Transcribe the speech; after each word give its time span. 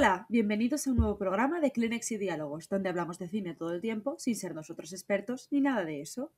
Hola, 0.00 0.26
bienvenidos 0.28 0.86
a 0.86 0.92
un 0.92 0.98
nuevo 0.98 1.18
programa 1.18 1.58
de 1.58 1.72
Kleenex 1.72 2.12
y 2.12 2.18
Diálogos, 2.18 2.68
donde 2.68 2.88
hablamos 2.88 3.18
de 3.18 3.28
cine 3.28 3.56
todo 3.56 3.72
el 3.72 3.80
tiempo 3.80 4.14
sin 4.16 4.36
ser 4.36 4.54
nosotros 4.54 4.92
expertos 4.92 5.48
ni 5.50 5.60
nada 5.60 5.84
de 5.84 6.02
eso. 6.02 6.30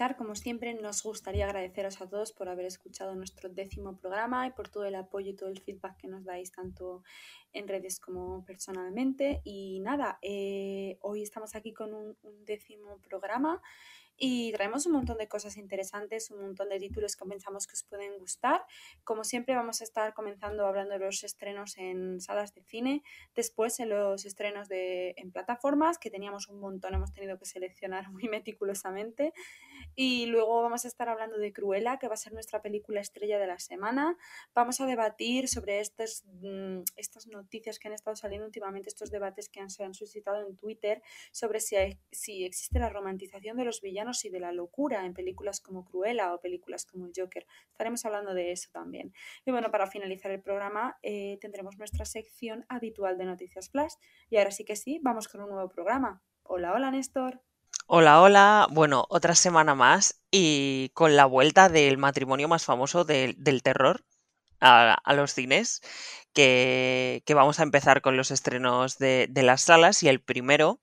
Comenzar, 0.00 0.16
como 0.16 0.34
siempre, 0.34 0.72
nos 0.72 1.02
gustaría 1.02 1.44
agradeceros 1.44 2.00
a 2.00 2.08
todos 2.08 2.32
por 2.32 2.48
haber 2.48 2.64
escuchado 2.64 3.14
nuestro 3.14 3.50
décimo 3.50 3.98
programa 3.98 4.46
y 4.46 4.50
por 4.50 4.70
todo 4.70 4.86
el 4.86 4.94
apoyo 4.94 5.28
y 5.28 5.36
todo 5.36 5.50
el 5.50 5.60
feedback 5.60 5.98
que 5.98 6.08
nos 6.08 6.24
dais 6.24 6.50
tanto 6.52 7.02
en 7.52 7.68
redes 7.68 8.00
como 8.00 8.42
personalmente. 8.46 9.42
Y 9.44 9.80
nada, 9.80 10.18
eh, 10.22 10.96
hoy 11.02 11.22
estamos 11.22 11.54
aquí 11.54 11.74
con 11.74 11.92
un, 11.92 12.16
un 12.22 12.44
décimo 12.46 12.96
programa 13.06 13.60
y 14.22 14.52
traemos 14.52 14.84
un 14.84 14.92
montón 14.92 15.16
de 15.16 15.28
cosas 15.28 15.56
interesantes, 15.56 16.30
un 16.30 16.42
montón 16.42 16.68
de 16.68 16.78
títulos 16.78 17.16
que 17.16 17.24
pensamos 17.24 17.66
que 17.66 17.72
os 17.72 17.82
pueden 17.84 18.18
gustar. 18.18 18.64
Como 19.02 19.24
siempre 19.24 19.54
vamos 19.54 19.80
a 19.80 19.84
estar 19.84 20.12
comenzando 20.12 20.66
hablando 20.66 20.92
de 20.92 21.00
los 21.00 21.24
estrenos 21.24 21.78
en 21.78 22.20
salas 22.20 22.54
de 22.54 22.62
cine, 22.62 23.02
después 23.34 23.80
en 23.80 23.88
los 23.88 24.26
estrenos 24.26 24.68
de, 24.68 25.14
en 25.16 25.32
plataformas, 25.32 25.98
que 25.98 26.10
teníamos 26.10 26.48
un 26.48 26.60
montón, 26.60 26.94
hemos 26.94 27.12
tenido 27.12 27.38
que 27.38 27.46
seleccionar 27.46 28.08
muy 28.12 28.28
meticulosamente. 28.28 29.32
Y 29.94 30.26
luego 30.26 30.62
vamos 30.62 30.84
a 30.84 30.88
estar 30.88 31.08
hablando 31.08 31.38
de 31.38 31.52
Cruella, 31.52 31.98
que 31.98 32.08
va 32.08 32.14
a 32.14 32.16
ser 32.16 32.32
nuestra 32.32 32.62
película 32.62 33.00
estrella 33.00 33.38
de 33.38 33.46
la 33.46 33.58
semana. 33.58 34.16
Vamos 34.54 34.80
a 34.80 34.86
debatir 34.86 35.48
sobre 35.48 35.80
estas, 35.80 36.24
mm, 36.42 36.82
estas 36.96 37.26
noticias 37.26 37.78
que 37.78 37.88
han 37.88 37.94
estado 37.94 38.16
saliendo 38.16 38.46
últimamente, 38.46 38.88
estos 38.88 39.10
debates 39.10 39.48
que 39.48 39.60
han, 39.60 39.70
se 39.70 39.84
han 39.84 39.94
suscitado 39.94 40.46
en 40.46 40.56
Twitter 40.56 41.02
sobre 41.32 41.60
si, 41.60 41.76
si 42.10 42.44
existe 42.44 42.78
la 42.78 42.88
romantización 42.88 43.56
de 43.56 43.64
los 43.64 43.80
villanos 43.80 44.24
y 44.24 44.30
de 44.30 44.40
la 44.40 44.52
locura 44.52 45.04
en 45.04 45.14
películas 45.14 45.60
como 45.60 45.84
Cruella 45.84 46.34
o 46.34 46.40
películas 46.40 46.86
como 46.86 47.08
Joker. 47.14 47.46
Estaremos 47.70 48.04
hablando 48.04 48.34
de 48.34 48.52
eso 48.52 48.70
también. 48.72 49.12
Y 49.44 49.50
bueno, 49.50 49.70
para 49.70 49.86
finalizar 49.86 50.30
el 50.30 50.40
programa 50.40 50.98
eh, 51.02 51.38
tendremos 51.40 51.76
nuestra 51.78 52.04
sección 52.04 52.64
habitual 52.68 53.18
de 53.18 53.24
Noticias 53.24 53.70
Flash. 53.70 53.94
Y 54.28 54.36
ahora 54.36 54.50
sí 54.50 54.64
que 54.64 54.76
sí, 54.76 55.00
vamos 55.02 55.28
con 55.28 55.42
un 55.42 55.50
nuevo 55.50 55.68
programa. 55.68 56.22
Hola, 56.42 56.72
hola 56.72 56.90
Néstor. 56.90 57.49
Hola, 57.92 58.22
hola. 58.22 58.68
Bueno, 58.70 59.04
otra 59.08 59.34
semana 59.34 59.74
más 59.74 60.20
y 60.30 60.90
con 60.94 61.16
la 61.16 61.24
vuelta 61.26 61.68
del 61.68 61.98
matrimonio 61.98 62.46
más 62.46 62.64
famoso 62.64 63.04
de, 63.04 63.34
del 63.36 63.64
terror 63.64 64.04
a, 64.60 64.94
a 64.94 65.14
los 65.14 65.34
cines, 65.34 65.82
que, 66.32 67.22
que, 67.26 67.34
vamos 67.34 67.58
a 67.58 67.64
empezar 67.64 68.00
con 68.00 68.16
los 68.16 68.30
estrenos 68.30 68.98
de, 68.98 69.26
de 69.28 69.42
las 69.42 69.62
salas 69.62 70.04
y 70.04 70.08
el 70.08 70.20
primero 70.22 70.78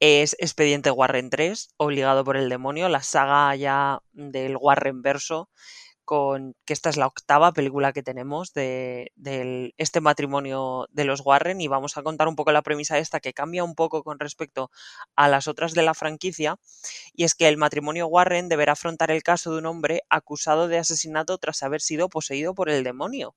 es 0.00 0.34
Expediente 0.40 0.90
Warren 0.90 1.30
3, 1.30 1.74
obligado 1.76 2.24
por 2.24 2.36
el 2.36 2.48
demonio, 2.48 2.88
la 2.88 3.02
saga 3.04 3.54
ya 3.54 4.00
del 4.12 4.56
Warren 4.56 5.00
verso, 5.02 5.48
con 6.04 6.54
que 6.64 6.72
esta 6.72 6.90
es 6.90 6.96
la 6.96 7.06
octava 7.06 7.52
película 7.52 7.92
que 7.92 8.02
tenemos 8.02 8.52
de, 8.52 9.12
este 9.78 10.00
matrimonio 10.00 10.86
de 10.90 11.04
los 11.04 11.20
Warren 11.24 11.60
y 11.60 11.68
vamos 11.68 11.96
a 11.96 12.02
contar 12.02 12.28
un 12.28 12.36
poco 12.36 12.52
la 12.52 12.62
premisa 12.62 12.98
esta 12.98 13.20
que 13.20 13.32
cambia 13.32 13.64
un 13.64 13.74
poco 13.74 14.02
con 14.02 14.18
respecto 14.18 14.70
a 15.16 15.28
las 15.28 15.48
otras 15.48 15.74
de 15.74 15.82
la 15.82 15.94
franquicia 15.94 16.58
y 17.14 17.24
es 17.24 17.34
que 17.34 17.48
el 17.48 17.56
matrimonio 17.56 18.06
Warren 18.06 18.48
deberá 18.48 18.72
afrontar 18.72 19.10
el 19.10 19.22
caso 19.22 19.52
de 19.52 19.58
un 19.58 19.66
hombre 19.66 20.02
acusado 20.08 20.68
de 20.68 20.78
asesinato 20.78 21.38
tras 21.38 21.62
haber 21.62 21.80
sido 21.80 22.08
poseído 22.08 22.54
por 22.54 22.68
el 22.68 22.84
demonio 22.84 23.34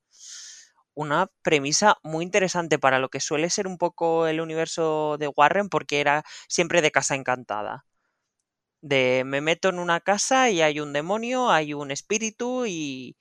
una 0.95 1.27
premisa 1.43 1.97
muy 2.03 2.23
interesante 2.23 2.80
para 2.80 2.99
lo 2.99 3.09
que 3.09 3.19
suele 3.19 3.49
ser 3.49 3.67
un 3.67 3.77
poco 3.77 4.27
el 4.27 4.41
universo 4.41 5.17
de 5.19 5.27
Warren, 5.27 5.69
porque 5.69 5.99
era 5.99 6.23
siempre 6.47 6.82
de 6.82 6.92
casa 6.92 7.15
encantada. 7.15 7.86
De 8.85 9.23
me 9.25 9.41
meto 9.41 9.69
en 9.69 9.79
una 9.79 9.99
casa 9.99 10.51
y 10.51 10.61
hay 10.61 10.79
un 10.79 10.93
demonio, 10.93 11.49
hay 11.49 11.73
un 11.73 11.89
espíritu 11.89 12.67
y 12.67 13.17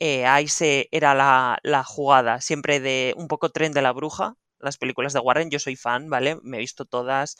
eh, 0.00 0.26
ahí 0.26 0.48
se 0.48 0.88
era 0.90 1.14
la, 1.14 1.58
la, 1.62 1.84
jugada, 1.84 2.40
siempre 2.40 2.80
de 2.80 3.14
un 3.18 3.28
poco 3.28 3.50
tren 3.50 3.72
de 3.72 3.82
la 3.82 3.92
bruja. 3.92 4.36
Las 4.58 4.78
películas 4.78 5.12
de 5.12 5.20
Warren, 5.20 5.50
yo 5.50 5.58
soy 5.58 5.76
fan, 5.76 6.08
¿vale? 6.08 6.38
Me 6.42 6.56
he 6.56 6.60
visto 6.60 6.86
todas 6.86 7.36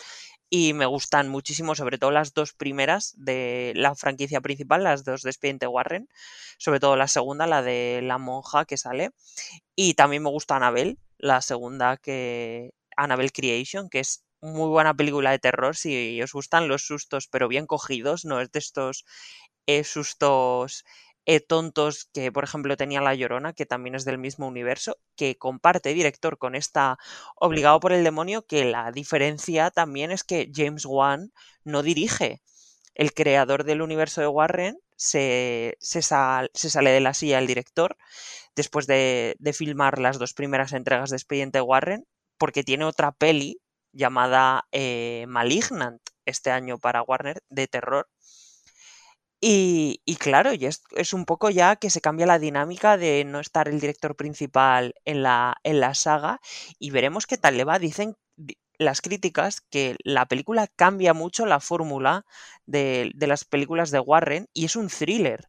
y 0.51 0.75
me 0.75 0.85
gustan 0.87 1.29
muchísimo, 1.29 1.75
sobre 1.75 1.97
todo 1.99 2.11
las 2.11 2.35
dos 2.35 2.53
primeras 2.53 3.15
de 3.17 3.73
la 3.75 3.95
franquicia 3.95 4.43
principal, 4.43 4.85
las 4.85 5.05
dos 5.05 5.23
de 5.23 5.31
Expediente 5.31 5.67
Warren, 5.67 6.09
sobre 6.59 6.81
todo 6.81 6.97
la 6.97 7.09
segunda, 7.09 7.47
la 7.47 7.63
de 7.63 8.01
la 8.03 8.19
monja 8.19 8.67
que 8.67 8.77
sale, 8.77 9.13
y 9.75 9.95
también 9.95 10.23
me 10.23 10.31
gusta 10.31 10.57
Annabelle, 10.57 10.99
la 11.19 11.41
segunda 11.41 11.97
que 11.97 12.73
Annabelle 12.97 13.33
Creation, 13.33 13.89
que 13.89 14.01
es 14.01 14.26
muy 14.41 14.69
buena 14.69 14.95
película 14.95 15.31
de 15.31 15.39
terror 15.39 15.77
si 15.77 16.21
os 16.23 16.33
gustan 16.33 16.69
los 16.69 16.87
sustos, 16.87 17.29
pero 17.29 17.49
bien 17.49 17.67
cogidos, 17.67 18.25
no 18.25 18.41
es 18.41 18.51
de 18.53 18.59
estos 18.59 19.05
eh, 19.67 19.85
sustos 19.85 20.85
eh, 21.27 21.41
tontos 21.41 22.09
que, 22.13 22.31
por 22.33 22.45
ejemplo, 22.45 22.77
tenía 22.77 23.01
La 23.01 23.15
Llorona, 23.15 23.53
que 23.53 23.67
también 23.67 23.97
es 23.97 24.05
del 24.05 24.19
mismo 24.19 24.47
universo, 24.47 24.99
que 25.17 25.37
comparte 25.37 25.93
director 25.95 26.39
con 26.39 26.55
esta 26.55 26.99
Obligado 27.37 27.81
por 27.81 27.93
el 27.93 28.05
Demonio, 28.05 28.47
que 28.47 28.65
la 28.65 28.93
diferencia 28.93 29.71
también 29.71 30.13
es 30.13 30.23
que 30.25 30.51
James 30.55 30.87
Wan 30.87 31.33
no 31.65 31.83
dirige. 31.83 32.43
El 32.95 33.13
creador 33.13 33.65
del 33.65 33.83
universo 33.83 34.21
de 34.21 34.29
Warren 34.29 34.79
se, 34.97 35.77
se, 35.81 36.01
se 36.03 36.71
sale 36.71 36.91
de 36.91 37.01
la 37.01 37.15
silla 37.15 37.39
el 37.39 37.47
director 37.47 37.97
después 38.55 38.87
de, 38.87 39.37
de 39.39 39.53
filmar 39.53 39.99
las 39.99 40.19
dos 40.19 40.33
primeras 40.35 40.73
entregas 40.73 41.11
de 41.11 41.17
Expediente 41.17 41.61
Warren, 41.61 42.07
porque 42.39 42.65
tiene 42.65 42.85
otra 42.85 43.13
peli 43.13 43.61
llamada 43.97 44.67
eh, 44.73 45.25
Malignant 45.29 46.01
este 46.27 46.51
año 46.51 46.79
para 46.79 47.03
Warner 47.03 47.43
de 47.51 47.67
terror 47.69 48.09
y, 49.41 50.01
y, 50.07 50.17
claro, 50.17 50.55
y 50.55 50.67
es, 50.67 50.83
es, 50.93 51.13
un 51.13 51.25
poco 51.27 51.51
ya 51.51 51.77
que 51.77 51.91
se 51.91 52.01
cambia 52.01 52.27
la 52.27 52.39
dinámica 52.39 52.97
de 52.97 53.25
no 53.25 53.39
estar 53.41 53.69
el 53.69 53.81
director 53.81 54.17
principal 54.17 54.95
en 55.05 55.23
la, 55.23 55.57
en 55.63 55.81
la 55.81 55.95
saga 55.95 56.41
y 56.79 56.91
veremos 56.91 57.27
qué 57.27 57.37
tal 57.37 57.57
le 57.57 57.65
va. 57.65 57.79
Dicen 57.79 58.17
las 58.79 59.01
críticas 59.03 59.61
que 59.61 59.97
la 60.05 60.27
película 60.27 60.69
cambia 60.69 61.15
mucho 61.15 61.47
la 61.47 61.61
fórmula 61.61 62.25
de, 62.67 63.13
de, 63.15 63.27
las 63.27 63.45
películas 63.45 63.91
de 63.91 64.01
Warren 64.01 64.49
y 64.55 64.65
es 64.65 64.77
un 64.77 64.89
thriller. 64.89 65.49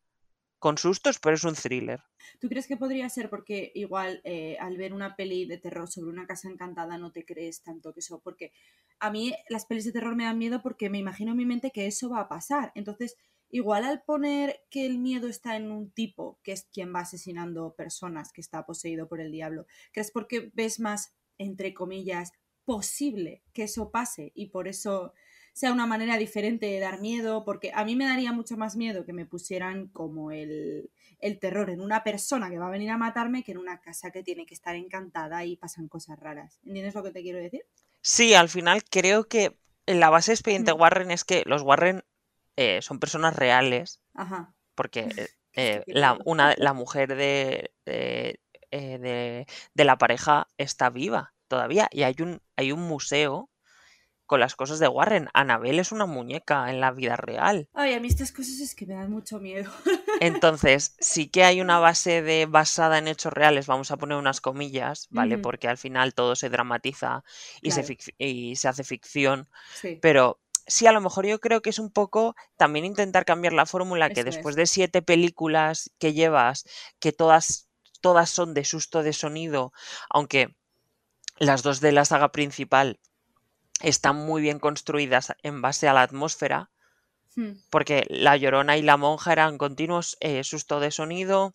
Con 0.60 0.78
sustos, 0.78 1.20
pero 1.20 1.36
es 1.36 1.44
un 1.44 1.56
thriller. 1.56 2.04
¿Tú 2.40 2.50
crees 2.50 2.68
que 2.68 2.78
podría 2.78 3.10
ser 3.10 3.30
porque 3.30 3.72
igual 3.76 4.22
eh, 4.24 4.58
al 4.60 4.78
ver 4.78 4.94
una 4.94 5.16
peli 5.16 5.46
de 5.46 5.58
terror 5.58 5.90
sobre 5.90 6.12
una 6.12 6.28
casa 6.28 6.50
encantada 6.50 6.98
no 6.98 7.12
te 7.12 7.26
crees 7.26 7.64
tanto 7.64 7.94
que 7.94 8.00
eso? 8.00 8.20
Porque 8.24 8.52
a 9.00 9.12
mí 9.12 9.34
las 9.50 9.66
pelis 9.66 9.86
de 9.86 9.92
terror 9.92 10.16
me 10.16 10.26
dan 10.26 10.38
miedo 10.38 10.62
porque 10.62 10.90
me 10.90 11.00
imagino 11.00 11.32
en 11.32 11.38
mi 11.38 11.46
mente 11.46 11.72
que 11.72 11.88
eso 11.88 12.10
va 12.10 12.22
a 12.22 12.30
pasar. 12.30 12.72
Entonces 12.76 13.16
Igual 13.50 13.86
al 13.86 14.04
poner 14.04 14.62
que 14.70 14.86
el 14.86 15.00
miedo 15.00 15.28
está 15.30 15.56
en 15.56 15.72
un 15.72 15.90
tipo, 15.90 16.38
que 16.44 16.52
es 16.52 16.68
quien 16.72 16.94
va 16.94 17.02
asesinando 17.02 17.76
personas, 17.76 18.34
que 18.34 18.42
está 18.42 18.66
poseído 18.66 19.08
por 19.08 19.22
el 19.22 19.32
diablo, 19.32 19.68
¿crees 19.94 20.12
porque 20.12 20.52
ves 20.54 20.80
más, 20.80 21.14
entre 21.38 21.74
comillas, 21.74 22.34
posible 22.66 23.44
que 23.54 23.64
eso 23.64 23.90
pase 23.90 24.34
y 24.36 24.48
por 24.48 24.68
eso 24.68 25.14
sea 25.54 25.72
una 25.72 25.88
manera 25.88 26.18
diferente 26.18 26.66
de 26.66 26.80
dar 26.80 27.00
miedo? 27.00 27.46
Porque 27.46 27.72
a 27.74 27.86
mí 27.86 27.96
me 27.96 28.06
daría 28.06 28.34
mucho 28.34 28.58
más 28.58 28.76
miedo 28.76 29.06
que 29.06 29.14
me 29.14 29.26
pusieran 29.26 29.88
como 29.88 30.32
el, 30.32 30.92
el 31.20 31.40
terror 31.40 31.70
en 31.70 31.82
una 31.82 32.04
persona 32.04 32.50
que 32.50 32.60
va 32.60 32.68
a 32.68 32.72
venir 32.72 32.90
a 32.90 32.98
matarme 32.98 33.44
que 33.44 33.52
en 33.52 33.58
una 33.58 33.80
casa 33.82 34.12
que 34.12 34.24
tiene 34.24 34.46
que 34.46 34.54
estar 34.54 34.76
encantada 34.76 35.46
y 35.46 35.58
pasan 35.58 35.88
cosas 35.88 36.20
raras. 36.20 36.60
¿Entiendes 36.66 36.96
lo 36.96 37.04
que 37.04 37.12
te 37.12 37.22
quiero 37.22 37.40
decir? 37.40 37.66
Sí, 38.02 38.34
al 38.34 38.50
final 38.50 38.84
creo 38.84 39.28
que 39.28 39.58
la 39.86 40.10
base 40.10 40.32
de 40.32 40.36
expediente 40.36 40.74
mm. 40.74 40.80
Warren 40.80 41.12
es 41.12 41.24
que 41.24 41.44
los 41.46 41.62
Warren 41.62 42.04
eh, 42.56 42.82
son 42.82 43.00
personas 43.00 43.36
reales. 43.36 44.02
Ajá. 44.14 44.54
Porque 44.76 45.08
eh, 45.54 45.84
la, 45.88 46.18
una, 46.26 46.54
la 46.58 46.74
mujer 46.74 47.16
de, 47.16 47.72
de, 47.86 48.40
eh, 48.72 48.98
de, 49.00 49.48
de, 49.74 49.84
la 49.86 49.98
pareja 49.98 50.48
está 50.58 50.90
viva 50.90 51.34
todavía. 51.48 51.88
Y 51.92 52.04
hay 52.04 52.16
un, 52.20 52.42
hay 52.56 52.72
un 52.72 52.82
museo 52.82 53.50
con 54.28 54.40
las 54.40 54.56
cosas 54.56 54.80
de 54.80 54.88
Warren. 54.88 55.30
Anabel 55.34 55.80
es 55.80 55.92
una 55.92 56.06
muñeca 56.06 56.70
en 56.70 56.80
la 56.80 56.92
vida 56.92 57.16
real. 57.16 57.68
Ay, 57.74 57.94
a 57.94 58.00
mí 58.00 58.08
estas 58.08 58.32
cosas 58.32 58.60
es 58.60 58.76
que 58.76 58.86
me 58.86 58.94
dan 58.94 59.10
mucho 59.10 59.40
miedo. 59.40 59.72
Entonces, 60.22 60.96
sí 61.00 61.28
que 61.28 61.44
hay 61.44 61.62
una 61.62 61.80
base 61.80 62.22
de 62.22 62.46
basada 62.46 63.00
en 63.00 63.08
hechos 63.08 63.34
reales, 63.34 63.66
vamos 63.66 63.90
a 63.90 63.98
poner 63.98 64.18
unas 64.18 64.42
comillas, 64.42 65.08
¿vale? 65.10 65.38
Porque 65.38 65.68
al 65.68 65.78
final 65.78 66.14
todo 66.14 66.36
se 66.36 66.50
dramatiza 66.50 67.24
y, 67.62 67.72
claro. 67.72 67.88
se, 67.88 67.98
y 68.18 68.56
se 68.58 68.68
hace 68.68 68.84
ficción. 68.84 69.48
Sí. 69.82 69.98
Pero 70.02 70.40
sí, 70.68 70.86
a 70.86 70.92
lo 70.92 71.02
mejor 71.02 71.26
yo 71.26 71.40
creo 71.40 71.62
que 71.62 71.70
es 71.70 71.80
un 71.80 71.90
poco 71.90 72.36
también 72.58 72.86
intentar 72.86 73.26
cambiar 73.26 73.54
la 73.54 73.66
fórmula 73.66 74.10
que 74.10 74.24
después 74.24 74.54
es. 74.54 74.58
de 74.58 74.68
siete 74.68 75.02
películas 75.02 75.92
que 75.98 76.14
llevas, 76.14 76.66
que 77.00 77.14
todas, 77.14 77.70
todas 78.02 78.30
son 78.30 78.54
de 78.54 78.66
susto 78.66 79.02
de 79.04 79.14
sonido, 79.14 79.72
aunque 80.10 80.56
las 81.40 81.64
dos 81.64 81.80
de 81.80 81.92
la 81.92 82.06
saga 82.06 82.32
principal 82.32 83.00
están 83.82 84.16
muy 84.16 84.42
bien 84.42 84.60
construidas 84.60 85.34
en 85.44 85.62
base 85.62 85.88
a 85.88 85.94
la 85.94 86.02
atmósfera, 86.02 86.72
hmm. 87.36 87.52
porque 87.70 88.06
La 88.10 88.38
Llorona 88.38 88.78
y 88.78 88.82
La 88.82 88.98
Monja 88.98 89.32
eran 89.34 89.58
continuos 89.58 90.18
eh, 90.20 90.44
susto 90.44 90.80
de 90.80 90.92
sonido, 90.92 91.54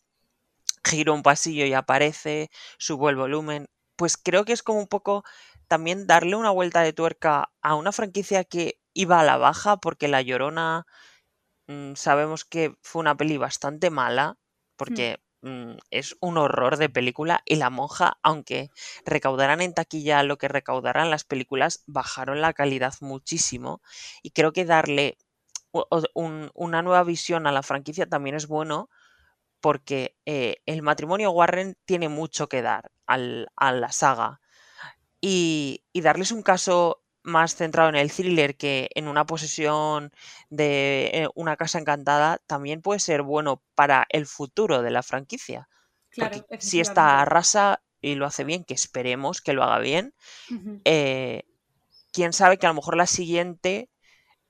giro 0.84 1.14
un 1.14 1.22
pasillo 1.22 1.66
y 1.66 1.74
aparece, 1.74 2.50
subo 2.78 3.10
el 3.10 3.16
volumen. 3.16 3.68
Pues 3.96 4.16
creo 4.16 4.44
que 4.44 4.52
es 4.52 4.62
como 4.62 4.80
un 4.80 4.88
poco 4.88 5.24
también 5.68 6.06
darle 6.06 6.36
una 6.36 6.50
vuelta 6.50 6.82
de 6.82 6.92
tuerca 6.92 7.52
a 7.62 7.74
una 7.74 7.92
franquicia 7.92 8.44
que 8.44 8.78
iba 8.94 9.20
a 9.20 9.24
la 9.24 9.36
baja 9.38 9.78
porque 9.78 10.08
La 10.08 10.22
Llorona 10.22 10.86
mm, 11.68 11.94
sabemos 11.94 12.44
que 12.44 12.74
fue 12.82 13.00
una 13.00 13.16
peli 13.16 13.38
bastante 13.38 13.90
mala 13.90 14.36
Hmm. 14.72 14.76
porque 14.76 15.18
mm, 15.42 15.72
es 15.90 16.16
un 16.20 16.38
horror 16.38 16.76
de 16.78 16.88
película 16.88 17.42
y 17.44 17.56
La 17.56 17.70
Monja, 17.70 18.18
aunque 18.22 18.70
recaudaran 19.04 19.60
en 19.60 19.74
taquilla 19.74 20.22
lo 20.22 20.38
que 20.38 20.48
recaudaran 20.48 21.10
las 21.10 21.24
películas, 21.24 21.82
bajaron 21.86 22.40
la 22.40 22.52
calidad 22.54 22.94
muchísimo. 23.00 23.82
Y 24.22 24.30
creo 24.30 24.52
que 24.52 24.64
darle 24.64 25.18
una 26.54 26.82
nueva 26.82 27.04
visión 27.04 27.46
a 27.46 27.52
la 27.52 27.62
franquicia 27.62 28.06
también 28.08 28.34
es 28.36 28.46
bueno 28.46 28.88
porque 29.60 30.16
eh, 30.26 30.56
el 30.66 30.82
matrimonio 30.82 31.32
Warren 31.32 31.76
tiene 31.86 32.08
mucho 32.08 32.48
que 32.48 32.62
dar 32.62 32.92
al- 33.06 33.48
a 33.56 33.72
la 33.72 33.92
saga. 33.92 34.40
Y, 35.20 35.84
y 35.92 36.02
darles 36.02 36.32
un 36.32 36.42
caso 36.42 37.01
más 37.22 37.54
centrado 37.54 37.88
en 37.88 37.96
el 37.96 38.10
thriller 38.10 38.56
que 38.56 38.90
en 38.94 39.08
una 39.08 39.26
posesión 39.26 40.12
de 40.50 41.10
eh, 41.12 41.28
una 41.34 41.56
casa 41.56 41.78
encantada 41.78 42.38
también 42.46 42.82
puede 42.82 43.00
ser 43.00 43.22
bueno 43.22 43.62
para 43.74 44.06
el 44.08 44.26
futuro 44.26 44.82
de 44.82 44.90
la 44.90 45.02
franquicia. 45.02 45.68
Claro, 46.10 46.44
si 46.58 46.80
esta 46.80 47.20
arrasa 47.20 47.82
y 48.00 48.16
lo 48.16 48.26
hace 48.26 48.44
bien, 48.44 48.64
que 48.64 48.74
esperemos 48.74 49.40
que 49.40 49.52
lo 49.54 49.62
haga 49.62 49.78
bien, 49.78 50.14
eh, 50.84 51.44
quién 52.12 52.32
sabe 52.32 52.58
que 52.58 52.66
a 52.66 52.70
lo 52.70 52.74
mejor 52.74 52.96
la 52.96 53.06
siguiente 53.06 53.88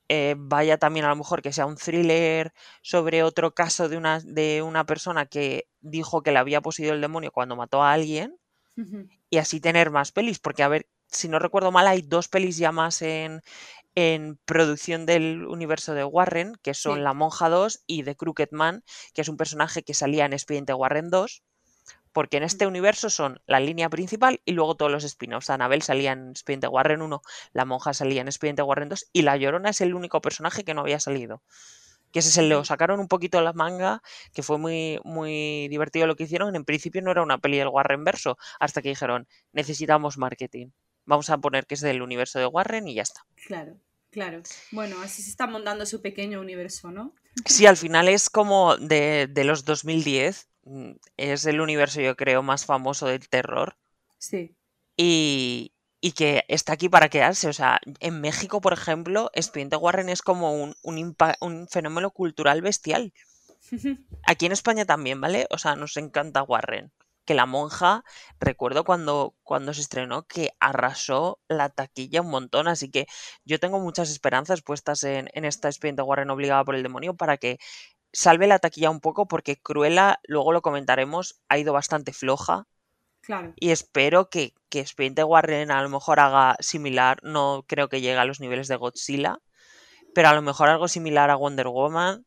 eh, 0.09 0.35
vaya 0.37 0.79
también 0.79 1.07
a 1.07 1.11
lo 1.11 1.17
mejor 1.17 1.43
que 1.43 1.53
sea 1.53 1.67
un 1.67 1.77
thriller 1.77 2.53
sobre 2.83 3.23
otro 3.23 3.55
caso 3.55 3.89
de 3.89 3.97
una, 3.97 4.21
de 4.21 4.63
una 4.63 4.85
persona 4.85 5.27
que 5.27 5.69
dijo 5.81 6.23
que 6.23 6.33
le 6.33 6.39
había 6.39 6.61
poseído 6.61 6.95
el 6.95 7.01
demonio 7.01 7.31
cuando 7.31 7.57
mató 7.57 7.83
a 7.83 7.93
alguien 7.93 8.37
y 9.31 9.39
así 9.39 9.61
tener 9.61 9.91
más 9.91 10.13
pelis, 10.13 10.39
porque 10.39 10.63
a 10.63 10.69
ver, 10.69 10.87
si 11.13 11.29
no 11.29 11.39
recuerdo 11.39 11.73
mal, 11.73 11.87
hay 11.87 12.03
dos 12.03 12.29
pelis 12.29 12.57
ya 12.57 12.73
más 12.73 13.03
en, 13.03 13.43
en 13.95 14.39
producción 14.45 15.07
del 15.07 15.45
universo 15.47 15.95
de 15.95 16.05
Warren, 16.05 16.55
que 16.63 16.75
son 16.75 16.99
Sí. 16.99 17.03
La 17.03 17.15
Monja 17.15 17.49
2 17.49 17.83
y 17.87 18.03
The 18.05 18.17
Crooked 18.17 18.49
Man, 18.53 18.85
que 19.15 19.23
es 19.23 19.29
un 19.29 19.37
personaje 19.37 19.83
que 19.83 19.95
salía 19.95 20.25
en 20.27 20.33
Expediente 20.33 20.75
Warren 20.75 21.11
2, 21.11 21.43
porque 22.13 22.37
en 22.39 22.43
este 22.43 22.67
universo 22.67 23.11
son 23.11 23.41
la 23.47 23.61
línea 23.61 23.89
principal 23.89 24.41
y 24.45 24.53
luego 24.53 24.77
todos 24.77 24.93
los 24.93 25.05
spin-offs. 25.05 25.51
Annabelle 25.51 25.83
salía 25.83 26.13
en 26.13 26.31
Expediente 26.31 26.69
Warren 26.69 27.03
1, 27.03 27.23
La 27.53 27.65
Monja 27.65 27.95
salía 27.95 28.21
en 28.21 28.29
Expediente 28.29 28.63
Warren 28.63 28.89
2 28.91 29.07
y 29.13 29.23
La 29.23 29.37
Llorona 29.37 29.71
es 29.71 29.81
el 29.81 29.95
único 29.95 30.21
personaje 30.21 30.65
que 30.65 30.75
no 30.75 30.83
había 30.83 31.01
salido. 31.01 31.43
Que 32.13 32.21
ese 32.21 32.31
se 32.31 32.43
lo 32.43 32.65
sacaron 32.65 33.01
un 33.01 33.09
poquito 33.09 33.39
de 33.39 33.45
la 33.45 33.53
manga, 33.55 34.03
que 34.35 34.43
fue 34.43 34.59
muy, 34.59 35.01
muy 35.05 35.69
divertido 35.69 36.07
lo 36.07 36.17
que 36.17 36.25
hicieron. 36.25 36.55
En 36.57 36.65
principio 36.65 37.03
no 37.03 37.11
era 37.11 37.23
una 37.23 37.39
peli 37.39 37.59
del 37.59 37.69
Warren 37.69 38.05
verso, 38.05 38.39
hasta 38.61 38.83
que 38.83 38.91
dijeron, 38.91 39.27
necesitamos 39.53 40.19
marketing. 40.19 40.69
Vamos 41.05 41.31
a 41.31 41.39
poner 41.39 41.67
que 41.67 41.75
es 41.75 41.81
del 41.81 42.03
universo 42.03 42.39
de 42.39 42.47
Warren 42.47 42.87
y 42.89 42.95
ya 42.95 43.03
está. 43.03 43.25
Claro, 43.47 43.77
claro. 44.11 44.43
Bueno, 44.71 45.01
así 45.03 45.23
se 45.23 45.31
está 45.31 45.47
montando 45.47 45.85
su 45.87 46.01
pequeño 46.01 46.41
universo, 46.41 46.91
¿no? 46.91 47.15
Sí, 47.47 47.67
al 47.67 47.77
final 47.77 48.09
es 48.09 48.29
como 48.31 48.77
de, 48.77 49.27
de 49.31 49.45
los 49.45 49.65
2010, 49.65 50.49
mm, 50.65 50.91
es 51.17 51.47
el 51.47 51.61
universo 51.61 52.01
yo 52.01 52.15
creo 52.17 52.43
más 52.43 52.65
famoso 52.67 53.07
del 53.07 53.29
terror 53.29 53.77
Sí. 54.19 54.55
y, 54.97 55.73
y 56.01 56.13
que 56.13 56.45
está 56.49 56.75
aquí 56.75 56.89
para 56.89 57.09
quedarse. 57.09 57.49
O 57.49 57.53
sea, 57.53 57.81
en 58.01 58.21
México, 58.21 58.61
por 58.61 58.73
ejemplo, 58.73 59.31
Expediente 59.35 59.77
Warren 59.77 60.09
es 60.09 60.23
como 60.23 60.53
un, 60.55 60.75
un, 60.83 61.17
un 61.41 61.69
fenómeno 61.69 62.11
cultural 62.11 62.61
bestial. 62.63 63.13
Aquí 64.27 64.47
en 64.47 64.53
España 64.53 64.85
también, 64.85 65.21
¿vale? 65.21 65.47
O 65.51 65.59
sea, 65.59 65.75
nos 65.77 65.97
encanta 65.97 66.43
Warren. 66.43 66.93
Que 67.25 67.35
la 67.35 67.47
monja, 67.47 68.05
recuerdo 68.41 68.85
cuando, 68.85 69.35
cuando 69.43 69.73
se 69.75 69.81
estrenó 69.81 70.27
que 70.27 70.51
arrasó 70.61 71.41
la 71.49 71.69
taquilla 71.69 72.21
un 72.21 72.31
montón, 72.31 72.69
así 72.69 72.91
que 72.91 73.07
yo 73.45 73.61
tengo 73.61 73.79
muchas 73.79 74.11
esperanzas 74.11 74.63
puestas 74.63 75.05
en, 75.05 75.29
en 75.35 75.45
esta 75.45 75.69
expediente 75.69 76.03
Warren 76.03 76.31
obligada 76.31 76.65
por 76.65 76.75
el 76.75 76.83
demonio 76.83 77.15
para 77.15 77.37
que 77.37 77.59
salve 78.13 78.47
la 78.47 78.59
taquilla 78.59 78.91
un 78.91 79.01
poco, 79.01 79.27
porque 79.29 79.61
Cruella, 79.61 80.21
luego 80.25 80.53
lo 80.53 80.63
comentaremos, 80.63 81.41
ha 81.49 81.59
ido 81.59 81.73
bastante 81.73 82.13
floja 82.13 82.67
Claro. 83.23 83.53
y 83.55 83.71
espero 83.71 84.31
que, 84.31 84.53
que 84.69 84.81
Expediente 84.81 85.23
Warren 85.23 85.71
a 85.71 85.81
lo 85.81 85.89
mejor 85.89 86.19
haga 86.19 86.57
similar, 86.59 87.21
no 87.23 87.65
creo 87.69 87.89
que 87.89 88.01
llegue 88.01 88.19
a 88.19 88.25
los 88.25 88.41
niveles 88.41 88.67
de 88.67 88.75
Godzilla, 88.75 89.39
pero 90.13 90.29
a 90.29 90.35
lo 90.35 90.43
mejor 90.43 90.69
algo 90.69 90.89
similar 90.89 91.31
a 91.31 91.37
Wonder 91.37 91.69
Woman 91.69 92.27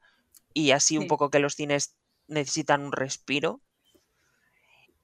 y 0.54 0.72
así 0.72 0.98
un 0.98 1.08
poco 1.08 1.30
que 1.30 1.40
los 1.40 1.56
cines 1.56 1.98
necesitan 2.28 2.82
un 2.82 2.94
respiro. 2.94 3.62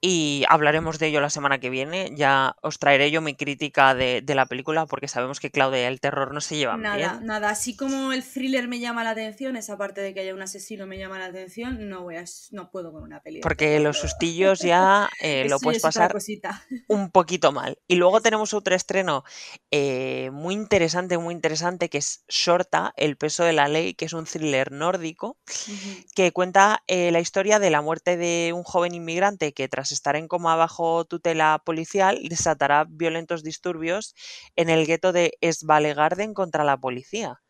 Y 0.04 0.44
hablaremos 0.48 0.98
de 0.98 1.06
ello 1.06 1.20
la 1.20 1.30
semana 1.30 1.60
que 1.60 1.70
viene. 1.70 2.10
Ya 2.16 2.56
os 2.60 2.80
traeré 2.80 3.12
yo 3.12 3.20
mi 3.20 3.36
crítica 3.36 3.94
de, 3.94 4.20
de 4.20 4.34
la 4.34 4.46
película 4.46 4.84
porque 4.86 5.06
sabemos 5.06 5.38
que 5.38 5.52
Claudia 5.52 5.82
y 5.82 5.84
el 5.84 6.00
terror 6.00 6.34
no 6.34 6.40
se 6.40 6.56
llevan 6.56 6.82
Nada, 6.82 6.96
bien. 6.96 7.26
nada. 7.26 7.50
Así 7.50 7.76
como 7.76 8.12
el 8.12 8.24
thriller 8.24 8.66
me 8.66 8.80
llama 8.80 9.04
la 9.04 9.10
atención, 9.10 9.56
esa 9.56 9.78
parte 9.78 10.00
de 10.00 10.12
que 10.12 10.18
haya 10.18 10.34
un 10.34 10.42
asesino 10.42 10.88
me 10.88 10.98
llama 10.98 11.20
la 11.20 11.26
atención, 11.26 11.88
no 11.88 12.02
voy 12.02 12.16
a, 12.16 12.24
no 12.50 12.68
puedo 12.72 12.90
con 12.90 13.04
una 13.04 13.20
de 13.24 13.38
Porque 13.42 13.78
los 13.78 13.98
sustillos 13.98 14.58
ya 14.58 15.08
eh, 15.20 15.46
lo 15.48 15.56
Eso 15.56 15.62
puedes 15.62 15.82
pasar 15.82 16.12
un 16.88 17.10
poquito 17.12 17.52
mal. 17.52 17.78
Y 17.86 17.94
luego 17.94 18.20
tenemos 18.20 18.54
otro 18.54 18.74
estreno 18.74 19.22
eh, 19.70 20.30
muy 20.32 20.54
interesante, 20.54 21.16
muy 21.16 21.32
interesante, 21.32 21.88
que 21.88 21.98
es 21.98 22.24
Shorta, 22.28 22.92
El 22.96 23.16
peso 23.16 23.44
de 23.44 23.52
la 23.52 23.68
ley, 23.68 23.94
que 23.94 24.06
es 24.06 24.12
un 24.14 24.24
thriller 24.24 24.72
nórdico 24.72 25.38
que 26.16 26.32
cuenta 26.32 26.82
eh, 26.88 27.12
la 27.12 27.20
historia 27.20 27.60
de 27.60 27.70
la 27.70 27.82
muerte 27.82 28.16
de 28.16 28.52
un 28.52 28.64
joven 28.64 28.94
inmigrante 28.94 29.52
que 29.52 29.68
tras 29.68 29.91
estar 29.92 30.16
en 30.16 30.28
coma 30.28 30.56
bajo 30.56 31.04
tutela 31.04 31.60
policial 31.64 32.20
desatará 32.28 32.84
violentos 32.88 33.42
disturbios 33.42 34.14
en 34.56 34.70
el 34.70 34.86
gueto 34.86 35.12
de 35.12 35.38
Svalgarden 35.42 36.34
contra 36.34 36.64
la 36.64 36.76
policía. 36.78 37.40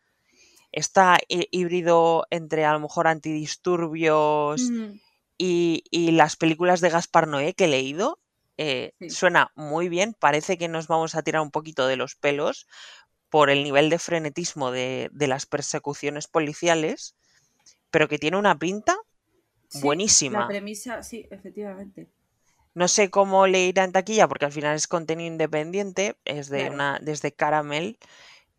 Está 0.71 1.19
hí- 1.27 1.47
híbrido 1.51 2.25
entre 2.29 2.65
a 2.65 2.73
lo 2.73 2.79
mejor 2.79 3.07
antidisturbios 3.07 4.61
Ujú. 4.61 4.99
y, 5.37 5.83
y 5.91 6.11
las 6.11 6.35
películas 6.35 6.81
de 6.81 6.89
Gaspar 6.89 7.27
Noé 7.27 7.53
que 7.53 7.65
he 7.65 7.67
leído. 7.67 8.19
eh, 8.57 8.91
Sí. 8.99 9.09
Suena 9.09 9.51
muy 9.55 9.89
bien, 9.89 10.15
parece 10.19 10.57
que 10.57 10.67
nos 10.67 10.87
vamos 10.87 11.15
a 11.15 11.23
tirar 11.23 11.41
un 11.41 11.51
poquito 11.51 11.87
de 11.87 11.95
los 11.95 12.15
pelos 12.15 12.67
por 13.29 13.49
el 13.49 13.63
nivel 13.63 13.89
de 13.89 13.99
frenetismo 13.99 14.71
de, 14.71 15.09
de 15.11 15.27
las 15.27 15.45
persecuciones 15.47 16.27
policiales, 16.27 17.15
pero 17.91 18.07
que 18.07 18.19
tiene 18.19 18.37
una 18.37 18.57
pinta 18.57 18.95
Sí, 19.69 19.81
buenísima. 19.81 20.41
La 20.41 20.47
premisa, 20.47 21.01
sí, 21.01 21.27
efectivamente. 21.31 22.09
No 22.75 22.87
sé 22.87 23.09
cómo 23.11 23.47
le 23.47 23.65
irá 23.65 23.83
en 23.83 23.91
taquilla, 23.91 24.27
porque 24.27 24.45
al 24.45 24.51
final 24.51 24.75
es 24.75 24.87
contenido 24.87 25.27
independiente, 25.31 26.17
es 26.25 26.49
de 26.49 26.59
Claro. 26.59 26.73
una, 26.73 26.99
desde 27.01 27.31
Caramel, 27.33 27.97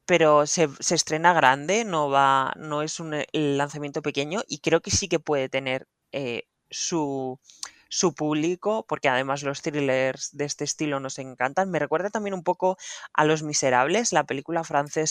pero 0.07 0.47
se, 0.47 0.69
se 0.81 0.95
estrena 0.95 1.33
grande, 1.35 1.85
no 1.85 2.11
va, 2.11 2.53
no 2.57 2.83
es 2.83 3.01
un 3.01 3.15
eh, 3.15 3.27
lanzamiento 3.33 4.03
pequeño, 4.03 4.43
y 4.49 4.59
creo 4.61 4.81
que 4.83 4.91
sí 4.91 5.09
que 5.09 5.21
puede 5.21 5.49
tener 5.49 5.89
eh, 6.13 6.45
su, 6.71 7.41
su 7.89 8.15
público, 8.15 8.87
porque 8.89 9.09
además 9.09 9.43
los 9.43 9.63
thrillers 9.63 10.37
de 10.37 10.45
este 10.45 10.65
estilo 10.65 11.01
nos 11.01 11.19
encantan. 11.19 11.71
Me 11.71 11.79
recuerda 11.81 12.11
también 12.11 12.35
un 12.35 12.45
poco 12.45 12.77
a 13.15 13.25
Los 13.25 13.43
Miserables, 13.43 14.13
la 14.13 14.25
película 14.25 14.65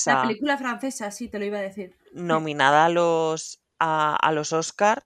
La 0.06 0.16
francesa 0.16 0.22
película 0.22 0.58
francesa, 0.58 1.12
sí, 1.12 1.28
te 1.28 1.40
lo 1.40 1.46
iba 1.46 1.58
a 1.58 1.62
decir. 1.62 1.94
nominada 2.12 2.86
a 2.86 2.90
los, 2.90 3.62
a, 3.80 4.16
a 4.16 4.32
los 4.32 4.54
Oscar, 4.54 5.06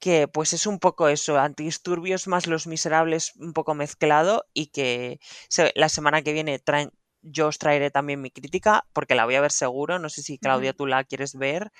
que 0.00 0.28
pues 0.28 0.52
es 0.52 0.66
un 0.66 0.78
poco 0.78 1.08
eso, 1.08 1.38
antidisturbios 1.38 2.26
más 2.28 2.46
los 2.46 2.66
miserables 2.66 3.34
un 3.36 3.52
poco 3.52 3.74
mezclado 3.74 4.46
y 4.54 4.66
que 4.68 5.20
se- 5.48 5.72
la 5.76 5.88
semana 5.88 6.22
que 6.22 6.32
viene 6.32 6.58
traen, 6.58 6.90
yo 7.22 7.48
os 7.48 7.58
traeré 7.58 7.90
también 7.90 8.20
mi 8.22 8.30
crítica 8.30 8.86
porque 8.92 9.14
la 9.14 9.24
voy 9.26 9.34
a 9.36 9.40
ver 9.42 9.52
seguro, 9.52 9.98
no 9.98 10.08
sé 10.08 10.22
si 10.22 10.38
Claudia 10.38 10.72
tú 10.72 10.86
la 10.86 11.04
quieres 11.04 11.34
ver. 11.34 11.70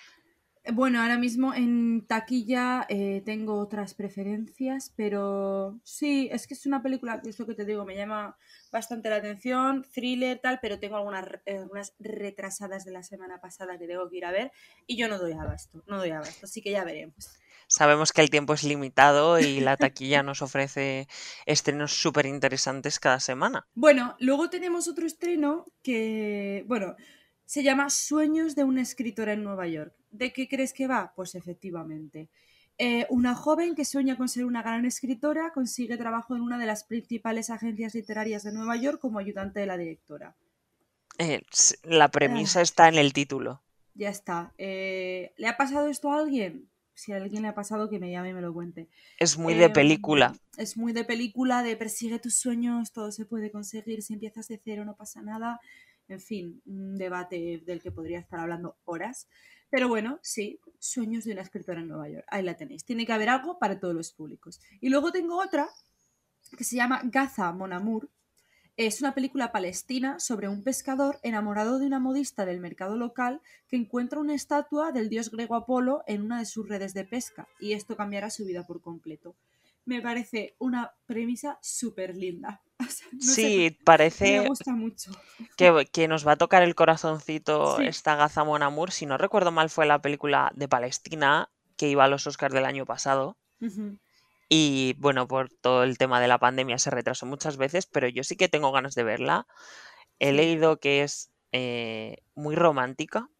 Bueno, 0.74 1.00
ahora 1.00 1.16
mismo 1.16 1.54
en 1.54 2.06
taquilla 2.06 2.84
eh, 2.90 3.22
tengo 3.24 3.58
otras 3.58 3.94
preferencias, 3.94 4.92
pero 4.94 5.80
sí, 5.84 6.28
es 6.30 6.46
que 6.46 6.52
es 6.54 6.66
una 6.66 6.82
película, 6.82 7.22
que 7.22 7.30
es 7.30 7.38
lo 7.38 7.46
que 7.46 7.54
te 7.54 7.64
digo, 7.64 7.86
me 7.86 7.96
llama 7.96 8.36
bastante 8.70 9.08
la 9.08 9.16
atención, 9.16 9.82
thriller, 9.94 10.38
tal, 10.38 10.58
pero 10.60 10.78
tengo 10.78 10.96
algunas, 10.96 11.26
eh, 11.46 11.56
algunas 11.56 11.94
retrasadas 11.98 12.84
de 12.84 12.92
la 12.92 13.02
semana 13.02 13.40
pasada 13.40 13.78
que 13.78 13.86
tengo 13.86 14.08
que 14.10 14.18
ir 14.18 14.26
a 14.26 14.32
ver 14.32 14.52
y 14.86 14.96
yo 14.98 15.08
no 15.08 15.18
doy 15.18 15.32
abasto, 15.32 15.82
no 15.86 15.96
doy 15.96 16.10
abasto, 16.10 16.44
así 16.44 16.60
que 16.60 16.70
ya 16.72 16.84
veremos. 16.84 17.30
Sabemos 17.72 18.10
que 18.12 18.20
el 18.20 18.30
tiempo 18.30 18.52
es 18.52 18.64
limitado 18.64 19.38
y 19.38 19.60
la 19.60 19.76
taquilla 19.76 20.24
nos 20.24 20.42
ofrece 20.42 21.06
estrenos 21.46 21.92
súper 21.92 22.26
interesantes 22.26 22.98
cada 22.98 23.20
semana. 23.20 23.68
Bueno, 23.74 24.16
luego 24.18 24.50
tenemos 24.50 24.88
otro 24.88 25.06
estreno 25.06 25.66
que, 25.80 26.64
bueno, 26.66 26.96
se 27.46 27.62
llama 27.62 27.88
Sueños 27.88 28.56
de 28.56 28.64
una 28.64 28.82
escritora 28.82 29.34
en 29.34 29.44
Nueva 29.44 29.68
York. 29.68 29.94
¿De 30.10 30.32
qué 30.32 30.48
crees 30.48 30.72
que 30.72 30.88
va? 30.88 31.12
Pues 31.14 31.36
efectivamente. 31.36 32.28
Eh, 32.76 33.06
una 33.08 33.36
joven 33.36 33.76
que 33.76 33.84
sueña 33.84 34.16
con 34.16 34.28
ser 34.28 34.46
una 34.46 34.62
gran 34.62 34.84
escritora 34.84 35.52
consigue 35.52 35.96
trabajo 35.96 36.34
en 36.34 36.42
una 36.42 36.58
de 36.58 36.66
las 36.66 36.82
principales 36.82 37.50
agencias 37.50 37.94
literarias 37.94 38.42
de 38.42 38.52
Nueva 38.52 38.74
York 38.76 38.98
como 39.00 39.20
ayudante 39.20 39.60
de 39.60 39.66
la 39.66 39.76
directora. 39.76 40.34
Eh, 41.18 41.42
la 41.84 42.08
premisa 42.08 42.60
Ah. 42.60 42.62
está 42.62 42.88
en 42.88 42.96
el 42.96 43.12
título. 43.12 43.62
Ya 43.94 44.08
está. 44.08 44.54
Eh, 44.58 45.34
¿Le 45.36 45.46
ha 45.46 45.56
pasado 45.56 45.86
esto 45.88 46.10
a 46.10 46.18
alguien? 46.18 46.69
Si 47.00 47.12
a 47.12 47.16
alguien 47.16 47.42
le 47.42 47.48
ha 47.48 47.54
pasado, 47.54 47.88
que 47.88 47.98
me 47.98 48.10
llame 48.10 48.30
y 48.30 48.34
me 48.34 48.42
lo 48.42 48.52
cuente. 48.52 48.88
Es 49.18 49.38
muy 49.38 49.54
de 49.54 49.64
Em, 49.66 49.72
película. 49.72 50.34
Es 50.58 50.76
muy 50.76 50.92
de 50.92 51.04
película, 51.04 51.62
de 51.62 51.76
persigue 51.76 52.18
tus 52.18 52.36
sueños, 52.36 52.92
todo 52.92 53.10
se 53.10 53.24
puede 53.24 53.50
conseguir, 53.50 54.02
si 54.02 54.12
empiezas 54.12 54.48
de 54.48 54.60
cero 54.62 54.84
no 54.84 54.96
pasa 54.96 55.22
nada. 55.22 55.60
En 56.08 56.20
fin, 56.20 56.60
un 56.66 56.98
debate 56.98 57.62
del 57.64 57.80
que 57.80 57.90
podría 57.90 58.18
estar 58.18 58.40
hablando 58.40 58.76
horas. 58.84 59.28
Pero 59.70 59.88
bueno, 59.88 60.18
sí, 60.22 60.60
Sueños 60.78 61.24
de 61.24 61.32
una 61.32 61.42
escritora 61.42 61.80
en 61.80 61.88
Nueva 61.88 62.08
York. 62.08 62.24
Ahí 62.28 62.42
la 62.42 62.56
tenéis. 62.56 62.84
Tiene 62.84 63.06
que 63.06 63.12
haber 63.12 63.28
algo 63.28 63.58
para 63.58 63.78
todos 63.78 63.94
los 63.94 64.12
públicos. 64.12 64.60
Y 64.80 64.88
luego 64.88 65.12
tengo 65.12 65.38
otra 65.40 65.68
que 66.56 66.64
se 66.64 66.76
llama 66.76 67.00
Gaza 67.04 67.52
Mon 67.52 67.72
Amour. 67.72 68.10
Es 68.82 69.02
una 69.02 69.12
película 69.12 69.52
palestina 69.52 70.18
sobre 70.20 70.48
un 70.48 70.64
pescador 70.64 71.18
enamorado 71.22 71.78
de 71.78 71.84
una 71.86 71.98
modista 72.00 72.46
del 72.46 72.60
mercado 72.60 72.96
local 72.96 73.42
que 73.68 73.76
encuentra 73.76 74.20
una 74.20 74.34
estatua 74.34 74.90
del 74.90 75.10
dios 75.10 75.30
griego 75.30 75.54
Apolo 75.54 76.02
en 76.06 76.22
una 76.22 76.38
de 76.38 76.46
sus 76.46 76.66
redes 76.66 76.94
de 76.94 77.04
pesca 77.04 77.46
y 77.58 77.74
esto 77.74 77.94
cambiará 77.94 78.30
su 78.30 78.46
vida 78.46 78.66
por 78.66 78.80
completo. 78.80 79.36
Me 79.84 80.00
parece 80.00 80.56
una 80.58 80.94
premisa 81.04 81.58
súper 81.60 82.16
linda. 82.16 82.62
O 82.80 82.84
sea, 82.90 83.06
no 83.12 83.20
sé, 83.20 83.34
Sí, 83.34 83.58
me 83.78 83.84
parece 83.84 84.48
gusta 84.48 84.72
mucho. 84.72 85.10
que, 85.58 85.86
que 85.92 86.08
nos 86.08 86.26
va 86.26 86.32
a 86.32 86.36
tocar 86.36 86.62
el 86.62 86.74
corazoncito 86.74 87.76
Sí. 87.76 87.84
esta 87.84 88.16
Gaza 88.16 88.42
Mon 88.44 88.62
Amour. 88.62 88.92
Si 88.92 89.04
no 89.04 89.18
recuerdo 89.18 89.52
mal, 89.52 89.68
fue 89.68 89.84
la 89.84 90.00
película 90.00 90.50
de 90.54 90.68
Palestina 90.68 91.50
que 91.76 91.90
iba 91.90 92.04
a 92.04 92.08
los 92.08 92.26
Oscars 92.26 92.54
del 92.54 92.64
año 92.64 92.86
pasado. 92.86 93.36
Y 94.50 94.94
bueno, 94.98 95.28
por 95.28 95.50
todo 95.50 95.84
el 95.84 95.98
tema 95.98 96.20
de 96.20 96.28
la 96.28 96.38
pandemia 96.38 96.78
se 96.78 96.90
retrasó 96.90 97.26
muchas 97.26 97.56
veces, 97.58 97.86
pero 97.86 98.08
yo 98.08 98.24
sí 98.24 98.36
que 98.36 98.48
tengo 98.50 98.72
ganas 98.72 98.96
de 98.96 99.04
verla. 99.04 99.46
He 100.20 100.32
leído 100.32 100.78
que 100.80 101.02
es 101.04 101.32
eh, 101.52 102.18
muy 102.34 102.56
romántica. 102.56 103.30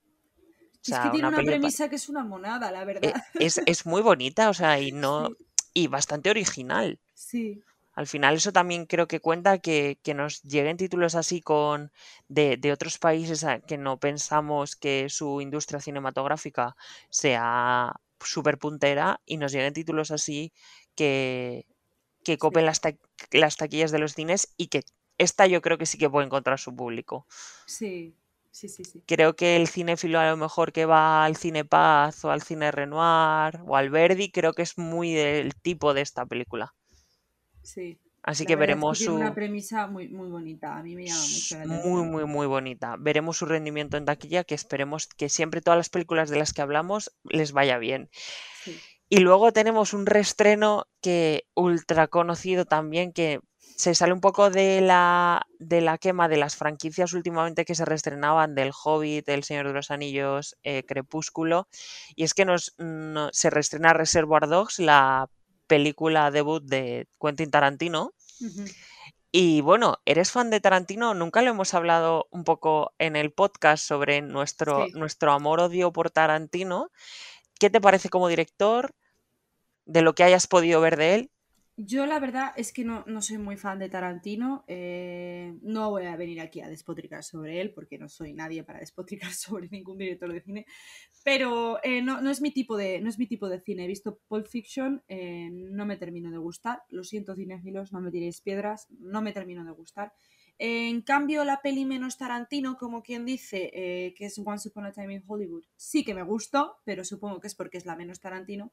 O 0.89 0.91
es 0.91 0.99
que 0.99 1.11
tiene 1.11 1.29
una 1.29 1.43
premisa 1.45 1.89
que 1.89 1.97
es 1.97 2.09
una 2.09 2.23
monada, 2.25 2.71
la 2.71 2.85
e- 3.03 3.15
verdad. 3.15 3.15
es, 3.39 3.63
es 3.67 3.87
muy 3.87 4.03
bonita, 4.03 4.49
o 4.51 4.55
sea, 4.55 4.81
y 4.81 4.93
no, 4.93 5.31
Sí, 5.31 5.37
y 5.75 5.87
bastante 5.89 6.31
original. 6.31 6.99
sí, 7.15 7.65
Al 7.95 8.07
final 8.07 8.37
eso 8.37 8.53
también 8.53 8.87
creo 8.87 9.09
que 9.09 9.21
cuenta 9.21 9.59
que, 9.59 9.99
que 10.03 10.15
nos 10.15 10.43
lleguen 10.43 10.77
títulos 10.79 11.15
así 11.15 11.43
con 11.43 11.93
de, 12.29 12.57
de 12.57 12.73
otros 12.73 12.99
países 12.99 13.45
que 13.67 13.79
no 13.79 13.99
pensamos 13.99 14.77
que 14.77 15.09
su 15.11 15.41
industria 15.41 15.81
cinematográfica 15.81 16.77
sea 17.11 17.95
súper 18.21 18.59
puntera 18.59 19.21
y 19.27 19.37
nos 19.39 19.53
lleguen 19.53 19.75
títulos 19.75 20.11
así 20.13 20.53
que, 20.97 21.67
que 22.25 22.39
copen 22.39 22.67
las, 22.67 22.81
ta- 22.81 22.95
las 23.33 23.57
taquillas 23.57 23.93
de 23.93 23.99
los 24.01 24.15
cines 24.15 24.55
y 24.57 24.69
que 24.69 24.83
esta 25.19 25.47
yo 25.47 25.63
creo 25.63 25.79
que 25.79 25.87
sí 25.87 25.99
que 25.99 26.11
puede 26.11 26.27
encontrar 26.27 26.59
su 26.61 26.75
público. 26.77 27.27
sí, 27.65 28.15
sí, 28.51 28.69
sí, 28.69 28.85
sí. 28.85 29.03
Creo 29.07 29.37
que 29.37 29.57
el 29.57 29.69
cinéfilo 29.69 30.19
a 30.19 30.31
lo 30.31 30.39
mejor 30.39 30.73
que 30.73 30.87
va 30.87 31.27
al 31.27 31.37
Cine 31.37 31.67
Paz 31.67 32.25
o 32.25 32.31
al 32.31 32.41
Cine 32.41 32.71
Renoir 32.71 33.61
o 33.67 33.77
al 33.77 33.91
Verdi, 33.91 34.31
creo 34.31 34.55
que 34.55 34.63
es 34.63 34.79
muy 34.79 35.13
del 35.13 35.55
tipo 35.55 35.93
de 35.93 36.01
esta 36.01 36.25
película. 36.25 36.75
sí. 37.63 37.99
Así 38.23 38.43
La 38.43 38.49
que 38.49 38.57
verdad 38.57 38.77
es 38.77 38.85
que 38.85 38.95
veremos 38.95 38.97
tiene 38.97 39.15
una 39.15 39.35
su... 39.35 39.35
premisa 39.35 39.87
muy, 39.87 40.09
muy 40.09 40.29
bonita. 40.31 40.77
A 40.79 40.83
mí 40.83 40.95
me 40.95 41.07
llama 41.07 41.27
mucho 41.29 41.57
la 41.57 41.65
muy, 41.65 42.03
atención. 42.03 42.13
muy, 42.13 42.25
muy 42.27 42.47
bonita. 42.47 42.97
Veremos 42.99 43.39
su 43.39 43.47
rendimiento 43.47 43.97
en 43.97 44.05
taquilla, 44.05 44.45
que 44.45 44.55
esperemos 44.55 45.07
que 45.07 45.29
siempre 45.29 45.61
todas 45.63 45.79
las 45.79 45.89
películas 45.91 46.31
de 46.31 46.39
las 46.39 46.53
que 46.53 46.63
hablamos 46.63 47.13
les 47.25 47.53
vaya 47.53 47.79
bien. 47.79 48.11
Sí. 48.53 48.85
Y 49.11 49.19
luego 49.19 49.53
tenemos 49.53 49.93
un 49.93 50.07
reestreno 50.07 50.87
que 51.03 51.45
ultra 51.55 52.07
conocido 52.09 52.65
también, 52.65 53.13
que 53.13 53.41
se 53.77 53.95
sale 53.95 54.13
un 54.13 54.21
poco 54.21 54.51
de 54.51 54.81
la, 54.83 55.47
de 55.59 55.81
la 55.81 55.99
quema 55.99 56.29
de 56.29 56.37
las 56.37 56.55
franquicias 56.55 57.13
últimamente 57.13 57.65
que 57.65 57.75
se 57.75 57.85
reestrenaban 57.85 58.55
del 58.55 58.73
Hobbit, 58.85 59.29
El 59.29 59.43
Señor 59.43 59.67
de 59.67 59.73
los 59.73 59.91
Anillos, 59.91 60.57
eh, 60.63 60.85
Crepúsculo. 60.87 61.67
Y 62.15 62.25
es 62.25 62.35
que 62.35 62.45
nos, 62.45 62.75
no- 62.79 63.31
se 63.33 63.51
reestrena 63.51 63.93
Reservoir 63.95 64.47
Dogs, 64.47 64.79
la 64.79 65.29
película 65.67 66.31
debut 66.31 66.63
de 66.63 67.09
Quentin 67.21 67.51
Tarantino. 67.51 68.13
Y 69.33 69.61
bueno, 69.61 69.99
¿eres 70.05 70.31
fan 70.31 70.51
de 70.51 70.61
Tarantino? 70.61 71.15
Nunca 71.15 71.43
lo 71.43 71.51
hemos 71.51 71.75
hablado 71.75 72.27
un 72.31 72.45
poco 72.45 72.93
en 72.99 73.17
el 73.17 73.33
podcast 73.33 73.85
sobre 73.85 74.23
nuestro, 74.23 74.87
Sí. 74.87 74.93
nuestro 74.95 75.33
amor-odio 75.33 75.93
por 75.93 76.11
Tarantino. 76.11 76.91
¿Qué 77.59 77.71
te 77.71 77.81
parece 77.81 78.09
como 78.09 78.29
director? 78.29 78.93
De 79.85 80.03
lo 80.03 80.15
que 80.15 80.25
hayas 80.25 80.47
podido 80.47 80.81
ver 80.81 80.97
de 80.97 81.15
él. 81.15 81.31
Yo 81.77 82.05
la 82.05 82.21
verdad 82.21 82.53
es 82.57 82.75
que 82.75 82.85
no, 82.85 83.05
no 83.07 83.23
soy 83.23 83.39
muy 83.39 83.57
fan 83.57 83.79
de 83.79 83.89
Tarantino. 83.89 84.65
eh, 84.69 85.55
no 85.63 85.89
voy 85.91 86.05
a 86.05 86.17
venir 86.17 86.41
aquí 86.41 86.61
a 86.61 86.69
despotricar 86.69 87.25
sobre 87.25 87.61
él 87.63 87.73
porque 87.73 87.97
no 87.97 88.09
soy 88.09 88.35
nadie 88.35 88.63
para 88.65 88.81
despotricar 88.81 89.33
sobre 89.33 89.69
ningún 89.69 89.97
director 89.97 90.31
de 90.31 90.43
cine. 90.43 90.67
Pero 91.25 91.79
eh, 91.83 92.03
no, 92.03 92.21
no 92.21 92.31
es 92.31 92.43
mi 92.43 92.51
tipo 92.51 92.77
de, 92.77 93.01
no 93.01 93.09
es 93.09 93.19
mi 93.19 93.27
tipo 93.27 93.49
de 93.49 93.61
cine. 93.61 93.85
He 93.85 93.89
visto 93.89 94.21
Pulp 94.29 94.47
Fiction, 94.47 95.03
eh, 95.09 95.49
no 95.51 95.87
me 95.87 95.97
termino 95.97 96.31
de 96.31 96.37
gustar. 96.37 96.83
Lo 96.91 97.03
siento, 97.03 97.35
cinéfilos, 97.35 97.93
no 97.93 98.03
me 98.03 98.11
tiréis 98.11 98.43
piedras, 98.43 98.87
no 98.99 99.23
me 99.23 99.33
termino 99.33 99.65
de 99.65 99.71
gustar. 99.71 100.13
En 100.59 101.01
cambio, 101.01 101.43
la 101.47 101.63
peli 101.63 101.87
menos 101.87 102.19
Tarantino, 102.19 102.77
como 102.77 103.03
quien 103.03 103.25
dice, 103.25 103.71
eh, 103.73 104.13
que 104.15 104.27
es 104.27 104.39
Once 104.45 104.69
Upon 104.69 104.85
a 104.85 104.93
Time 104.93 105.15
in 105.15 105.25
Hollywood, 105.27 105.65
sí 105.77 106.05
que 106.05 106.13
me 106.13 106.23
gustó, 106.23 106.77
pero 106.85 107.03
supongo 107.03 107.41
que 107.41 107.47
es 107.47 107.55
porque 107.55 107.79
es 107.79 107.87
la 107.87 107.97
menos 107.97 108.21
Tarantino. 108.21 108.71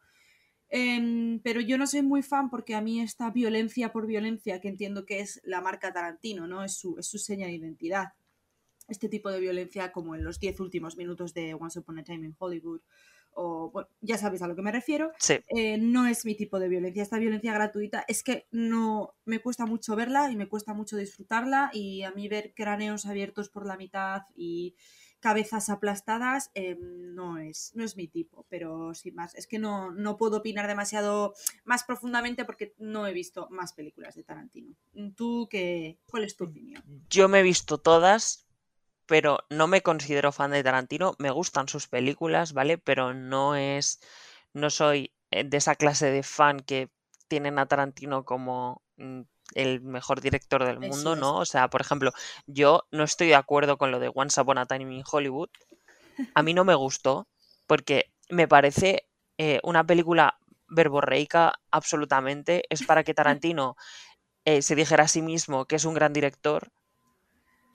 Em, 0.70 1.40
pero 1.42 1.62
yo 1.62 1.78
no 1.78 1.88
soy 1.88 2.02
muy 2.02 2.22
fan 2.22 2.50
porque 2.50 2.76
a 2.76 2.82
mí 2.82 3.00
esta 3.00 3.32
violencia 3.32 3.92
por 3.92 4.06
violencia, 4.06 4.60
que 4.60 4.68
entiendo 4.68 5.06
que 5.06 5.20
es 5.20 5.42
la 5.44 5.62
marca 5.62 5.94
Tarantino, 5.94 6.48
¿no? 6.48 6.64
Es 6.64 6.78
su, 6.78 6.98
es 7.00 7.08
su 7.08 7.18
seña 7.18 7.48
de 7.48 7.54
identidad. 7.54 8.14
Este 8.88 9.10
tipo 9.10 9.32
de 9.32 9.40
violencia 9.40 9.92
como 9.92 10.16
en 10.16 10.24
los 10.24 10.40
10 10.40 10.60
últimos 10.60 10.98
minutos 10.98 11.34
de 11.34 11.54
Once 11.54 11.80
Upon 11.80 12.00
a 12.00 12.04
Time 12.04 12.26
in 12.26 12.36
Hollywood, 12.38 12.82
o 13.40 13.70
bueno, 13.72 13.88
ya 14.02 14.18
sabéis 14.18 14.42
a 14.42 14.48
lo 14.48 14.56
que 14.56 14.64
me 14.64 14.72
refiero, 14.72 15.12
Sí, 15.20 15.36
eh, 15.56 15.78
no 15.78 16.08
es 16.08 16.26
mi 16.26 16.36
tipo 16.36 16.60
de 16.60 16.70
violencia. 16.70 17.04
Esta 17.04 17.20
violencia 17.20 17.54
gratuita 17.54 18.04
es 18.08 18.24
que 18.24 18.48
no 18.52 19.16
me 19.26 19.40
cuesta 19.40 19.66
mucho 19.66 19.96
verla 19.96 20.32
y 20.32 20.36
me 20.36 20.50
cuesta 20.50 20.74
mucho 20.74 20.98
disfrutarla 20.98 21.70
y 21.72 22.02
a 22.02 22.12
mí 22.12 22.28
ver 22.28 22.54
cráneos 22.56 23.06
abiertos 23.06 23.50
por 23.50 23.68
la 23.68 23.78
mitad 23.78 24.24
y 24.36 24.76
cabezas 25.20 25.70
aplastadas 25.70 26.52
eh, 26.54 26.78
no, 26.80 27.38
es, 27.40 27.72
no 27.76 27.84
es 27.84 27.98
mi 27.98 28.08
tipo, 28.08 28.46
pero 28.50 28.94
sin 28.94 29.16
más, 29.16 29.36
es 29.36 29.48
que 29.48 29.60
no, 29.60 29.92
no 29.92 30.18
puedo 30.18 30.38
opinar 30.38 30.68
demasiado 30.68 31.34
más 31.66 31.84
profundamente 31.84 32.46
porque 32.46 32.74
no 32.78 33.08
he 33.08 33.14
visto 33.14 33.48
más 33.50 33.74
películas 33.74 34.16
de 34.16 34.24
Tarantino. 34.24 34.76
¿Tú 35.16 35.48
qué? 35.50 35.98
¿Cuál 36.06 36.24
es 36.24 36.36
tu 36.36 36.46
opinión? 36.46 36.84
yo 37.10 37.28
me 37.28 37.40
he 37.40 37.44
visto 37.44 37.78
todas, 37.78 38.48
pero 39.06 39.40
no 39.50 39.68
me 39.68 39.82
considero 39.82 40.32
fan 40.32 40.52
de 40.52 40.64
Tarantino. 40.64 41.16
Me 41.20 41.32
gustan 41.32 41.68
sus 41.68 41.88
películas, 41.88 42.54
¿vale? 42.54 42.78
Pero 42.78 43.14
no 43.14 43.56
es. 43.56 44.00
No 44.54 44.70
soy 44.70 45.14
eh, 45.32 45.44
de 45.44 45.58
esa 45.58 45.76
clase 45.76 46.12
de 46.12 46.24
fan 46.24 46.60
que 46.60 46.90
tienen 47.28 47.60
a 47.60 47.68
Tarantino 47.68 48.26
como 48.26 48.84
mm, 48.98 49.22
el 49.54 49.82
mejor 49.82 50.22
director 50.22 50.66
del 50.66 50.84
Eso 50.84 50.96
mundo. 50.96 51.16
¿no? 51.16 51.38
O 51.38 51.46
sea, 51.46 51.70
por 51.70 51.82
ejemplo, 51.82 52.12
yo 52.46 52.84
no 52.92 53.04
estoy 53.04 53.28
de 53.28 53.36
acuerdo 53.36 53.78
con 53.78 53.92
lo 53.92 54.00
de 54.00 54.12
Once 54.14 54.40
Upon 54.40 54.58
a 54.58 54.66
Time 54.66 54.96
in 54.96 55.04
Hollywood. 55.10 55.50
A 56.34 56.44
mí 56.44 56.54
no 56.54 56.66
me 56.66 56.76
gustó 56.76 57.28
porque 57.66 58.12
me 58.30 58.48
parece 58.48 59.08
eh, 59.38 59.60
una 59.64 59.86
película 59.86 60.38
verborreica 60.68 61.54
absolutamente. 61.72 62.64
Es 62.70 62.84
para 62.84 63.04
que 63.04 63.14
Tarantino 63.16 63.76
eh, 64.46 64.62
se 64.62 64.76
dijera 64.76 65.04
a 65.04 65.08
sí 65.08 65.22
mismo 65.22 65.66
que 65.66 65.76
es 65.76 65.86
un 65.86 65.94
gran 65.94 66.14
director. 66.14 66.72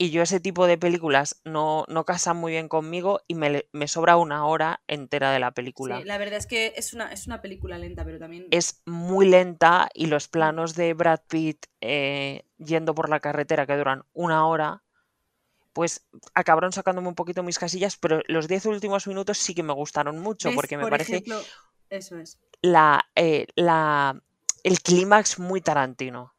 Y 0.03 0.09
yo 0.09 0.21
ese 0.21 0.41
tipo 0.41 0.67
de 0.67 0.77
películas 0.77 1.39
no, 1.45 1.85
no 1.87 2.03
casan 2.03 2.35
muy 2.35 2.51
bien 2.51 2.67
conmigo 2.67 3.21
y 3.25 3.35
me, 3.35 3.69
me 3.71 3.87
sobra 3.87 4.17
una 4.17 4.45
hora 4.45 4.81
entera 4.85 5.31
de 5.31 5.39
la 5.39 5.51
película. 5.51 5.99
Sí, 5.99 6.03
la 6.03 6.17
verdad 6.17 6.39
es 6.39 6.45
que 6.45 6.73
es 6.75 6.93
una, 6.93 7.09
es 7.13 7.25
una 7.25 7.41
película 7.41 7.77
lenta, 7.77 8.03
pero 8.03 8.19
también... 8.19 8.47
Es 8.51 8.81
muy 8.85 9.29
lenta 9.29 9.87
y 9.93 10.07
los 10.07 10.27
planos 10.27 10.75
de 10.75 10.93
Brad 10.93 11.21
Pitt 11.29 11.67
eh, 11.79 12.43
yendo 12.57 12.93
por 12.93 13.07
la 13.07 13.21
carretera 13.21 13.65
que 13.65 13.77
duran 13.77 14.03
una 14.11 14.45
hora, 14.45 14.83
pues 15.71 16.05
acabaron 16.33 16.73
sacándome 16.73 17.07
un 17.07 17.15
poquito 17.15 17.41
mis 17.41 17.57
casillas, 17.57 17.95
pero 17.95 18.19
los 18.27 18.49
10 18.49 18.65
últimos 18.65 19.07
minutos 19.07 19.37
sí 19.37 19.55
que 19.55 19.63
me 19.63 19.71
gustaron 19.71 20.19
mucho 20.19 20.49
¿Ves? 20.49 20.55
porque 20.57 20.75
me 20.75 20.83
Por 20.83 20.89
parece 20.91 21.13
ejemplo, 21.13 21.39
eso 21.89 22.17
es. 22.17 22.41
la, 22.61 23.05
eh, 23.15 23.47
la, 23.55 24.21
el 24.65 24.81
clímax 24.81 25.39
muy 25.39 25.61
Tarantino. 25.61 26.35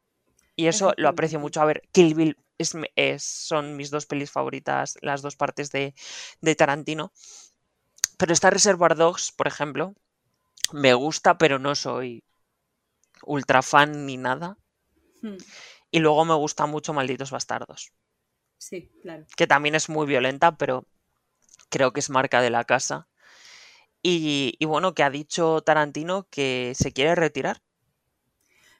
Y 0.55 0.67
eso 0.67 0.93
lo 0.97 1.09
aprecio 1.09 1.39
mucho. 1.39 1.61
A 1.61 1.65
ver, 1.65 1.81
Kill 1.91 2.13
Bill 2.13 2.37
es, 2.57 3.23
son 3.23 3.75
mis 3.77 3.91
dos 3.91 4.05
pelis 4.05 4.31
favoritas, 4.31 4.97
las 5.01 5.21
dos 5.21 5.35
partes 5.35 5.71
de, 5.71 5.93
de 6.41 6.55
Tarantino. 6.55 7.11
Pero 8.19 8.33
esta 8.33 8.49
Reservoir 8.49 8.93
Dogs, 8.97 9.31
por 9.31 9.47
ejemplo, 9.47 9.93
me 10.73 10.93
gusta, 10.95 11.37
pero 11.37 11.59
no 11.59 11.75
soy 11.75 12.23
ultra 13.35 13.61
fan 13.61 14.05
ni 14.05 14.15
nada. 14.15 14.57
Hmm, 15.23 15.37
Y 15.89 15.97
luego 15.97 16.25
me 16.25 16.35
gusta 16.35 16.67
mucho 16.67 16.93
Malditos 16.93 17.31
Bastardos, 17.31 17.91
Sí, 18.57 18.91
claro. 19.01 19.27
que 19.37 19.47
también 19.47 19.75
es 19.75 19.89
muy 19.89 20.05
violenta, 20.07 20.57
pero 20.57 20.85
creo 21.69 21.93
que 21.93 22.01
es 22.01 22.11
marca 22.11 22.41
de 22.41 22.49
la 22.51 22.65
casa. 22.65 23.09
Y, 24.03 24.55
y 24.59 24.65
bueno, 24.65 24.95
que 24.95 25.03
ha 25.03 25.11
dicho 25.11 25.61
Tarantino 25.63 26.27
que 26.31 26.73
se 26.75 26.93
quiere 26.93 27.15
retirar. 27.15 27.61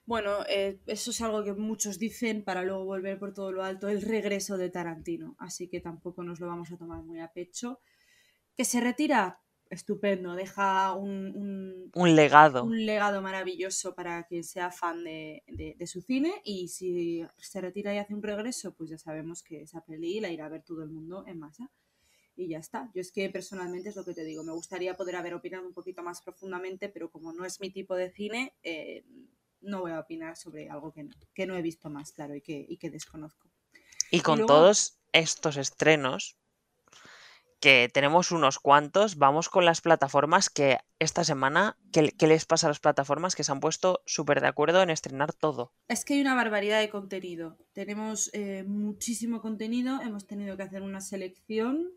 Bueno, 0.05 0.45
eh, 0.47 0.79
eso 0.85 1.11
es 1.11 1.21
algo 1.21 1.43
que 1.43 1.53
muchos 1.53 1.97
dicen 1.97 2.43
para 2.43 2.63
luego 2.63 2.85
volver 2.85 3.17
por 3.17 3.33
todo 3.33 3.51
lo 3.51 3.63
alto, 3.63 3.89
el 3.89 4.01
regreso 4.01 4.57
de 4.57 4.69
Tarantino. 4.69 5.35
Así 5.39 5.67
que 5.67 5.79
tampoco 5.81 6.23
nos 6.23 6.39
lo 6.39 6.47
vamos 6.47 6.71
a 6.71 6.77
tomar 6.77 7.01
muy 7.01 7.19
a 7.19 7.31
pecho. 7.33 7.79
¿Que 8.55 8.65
se 8.65 8.81
retira? 8.81 9.41
estupendo, 9.69 10.35
deja 10.35 10.93
un, 10.93 11.91
un, 11.93 12.15
legado. 12.15 12.63
Un 12.63 12.85
legado 12.85 13.21
maravilloso 13.21 13.95
para 13.95 14.23
quien 14.23 14.43
sea 14.43 14.71
fan 14.71 15.03
de, 15.03 15.43
de, 15.47 15.87
su 15.87 16.01
cine 16.01 16.33
y 16.43 16.67
si 16.67 17.25
se 17.37 17.61
retira 17.61 17.93
y 17.93 17.97
hace 17.97 18.13
un 18.13 18.23
regreso, 18.23 18.73
pues 18.73 18.89
ya 18.89 18.97
sabemos 18.97 19.43
que 19.43 19.63
esa 19.63 19.83
peli 19.83 20.19
la 20.19 20.29
irá 20.29 20.45
a 20.45 20.49
ver 20.49 20.63
todo 20.63 20.83
el 20.83 20.89
mundo 20.89 21.25
en 21.27 21.39
masa. 21.39 21.71
Y 22.37 22.49
ya 22.49 22.59
está. 22.59 22.91
Yo 22.93 23.01
es 23.01 23.11
que 23.11 23.29
personalmente 23.29 23.89
es 23.89 23.95
lo 23.95 24.03
que 24.03 24.13
te 24.13 24.25
digo, 24.25 24.43
me 24.43 24.51
gustaría 24.51 24.97
poder 24.97 25.15
haber 25.15 25.33
opinado 25.33 25.65
un 25.65 25.73
poquito 25.73 26.03
más 26.03 26.21
profundamente, 26.21 26.89
pero 26.89 27.09
como 27.09 27.31
no 27.31 27.45
es 27.45 27.61
mi 27.61 27.71
tipo 27.71 27.95
de 27.95 28.11
cine, 28.11 28.53
eh, 28.61 29.05
no 29.65 29.81
voy 29.81 29.91
a 29.91 29.99
opinar 29.99 30.37
sobre 30.37 30.69
algo 30.69 30.91
que 30.91 31.03
no, 31.03 31.15
que 31.33 31.45
no 31.45 31.55
he 31.55 31.61
visto 31.61 31.89
más, 31.89 32.11
claro, 32.11 32.35
y 32.35 32.41
que, 32.41 32.65
y 32.67 32.77
que 32.77 32.89
desconozco. 32.89 33.49
Y 34.11 34.21
con 34.21 34.45
todos 34.45 34.99
estos 35.11 35.57
estrenos, 35.57 36.37
que 37.59 37.89
tenemos 37.91 38.31
unos 38.31 38.59
cuantos, 38.59 39.17
vamos 39.17 39.49
con 39.49 39.65
las 39.65 39.81
plataformas 39.81 40.49
que 40.49 40.77
esta 40.99 41.23
semana, 41.23 41.77
¿qué, 41.91 42.27
les 42.27 42.45
pasa 42.45 42.67
a 42.67 42.69
las 42.69 42.79
plataformas 42.79 43.35
que 43.35 43.43
se 43.43 43.51
han 43.51 43.59
puesto 43.59 44.01
súper 44.05 44.39
de 44.41 44.47
acuerdo 44.47 44.83
en 44.83 44.91
estrenar 44.91 45.33
todo? 45.33 45.73
Es 45.87 46.05
que 46.05 46.13
hay 46.13 46.21
una 46.21 46.35
barbaridad 46.35 46.79
de 46.79 46.89
contenido. 46.89 47.57
Tenemos 47.73 48.29
eh, 48.33 48.63
muchísimo 48.67 49.41
contenido, 49.41 49.99
hemos 50.01 50.27
tenido 50.27 50.55
que 50.57 50.63
hacer 50.63 50.83
una 50.83 51.01
selección. 51.01 51.91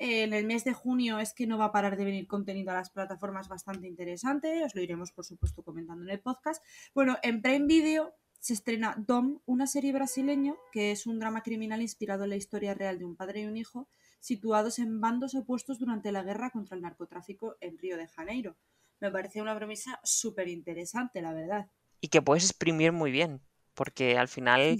En 0.00 0.32
el 0.32 0.46
mes 0.46 0.64
de 0.64 0.72
junio 0.72 1.18
es 1.18 1.34
que 1.34 1.46
no 1.46 1.58
va 1.58 1.66
a 1.66 1.72
parar 1.72 1.98
de 1.98 2.06
venir 2.06 2.26
contenido 2.26 2.70
a 2.70 2.74
las 2.74 2.88
plataformas 2.88 3.48
bastante 3.48 3.86
interesante, 3.86 4.64
os 4.64 4.74
lo 4.74 4.80
iremos 4.80 5.12
por 5.12 5.26
supuesto 5.26 5.62
comentando 5.62 6.02
en 6.02 6.10
el 6.10 6.20
podcast. 6.20 6.64
Bueno, 6.94 7.18
en 7.22 7.42
Prime 7.42 7.66
Video 7.66 8.14
se 8.40 8.54
estrena 8.54 8.94
Dom, 8.96 9.40
una 9.44 9.66
serie 9.66 9.92
brasileña 9.92 10.54
que 10.72 10.90
es 10.90 11.06
un 11.06 11.18
drama 11.18 11.42
criminal 11.42 11.82
inspirado 11.82 12.24
en 12.24 12.30
la 12.30 12.36
historia 12.36 12.72
real 12.72 12.98
de 12.98 13.04
un 13.04 13.14
padre 13.14 13.42
y 13.42 13.44
un 13.44 13.58
hijo 13.58 13.88
situados 14.20 14.78
en 14.78 15.02
bandos 15.02 15.34
opuestos 15.34 15.78
durante 15.78 16.12
la 16.12 16.22
guerra 16.22 16.48
contra 16.48 16.76
el 16.76 16.82
narcotráfico 16.82 17.56
en 17.60 17.76
Río 17.76 17.98
de 17.98 18.08
Janeiro. 18.08 18.56
Me 19.00 19.10
parece 19.10 19.42
una 19.42 19.54
promesa 19.54 20.00
súper 20.02 20.48
interesante, 20.48 21.20
la 21.20 21.34
verdad. 21.34 21.70
Y 22.00 22.08
que 22.08 22.22
puedes 22.22 22.44
exprimir 22.44 22.92
muy 22.92 23.10
bien, 23.10 23.42
porque 23.74 24.16
al 24.16 24.28
final 24.28 24.78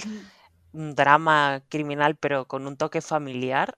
un 0.72 0.94
drama 0.94 1.62
criminal 1.68 2.16
pero 2.16 2.48
con 2.48 2.66
un 2.66 2.78
toque 2.78 3.02
familiar, 3.02 3.76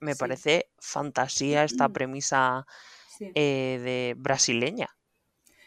me 0.00 0.14
parece 0.16 0.70
fantasía 0.78 1.64
esta 1.64 1.88
premisa 1.92 2.66
eh, 3.20 3.80
de 3.82 4.14
brasileña. 4.16 4.88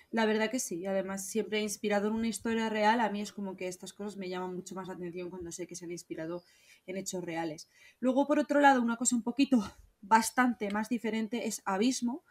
La 0.10 0.26
verdad 0.26 0.50
que 0.50 0.60
sí, 0.60 0.86
además 0.86 1.28
siempre 1.28 1.60
inspirado 1.60 2.08
en 2.08 2.14
una 2.14 2.30
historia 2.30 2.70
real, 2.70 3.02
a 3.02 3.10
mí 3.10 3.22
es 3.22 3.34
como 3.34 3.58
que 3.58 3.68
estas 3.68 3.92
cosas 3.92 4.16
me 4.16 4.30
llaman 4.30 4.56
mucho 4.56 4.74
más 4.74 4.88
la 4.88 4.94
atención 4.94 5.30
cuando 5.30 5.52
sé 5.52 5.68
que 5.68 5.76
se 5.76 5.84
han 5.84 5.92
inspirado 5.92 6.44
en 6.86 6.96
hechos 6.96 7.24
reales. 7.24 7.70
Luego, 8.00 8.26
por 8.26 8.40
otro 8.40 8.62
lado, 8.62 8.82
una 8.82 8.96
cosa 8.96 9.18
un 9.18 9.24
poquito 9.24 9.60
bastante 10.02 10.72
más 10.72 10.88
diferente 10.88 11.48
es 11.48 11.62
Abismo, 11.66 12.24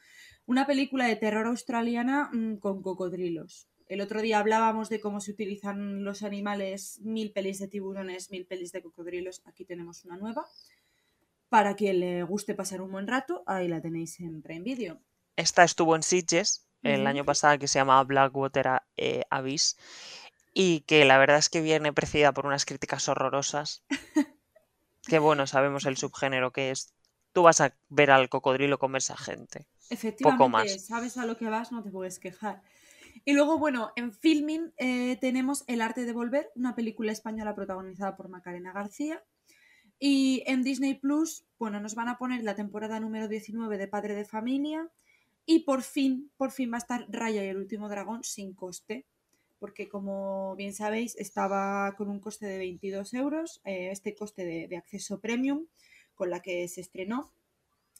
una 0.46 0.66
película 0.66 1.06
de 1.06 1.16
terror 1.16 1.46
australiana 1.46 2.30
mm, 2.32 2.56
con 2.56 2.80
cocodrilos. 2.80 3.68
El 3.88 4.00
otro 4.00 4.20
día 4.20 4.40
hablábamos 4.40 4.88
de 4.88 5.00
cómo 5.00 5.20
se 5.20 5.30
utilizan 5.30 6.02
los 6.02 6.22
animales, 6.22 6.98
mil 7.02 7.30
pelis 7.30 7.60
de 7.60 7.68
tiburones, 7.68 8.30
mil 8.30 8.46
pelis 8.46 8.72
de 8.72 8.82
cocodrilos. 8.82 9.42
Aquí 9.44 9.64
tenemos 9.64 10.04
una 10.04 10.16
nueva. 10.16 10.44
Para 11.48 11.74
quien 11.74 12.00
le 12.00 12.22
guste 12.24 12.54
pasar 12.54 12.80
un 12.80 12.90
buen 12.90 13.06
rato, 13.06 13.42
ahí 13.46 13.68
la 13.68 13.80
tenéis 13.80 14.18
en 14.20 14.42
Prime 14.42 14.62
Video. 14.62 15.00
Esta 15.36 15.64
estuvo 15.64 15.94
en 15.94 16.02
Sitges 16.02 16.66
el 16.82 17.06
año 17.06 17.24
pasado 17.24 17.58
que 17.58 17.66
se 17.66 17.78
llama 17.78 18.02
Blackwater 18.04 18.80
eh, 18.96 19.22
Abyss 19.30 19.76
y 20.54 20.80
que 20.80 21.04
la 21.04 21.18
verdad 21.18 21.38
es 21.38 21.48
que 21.48 21.60
viene 21.60 21.92
precedida 21.92 22.32
por 22.32 22.46
unas 22.46 22.64
críticas 22.64 23.08
horrorosas. 23.08 23.84
que 25.02 25.18
bueno, 25.18 25.46
sabemos 25.46 25.84
el 25.86 25.96
subgénero 25.96 26.52
que 26.52 26.70
es. 26.70 26.94
Tú 27.32 27.42
vas 27.42 27.60
a 27.60 27.76
ver 27.88 28.10
al 28.10 28.28
cocodrilo 28.28 28.78
comerse 28.78 29.12
a 29.12 29.16
gente. 29.16 29.66
Efectivamente, 29.90 30.38
Poco 30.38 30.48
más. 30.48 30.86
sabes 30.86 31.18
a 31.18 31.26
lo 31.26 31.36
que 31.36 31.46
vas, 31.46 31.72
no 31.72 31.82
te 31.82 31.90
puedes 31.90 32.18
quejar. 32.18 32.62
Y 33.24 33.34
luego, 33.34 33.58
bueno, 33.58 33.92
en 33.96 34.12
filming 34.12 34.72
eh, 34.78 35.16
tenemos 35.20 35.64
El 35.66 35.80
arte 35.80 36.04
de 36.04 36.12
volver, 36.12 36.50
una 36.54 36.74
película 36.74 37.12
española 37.12 37.54
protagonizada 37.54 38.16
por 38.16 38.28
Macarena 38.28 38.72
García. 38.72 39.22
Y 39.98 40.42
en 40.46 40.62
Disney 40.62 40.94
Plus, 40.94 41.44
bueno, 41.58 41.80
nos 41.80 41.94
van 41.94 42.08
a 42.08 42.18
poner 42.18 42.42
la 42.42 42.54
temporada 42.54 43.00
número 43.00 43.28
19 43.28 43.78
de 43.78 43.88
Padre 43.88 44.14
de 44.14 44.24
Familia, 44.24 44.90
y 45.46 45.60
por 45.60 45.82
fin, 45.82 46.30
por 46.36 46.50
fin 46.50 46.72
va 46.72 46.76
a 46.76 46.78
estar 46.78 47.06
Raya 47.08 47.44
y 47.44 47.48
el 47.48 47.56
último 47.56 47.88
dragón 47.88 48.24
sin 48.24 48.52
coste, 48.52 49.06
porque 49.58 49.88
como 49.88 50.54
bien 50.56 50.74
sabéis, 50.74 51.16
estaba 51.16 51.94
con 51.96 52.08
un 52.08 52.20
coste 52.20 52.46
de 52.46 52.58
22 52.58 53.14
euros, 53.14 53.60
eh, 53.64 53.90
este 53.92 54.14
coste 54.14 54.44
de, 54.44 54.68
de 54.68 54.76
acceso 54.76 55.20
premium 55.20 55.66
con 56.14 56.30
la 56.30 56.40
que 56.40 56.66
se 56.68 56.80
estrenó 56.80 57.30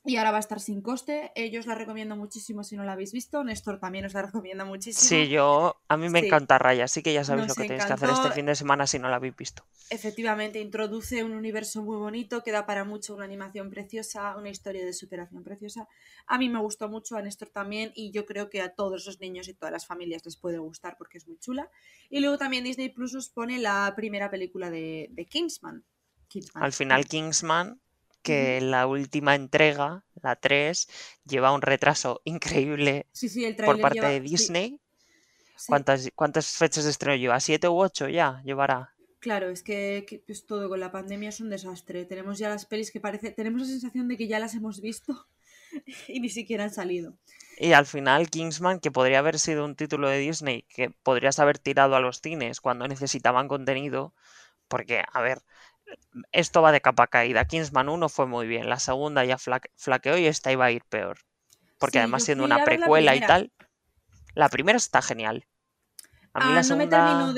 y 0.07 0.17
ahora 0.17 0.31
va 0.31 0.37
a 0.37 0.41
estar 0.41 0.61
sin 0.61 0.83
coste. 0.83 1.33
Ellos 1.35 1.67
la 1.67 1.75
recomiendo 1.75 2.15
muchísimo 2.15 2.63
si 2.63 2.77
no 2.77 2.85
la 2.85 2.93
habéis 2.93 3.13
visto. 3.13 3.43
Néstor 3.43 3.81
también 3.81 4.05
os 4.05 4.15
la 4.15 4.23
recomienda 4.23 4.65
muchísimo. 4.65 5.09
Sí, 5.09 5.29
yo, 5.29 5.77
a 5.89 5.97
mí 5.97 6.09
me 6.09 6.21
encanta 6.21 6.59
Raya, 6.59 6.85
así 6.85 7.03
que 7.03 7.13
ya 7.13 7.25
sabéis 7.25 7.49
lo 7.49 7.55
que 7.55 7.65
tenéis 7.65 7.85
que 7.85 7.93
hacer 7.93 8.11
este 8.11 8.31
fin 8.31 8.47
de 8.47 8.55
semana 8.55 8.87
si 8.87 9.01
no 9.01 9.09
la 9.09 9.17
habéis 9.17 9.37
visto. 9.37 9.65
Efectivamente, 9.91 10.61
introduce 10.61 11.25
un 11.25 11.33
universo 11.33 11.83
muy 11.83 11.97
bonito 11.97 12.45
que 12.45 12.53
da 12.53 12.67
para 12.67 12.85
mucho, 12.85 13.15
una 13.15 13.25
animación 13.25 13.69
preciosa, 13.69 14.37
una 14.37 14.49
historia 14.49 14.85
de 14.85 14.93
superación 14.93 15.43
preciosa. 15.43 15.89
A 16.29 16.39
mí 16.39 16.49
me 16.49 16.61
gustó 16.61 16.89
mucho, 16.89 17.17
a 17.17 17.23
Néstor 17.23 17.49
también, 17.49 17.91
y 17.95 18.13
yo 18.13 18.27
creo 18.27 18.49
que 18.49 18.63
a 18.63 18.75
todos 18.75 19.07
los 19.07 19.21
niños 19.21 19.49
y 19.49 19.55
todas 19.55 19.73
las 19.73 19.87
familias 19.87 20.25
les 20.25 20.37
puede 20.37 20.59
gustar 20.59 20.97
porque 20.97 21.19
es 21.19 21.27
muy 21.27 21.39
chula. 21.39 21.69
Y 22.11 22.21
luego 22.21 22.39
también 22.39 22.63
Disney 22.63 22.91
Plus 22.91 23.15
os 23.17 23.29
pone 23.29 23.59
la 23.59 23.93
primera 23.97 24.31
película 24.31 24.71
de, 24.71 25.27
Kingsman. 25.29 25.85
Kingsman. 26.29 26.63
Al 26.63 26.73
final 26.73 27.07
Kingsman 27.07 27.81
que 28.27 28.61
la 28.61 28.89
última 28.89 29.37
entrega, 29.37 30.03
la 30.21 30.35
3, 30.35 30.89
lleva 31.25 31.53
un 31.53 31.63
retraso 31.63 32.21
increíble 32.25 33.07
por 33.65 33.81
parte 33.81 34.05
de 34.05 34.21
Disney. 34.21 34.81
¿Cuántas, 35.69 36.11
¿Cuántas 36.15 36.57
fechas 36.57 36.85
de 36.85 36.91
estreno 36.91 37.17
lleva? 37.17 37.39
¿Siete 37.39 37.69
u 37.69 37.79
ocho 37.79 38.09
ya 38.09 38.43
llevará? 38.45 38.93
Claro, 39.21 39.49
es 39.49 39.63
que, 39.63 40.23
pues, 40.27 40.45
todo 40.45 40.69
con 40.69 40.81
la 40.81 40.91
pandemia 40.91 41.29
es 41.29 41.41
un 41.41 41.51
desastre. 41.51 42.05
Tenemos 42.05 42.39
ya 42.39 42.49
las 42.49 42.67
pelis 42.67 42.91
que 42.91 43.01
parece. 43.01 43.31
Tenemos 43.31 43.61
la 43.61 43.69
sensación 43.69 44.09
de 44.09 44.17
que 44.17 44.27
ya 44.27 44.41
las 44.41 44.55
hemos 44.55 44.81
visto 44.81 45.29
y 46.09 46.19
ni 46.19 46.29
siquiera 46.29 46.65
han 46.65 46.75
salido. 46.75 47.17
Y 47.59 47.73
al 47.73 47.87
final, 47.87 48.29
Kingsman, 48.29 48.81
que 48.81 48.91
podría 48.91 49.21
haber 49.21 49.39
sido 49.39 49.65
un 49.65 49.77
título 49.77 50.09
de 50.09 50.19
Disney 50.19 50.65
que 50.69 50.91
podrías 50.91 51.39
haber 51.39 51.59
tirado 51.59 51.95
a 51.95 52.01
los 52.01 52.21
cines 52.21 52.61
cuando 52.61 52.89
necesitaban 52.89 53.49
contenido, 53.49 54.13
porque, 54.69 55.05
a 55.13 55.21
ver, 55.23 55.39
esto 56.33 56.63
va 56.63 56.73
de 56.73 56.81
capa 56.81 57.07
caída. 57.07 57.45
Kingsman 57.45 57.89
1 57.89 58.09
fue 58.09 58.27
muy 58.27 58.47
bien, 58.47 58.69
la 58.69 58.79
segunda 58.79 59.25
ya 59.25 59.39
flaqueó 59.39 60.19
y 60.19 60.27
esta 60.27 60.53
iba 60.53 60.67
a 60.67 60.71
ir 60.71 60.83
peor. 60.85 61.19
Porque 61.79 61.99
además 61.99 62.25
siendo 62.25 62.45
una 62.45 62.65
precuela 62.65 63.15
y 63.15 63.21
tal, 63.21 63.53
la 64.35 64.49
primera 64.49 64.77
está 64.77 65.03
genial. 65.03 65.47
A 66.33 66.47
mí 66.47 66.55
la 66.55 66.63
segunda, 66.63 67.29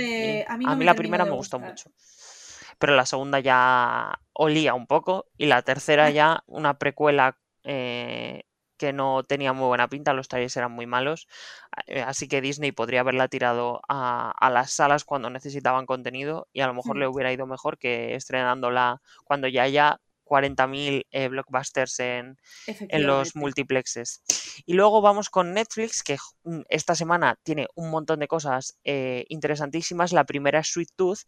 a 0.49 0.57
mí, 0.77 0.85
la 0.85 0.95
primera 0.95 1.25
me 1.25 1.33
gustó 1.33 1.59
mucho. 1.59 1.91
Pero 2.79 2.95
la 2.95 3.07
segunda 3.07 3.41
ya 3.41 4.21
olía 4.33 4.75
un 4.75 4.87
poco 4.87 5.27
y 5.37 5.47
la 5.47 5.63
tercera 5.63 6.11
ya 6.11 6.43
una 6.47 6.79
precuela 6.79 7.39
eh, 7.65 8.45
que 8.79 8.93
no 8.93 9.23
tenía 9.25 9.53
muy 9.53 9.67
buena 9.67 9.88
pinta, 9.88 10.14
los 10.14 10.29
trailers 10.29 10.57
eran 10.57 10.73
muy 10.73 10.87
malos, 10.87 11.29
eh, 11.87 12.01
así 12.01 12.29
que 12.29 12.41
Disney 12.41 12.73
podría 12.73 13.01
haberla 13.01 13.29
tirado 13.29 13.81
a, 13.88 14.51
las 14.51 14.73
salas 14.73 15.05
cuando 15.05 15.31
necesitaban 15.31 15.87
contenido 15.87 16.49
y 16.53 16.61
a 16.61 16.67
lo 16.67 16.75
mejor 16.75 16.97
le 16.97 17.07
hubiera 17.07 17.33
ido 17.33 17.47
mejor 17.47 17.79
que 17.79 18.14
estrenándola 18.14 19.03
cuando 19.25 19.49
ya 19.49 19.64
haya 19.64 20.01
40.000 20.29 21.07
eh, 21.11 21.29
blockbusters 21.29 22.01
en, 22.01 22.37
en, 22.67 23.07
los 23.07 23.35
multiplexes. 23.35 24.23
Y 24.67 24.75
luego 24.75 25.01
vamos 25.01 25.31
con 25.31 25.55
Netflix, 25.55 26.03
que 26.03 26.17
mm, 26.45 26.61
esta 26.69 26.95
semana 26.95 27.37
tiene 27.43 27.67
un 27.75 27.91
montón 27.91 28.21
de 28.21 28.29
cosas 28.29 28.77
eh, 28.85 29.25
interesantísimas. 29.29 30.12
La 30.12 30.25
primera 30.25 30.61
es 30.61 30.69
Sweet 30.69 30.91
Tooth, 30.95 31.21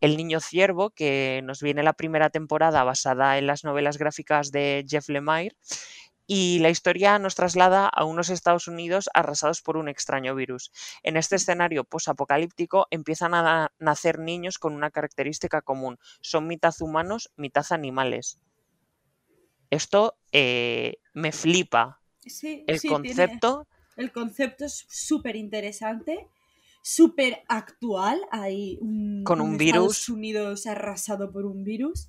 El 0.00 0.16
Niño 0.16 0.40
Ciervo, 0.40 0.90
que 0.90 1.40
nos 1.44 1.62
viene 1.62 1.82
la 1.82 1.92
primera 1.92 2.30
temporada 2.30 2.84
basada 2.84 3.38
en 3.38 3.46
las 3.46 3.64
novelas 3.64 3.98
gráficas 3.98 4.50
de 4.50 4.84
Jeff 4.88 5.08
Lemire 5.08 5.56
y 6.32 6.60
la 6.60 6.70
historia 6.70 7.18
nos 7.18 7.34
traslada 7.34 7.88
a 7.88 8.04
unos 8.04 8.30
Estados 8.30 8.68
Unidos 8.68 9.10
arrasados 9.14 9.62
por 9.62 9.76
un 9.76 9.88
extraño 9.88 10.32
virus. 10.36 10.70
En 11.02 11.16
este 11.16 11.34
escenario 11.34 11.82
posapocalíptico 11.82 12.86
empiezan 12.92 13.34
a 13.34 13.72
nacer 13.80 14.20
niños 14.20 14.60
con 14.60 14.74
una 14.74 14.92
característica 14.92 15.60
común, 15.60 15.98
son 16.20 16.46
mitad 16.46 16.72
humanos, 16.78 17.32
mitad 17.34 17.66
animales. 17.70 18.38
Esto 19.70 20.14
eh, 20.30 20.98
me 21.14 21.32
flipa. 21.32 22.00
Sí, 22.24 22.62
el 22.68 22.80
concepto. 22.80 23.66
el 23.96 24.12
concepto 24.12 24.66
es 24.66 24.86
súper 24.88 25.34
interesante, 25.34 26.28
súper 26.80 27.42
actual. 27.48 28.20
Hay 28.30 28.78
un, 28.80 29.24
con 29.24 29.40
un, 29.40 29.58
virus. 29.58 29.96
Estados 29.96 30.08
Unidos 30.08 30.66
arrasado 30.68 31.32
por 31.32 31.44
un 31.44 31.64
virus. 31.64 32.08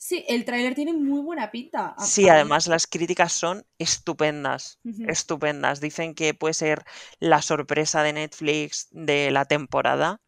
Sí, 0.00 0.24
el 0.28 0.44
tráiler 0.44 0.76
tiene 0.76 0.92
muy 0.92 1.20
buena 1.20 1.50
pinta. 1.50 1.96
Sí, 1.98 2.28
además 2.28 2.68
las 2.68 2.86
críticas 2.86 3.32
son 3.32 3.66
estupendas, 3.80 4.78
estupendas. 5.08 5.80
Dicen 5.80 6.14
que 6.14 6.34
puede 6.34 6.54
ser 6.54 6.84
la 7.18 7.42
sorpresa 7.42 8.04
de 8.04 8.12
Netflix 8.12 8.86
de 8.92 9.32
la 9.32 9.44
temporada. 9.44 10.20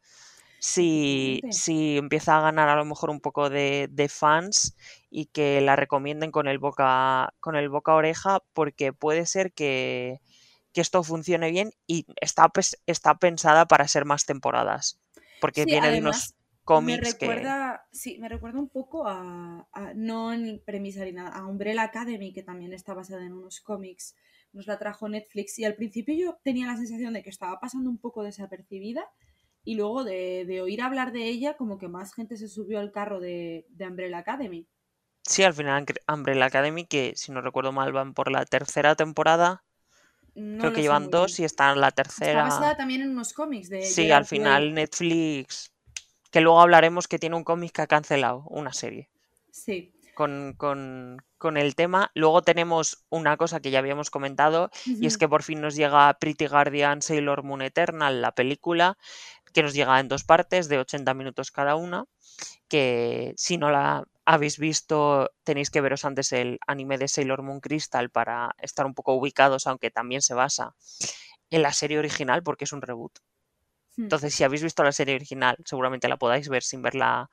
si, 0.58 1.40
si 1.52 1.96
empieza 1.96 2.36
a 2.36 2.42
ganar 2.42 2.68
a 2.68 2.74
lo 2.74 2.84
mejor 2.84 3.10
un 3.10 3.20
poco 3.20 3.48
de, 3.48 3.88
de, 3.90 4.08
fans 4.08 4.76
y 5.08 5.26
que 5.26 5.60
la 5.60 5.76
recomienden 5.76 6.32
con 6.32 6.48
el 6.48 6.58
boca 6.58 7.32
con 7.40 7.56
el 7.56 7.70
boca 7.70 7.94
oreja 7.94 8.42
porque 8.52 8.92
puede 8.92 9.24
ser 9.24 9.52
que, 9.52 10.20
que 10.74 10.82
esto 10.82 11.02
funcione 11.02 11.50
bien 11.50 11.72
y 11.86 12.04
está, 12.20 12.52
está 12.84 13.14
pensada 13.14 13.66
para 13.66 13.88
ser 13.88 14.04
más 14.04 14.26
temporadas 14.26 14.98
porque 15.40 15.62
sí, 15.62 15.70
viene 15.70 15.90
de 15.90 16.00
unos 16.00 16.34
cómics 16.70 16.90
me 16.90 17.00
recuerda, 17.00 17.86
Sí, 17.92 18.18
me 18.18 18.28
recuerda 18.28 18.60
un 18.60 18.68
poco 18.68 19.06
a, 19.06 19.68
a, 19.72 19.94
no 19.94 20.32
en 20.32 20.62
premisa 20.64 21.04
ni 21.04 21.12
nada, 21.12 21.30
a 21.30 21.46
Umbrella 21.46 21.82
Academy 21.84 22.32
que 22.32 22.42
también 22.42 22.72
está 22.72 22.94
basada 22.94 23.24
en 23.26 23.32
unos 23.34 23.60
cómics 23.60 24.14
nos 24.52 24.66
la 24.66 24.78
trajo 24.78 25.08
Netflix 25.08 25.58
y 25.58 25.64
al 25.64 25.76
principio 25.76 26.14
yo 26.14 26.38
tenía 26.42 26.66
la 26.66 26.76
sensación 26.76 27.12
de 27.14 27.22
que 27.22 27.30
estaba 27.30 27.60
pasando 27.60 27.88
un 27.90 27.98
poco 27.98 28.22
desapercibida 28.24 29.04
y 29.64 29.76
luego 29.76 30.04
de, 30.04 30.44
de 30.46 30.60
oír 30.62 30.82
hablar 30.82 31.12
de 31.12 31.24
ella 31.28 31.56
como 31.56 31.78
que 31.78 31.88
más 31.88 32.14
gente 32.14 32.36
se 32.36 32.48
subió 32.48 32.80
al 32.80 32.92
carro 32.92 33.20
de, 33.20 33.66
de 33.70 33.86
Umbrella 33.88 34.18
Academy. 34.18 34.66
Sí, 35.24 35.42
al 35.44 35.54
final 35.54 35.86
Umbrella 36.12 36.44
Academy, 36.46 36.86
que 36.86 37.14
si 37.16 37.32
no 37.32 37.40
recuerdo 37.40 37.72
mal 37.72 37.90
van 37.92 38.12
por 38.14 38.30
la 38.30 38.44
tercera 38.44 38.94
temporada. 38.96 39.64
No 40.34 40.56
Creo 40.58 40.72
que 40.72 40.82
llevan 40.82 41.10
dos 41.10 41.30
bien. 41.30 41.40
y 41.40 41.44
está 41.44 41.72
en 41.72 41.80
la 41.82 41.92
Está 42.18 42.40
tercera. 42.40 42.42
basada 42.42 42.76
también 42.76 43.02
en 43.02 43.10
unos 43.10 43.32
cómics 43.34 43.68
de 43.68 43.94
Sí, 43.94 44.02
Gerard 44.02 44.26
al 44.26 44.26
final 44.26 44.72
Way. 44.72 44.74
Netflix, 44.74 45.69
que 46.30 46.40
luego 46.40 46.60
hablaremos 46.60 47.08
que 47.08 47.18
tiene 47.18 47.36
un 47.36 47.44
cómic 47.44 47.72
que 47.72 47.82
ha 47.82 47.86
cancelado, 47.86 48.44
una 48.48 48.72
serie. 48.72 49.08
Sí. 49.52 49.92
con, 50.14 50.54
con- 50.56 51.22
con 51.38 51.56
el 51.56 51.74
tema. 51.74 52.10
Luego 52.14 52.42
tenemos 52.42 53.04
una 53.08 53.36
cosa 53.38 53.60
que 53.60 53.70
ya 53.70 53.78
habíamos 53.78 54.10
comentado, 54.10 54.70
y 54.84 55.06
es 55.06 55.16
que 55.16 55.28
por 55.28 55.42
fin 55.42 55.60
nos 55.62 55.74
llega 55.74 56.12
Pretty 56.20 56.46
Guardian 56.46 57.00
Sailor 57.00 57.42
Moon 57.42 57.62
Eternal, 57.62 58.20
la 58.20 58.32
película, 58.32 58.98
que 59.54 59.62
nos 59.62 59.72
llega 59.72 59.98
en 59.98 60.08
dos 60.08 60.22
partes 60.24 60.68
de 60.68 60.78
80 60.78 61.14
minutos 61.14 61.50
cada 61.50 61.76
una, 61.76 62.04
que 62.68 63.32
si 63.36 63.56
no 63.56 63.70
la 63.70 64.04
habéis 64.26 64.58
visto 64.58 65.30
tenéis 65.44 65.70
que 65.70 65.80
veros 65.80 66.04
antes 66.04 66.32
el 66.32 66.58
anime 66.66 66.98
de 66.98 67.08
Sailor 67.08 67.42
Moon 67.42 67.60
Crystal 67.60 68.10
para 68.10 68.54
estar 68.58 68.84
un 68.86 68.94
poco 68.94 69.14
ubicados, 69.14 69.66
aunque 69.66 69.90
también 69.90 70.20
se 70.22 70.34
basa 70.34 70.74
en 71.50 71.62
la 71.62 71.72
serie 71.72 71.98
original 71.98 72.42
porque 72.42 72.64
es 72.64 72.72
un 72.72 72.82
reboot. 72.82 73.18
Hmm. 73.96 74.02
Entonces, 74.04 74.34
si 74.34 74.44
habéis 74.44 74.62
visto 74.62 74.82
la 74.82 74.92
serie 74.92 75.14
original, 75.14 75.56
seguramente 75.64 76.08
la 76.08 76.16
podáis 76.16 76.48
ver 76.48 76.62
sin 76.62 76.82
ver 76.82 76.94
la 76.94 77.30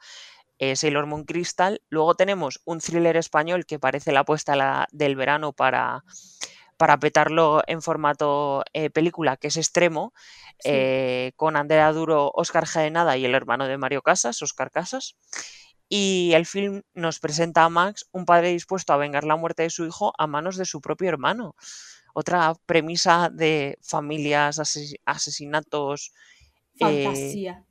eh, 0.60 0.76
Sailor 0.76 1.06
Moon 1.06 1.24
Crystal. 1.24 1.82
Luego 1.90 2.16
tenemos 2.16 2.62
un 2.66 2.80
thriller 2.80 3.16
español 3.18 3.66
que 3.66 3.78
parece 3.80 4.12
la 4.12 4.22
apuesta 4.22 4.56
la- 4.56 4.88
del 4.92 5.16
verano 5.16 5.54
para, 5.54 6.04
para 6.78 6.98
petarlo 6.98 7.62
en 7.68 7.82
formato 7.84 8.64
eh, 8.74 8.90
película, 8.90 9.38
que 9.38 9.48
es 9.50 9.58
extremo, 9.58 10.14
Sí. 10.60 10.70
eh, 10.74 11.32
con 11.36 11.56
Andrea 11.56 11.92
Duro, 11.94 12.32
Oscar 12.34 12.66
Jaenada 12.66 13.18
y 13.18 13.26
el 13.26 13.36
hermano 13.36 13.68
de 13.68 13.78
Mario 13.78 14.02
Casas, 14.02 14.42
Oscar 14.42 14.72
Casas. 14.72 15.16
Y 15.90 16.32
el 16.34 16.46
film 16.48 16.82
nos 16.96 17.20
presenta 17.20 17.64
a 17.64 17.70
Max, 17.70 18.08
un 18.12 18.26
padre 18.26 18.50
dispuesto 18.50 18.92
a 18.94 18.98
vengar 18.98 19.24
la 19.24 19.36
muerte 19.36 19.62
de 19.64 19.70
su 19.70 19.86
hijo 19.86 20.12
a 20.18 20.26
manos 20.28 20.58
de 20.58 20.66
su 20.66 20.82
propio 20.82 21.08
hermano. 21.10 21.56
Otra 22.16 22.56
premisa 22.66 23.30
de 23.32 23.78
familias, 23.84 24.58
ases- 24.60 24.96
asesinatos. 25.06 26.14
Eh, 26.80 27.04
Fantasía. 27.06 27.66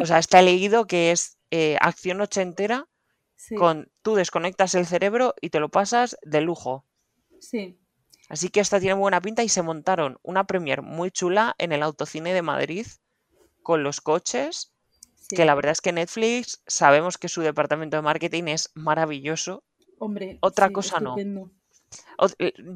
o 0.00 0.06
sea, 0.06 0.18
está 0.18 0.42
leído 0.42 0.86
que 0.86 1.10
es 1.12 1.38
eh, 1.50 1.76
acción 1.80 2.20
ochentera 2.20 2.88
Sí. 3.40 3.54
con 3.54 3.88
tú 4.02 4.16
desconectas 4.16 4.74
el 4.74 4.84
cerebro 4.84 5.32
y 5.40 5.50
te 5.50 5.60
lo 5.60 5.68
pasas 5.68 6.16
de 6.22 6.40
lujo. 6.40 6.84
Sí. 7.38 7.78
Así 8.28 8.48
que 8.48 8.58
esta 8.58 8.80
tiene 8.80 8.94
buena 8.94 9.20
pinta 9.20 9.44
y 9.44 9.48
se 9.48 9.62
montaron 9.62 10.18
una 10.22 10.44
premier 10.44 10.82
muy 10.82 11.12
chula 11.12 11.54
en 11.58 11.70
el 11.70 11.84
autocine 11.84 12.34
de 12.34 12.42
Madrid 12.42 12.86
con 13.62 13.84
los 13.84 14.00
coches, 14.00 14.74
sí. 15.14 15.36
que 15.36 15.44
la 15.44 15.54
verdad 15.54 15.70
es 15.70 15.80
que 15.80 15.92
Netflix 15.92 16.62
sabemos 16.66 17.16
que 17.16 17.28
su 17.28 17.40
departamento 17.42 17.96
de 17.96 18.02
marketing 18.02 18.44
es 18.48 18.70
maravilloso. 18.74 19.62
Hombre, 20.00 20.38
Otra 20.42 20.66
sí, 20.66 20.72
cosa 20.72 20.98
no. 20.98 21.10
estupendo. 21.10 21.52
Eh, 21.52 21.67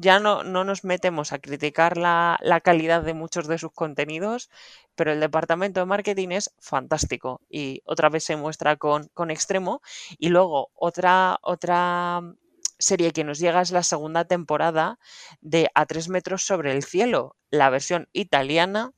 Ya 0.01 0.19
no, 0.19 0.43
no 0.43 0.63
nos 0.63 0.83
metemos 0.83 1.31
a 1.31 1.39
criticar 1.39 1.97
la, 1.97 2.37
la 2.41 2.61
calidad 2.61 3.03
de 3.03 3.13
muchos 3.13 3.47
de 3.47 3.57
sus 3.57 3.71
contenidos, 3.71 4.49
pero 4.95 5.11
el 5.11 5.19
departamento 5.19 5.79
de 5.79 5.85
marketing 5.85 6.29
es 6.31 6.53
fantástico 6.59 7.41
y 7.49 7.81
otra 7.85 8.09
vez 8.09 8.23
se 8.25 8.35
muestra 8.35 8.75
con, 8.77 9.09
con 9.13 9.31
extremo. 9.31 9.81
Y 10.17 10.29
luego 10.29 10.71
otra, 10.75 11.39
otra 11.41 12.21
serie 12.79 13.11
que 13.13 13.23
nos 13.23 13.39
llega 13.39 13.61
es 13.61 13.71
la 13.71 13.83
segunda 13.83 14.25
temporada 14.25 14.99
de 15.41 15.69
A 15.75 15.85
tres 15.85 16.09
metros 16.09 16.43
sobre 16.45 16.71
el 16.71 16.83
cielo, 16.83 17.35
la 17.49 17.69
versión 17.69 18.09
italiana, 18.13 18.91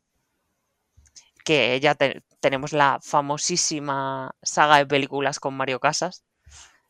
que 1.45 1.79
ya 1.79 1.95
te- 1.95 2.23
tenemos 2.41 2.73
la 2.73 2.99
famosísima 3.01 4.35
saga 4.41 4.77
de 4.77 4.85
películas 4.85 5.39
con 5.39 5.53
Mario 5.55 5.79
Casas 5.79 6.24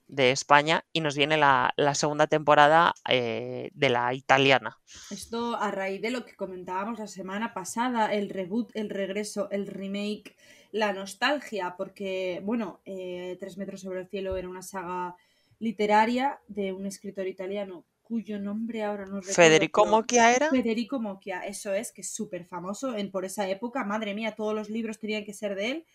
de 0.07 0.31
España 0.31 0.85
y 0.93 1.01
nos 1.01 1.15
viene 1.15 1.37
la, 1.37 1.73
la 1.77 1.95
segunda 1.95 2.27
temporada 2.27 2.93
eh, 3.09 3.69
de 3.73 3.89
la 3.89 4.13
italiana. 4.13 4.77
Esto 5.11 5.55
a 5.55 5.71
raíz 5.71 6.01
de 6.01 6.11
lo 6.11 6.25
que 6.25 6.35
comentábamos 6.35 6.99
la 6.99 7.07
semana 7.07 7.53
pasada, 7.53 8.13
el 8.13 8.29
reboot, 8.29 8.71
el 8.75 8.89
regreso, 8.89 9.49
el 9.51 9.67
remake, 9.67 10.35
la 10.71 10.93
nostalgia, 10.93 11.75
porque, 11.77 12.41
bueno, 12.43 12.81
eh, 12.85 13.37
Tres 13.39 13.57
metros 13.57 13.81
sobre 13.81 14.01
el 14.01 14.07
cielo 14.07 14.37
era 14.37 14.49
una 14.49 14.61
saga 14.61 15.15
literaria 15.59 16.39
de 16.47 16.73
un 16.73 16.85
escritor 16.85 17.27
italiano 17.27 17.85
cuyo 18.01 18.39
nombre 18.39 18.83
ahora 18.83 19.05
no 19.05 19.15
recuerdo. 19.15 19.33
Federico 19.33 19.85
Mocchia 19.85 20.35
era. 20.35 20.49
Federico 20.49 20.99
Mocchia, 20.99 21.39
eso 21.45 21.73
es, 21.73 21.91
que 21.91 22.01
es 22.01 22.13
súper 22.13 22.45
famoso 22.45 22.95
en, 22.95 23.09
por 23.09 23.25
esa 23.25 23.47
época. 23.49 23.83
Madre 23.83 24.13
mía, 24.13 24.35
todos 24.35 24.53
los 24.53 24.69
libros 24.69 24.99
tenían 24.99 25.25
que 25.25 25.33
ser 25.33 25.55
de 25.55 25.71
él. 25.71 25.85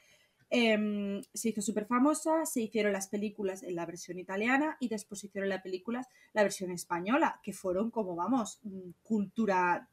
Em, 0.52 1.22
se 1.32 1.50
hizo 1.50 1.62
súper 1.62 1.86
famosa, 1.86 2.44
se 2.44 2.60
hicieron 2.60 2.92
las 2.92 3.06
películas 3.06 3.62
en 3.62 3.76
la 3.76 3.86
versión 3.86 4.18
italiana 4.18 4.76
y 4.80 4.88
después 4.88 5.20
se 5.20 5.28
hicieron 5.28 5.48
las 5.48 5.62
películas 5.62 6.08
la 6.32 6.42
versión 6.42 6.72
española, 6.72 7.40
que 7.44 7.52
fueron 7.52 7.92
como, 7.92 8.16
vamos, 8.16 8.58
mm, 8.64 8.90
cultura 9.04 9.88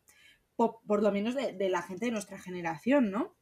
pop, 0.55 0.81
por 0.87 1.03
lo 1.03 1.11
menos 1.11 1.35
de, 1.35 1.53
de 1.53 1.69
la 1.69 1.83
gente 1.83 2.05
de 2.05 2.11
nuestra 2.11 2.39
generación, 2.39 3.11
¿no? 3.11 3.35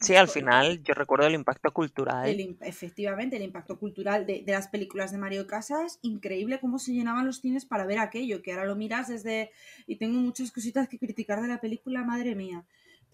Sí, 0.00 0.14
al 0.14 0.28
final 0.28 0.82
yo 0.82 0.94
recuerdo 0.94 1.26
el 1.26 1.34
impacto 1.34 1.72
cultural. 1.72 2.28
El 2.28 2.56
efectivamente, 2.60 3.36
el 3.36 3.42
impacto 3.42 3.78
cultural 3.78 4.26
de, 4.26 4.42
de 4.44 4.52
las 4.52 4.68
películas 4.68 5.12
de 5.12 5.18
Mario 5.18 5.46
Casas, 5.46 5.98
increíble 6.02 6.60
cómo 6.60 6.78
se 6.78 6.92
llenaban 6.92 7.26
los 7.26 7.40
cines 7.40 7.64
para 7.64 7.86
ver 7.86 7.98
aquello, 7.98 8.42
que 8.42 8.52
ahora 8.52 8.66
lo 8.66 8.76
miras 8.76 9.08
desde... 9.08 9.50
Y 9.86 9.96
tengo 9.96 10.18
muchas 10.20 10.52
cositas 10.52 10.88
que 10.88 10.98
criticar 10.98 11.40
de 11.40 11.48
la 11.48 11.60
película, 11.60 12.04
madre 12.04 12.34
mía. 12.34 12.64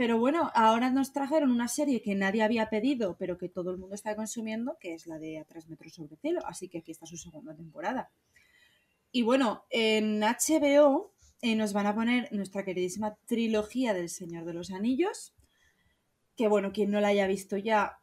Pero 0.00 0.18
bueno, 0.18 0.50
ahora 0.54 0.88
nos 0.88 1.12
trajeron 1.12 1.50
una 1.50 1.68
serie 1.68 2.00
que 2.00 2.14
nadie 2.14 2.42
había 2.42 2.70
pedido, 2.70 3.18
pero 3.18 3.36
que 3.36 3.50
todo 3.50 3.70
el 3.70 3.76
mundo 3.76 3.94
está 3.94 4.16
consumiendo, 4.16 4.78
que 4.80 4.94
es 4.94 5.06
la 5.06 5.18
de 5.18 5.38
A 5.38 5.44
tres 5.44 5.68
metros 5.68 5.92
sobre 5.92 6.14
el 6.14 6.18
cielo, 6.18 6.40
así 6.46 6.70
que 6.70 6.78
aquí 6.78 6.90
está 6.90 7.04
su 7.04 7.18
segunda 7.18 7.54
temporada. 7.54 8.10
Y 9.12 9.20
bueno, 9.20 9.66
en 9.68 10.20
HBO 10.20 11.12
eh, 11.42 11.54
nos 11.54 11.74
van 11.74 11.86
a 11.86 11.94
poner 11.94 12.32
nuestra 12.32 12.64
queridísima 12.64 13.14
trilogía 13.26 13.92
del 13.92 14.08
Señor 14.08 14.46
de 14.46 14.54
los 14.54 14.70
Anillos, 14.70 15.34
que 16.34 16.48
bueno, 16.48 16.72
quien 16.72 16.90
no 16.90 17.02
la 17.02 17.08
haya 17.08 17.26
visto 17.26 17.58
ya, 17.58 17.98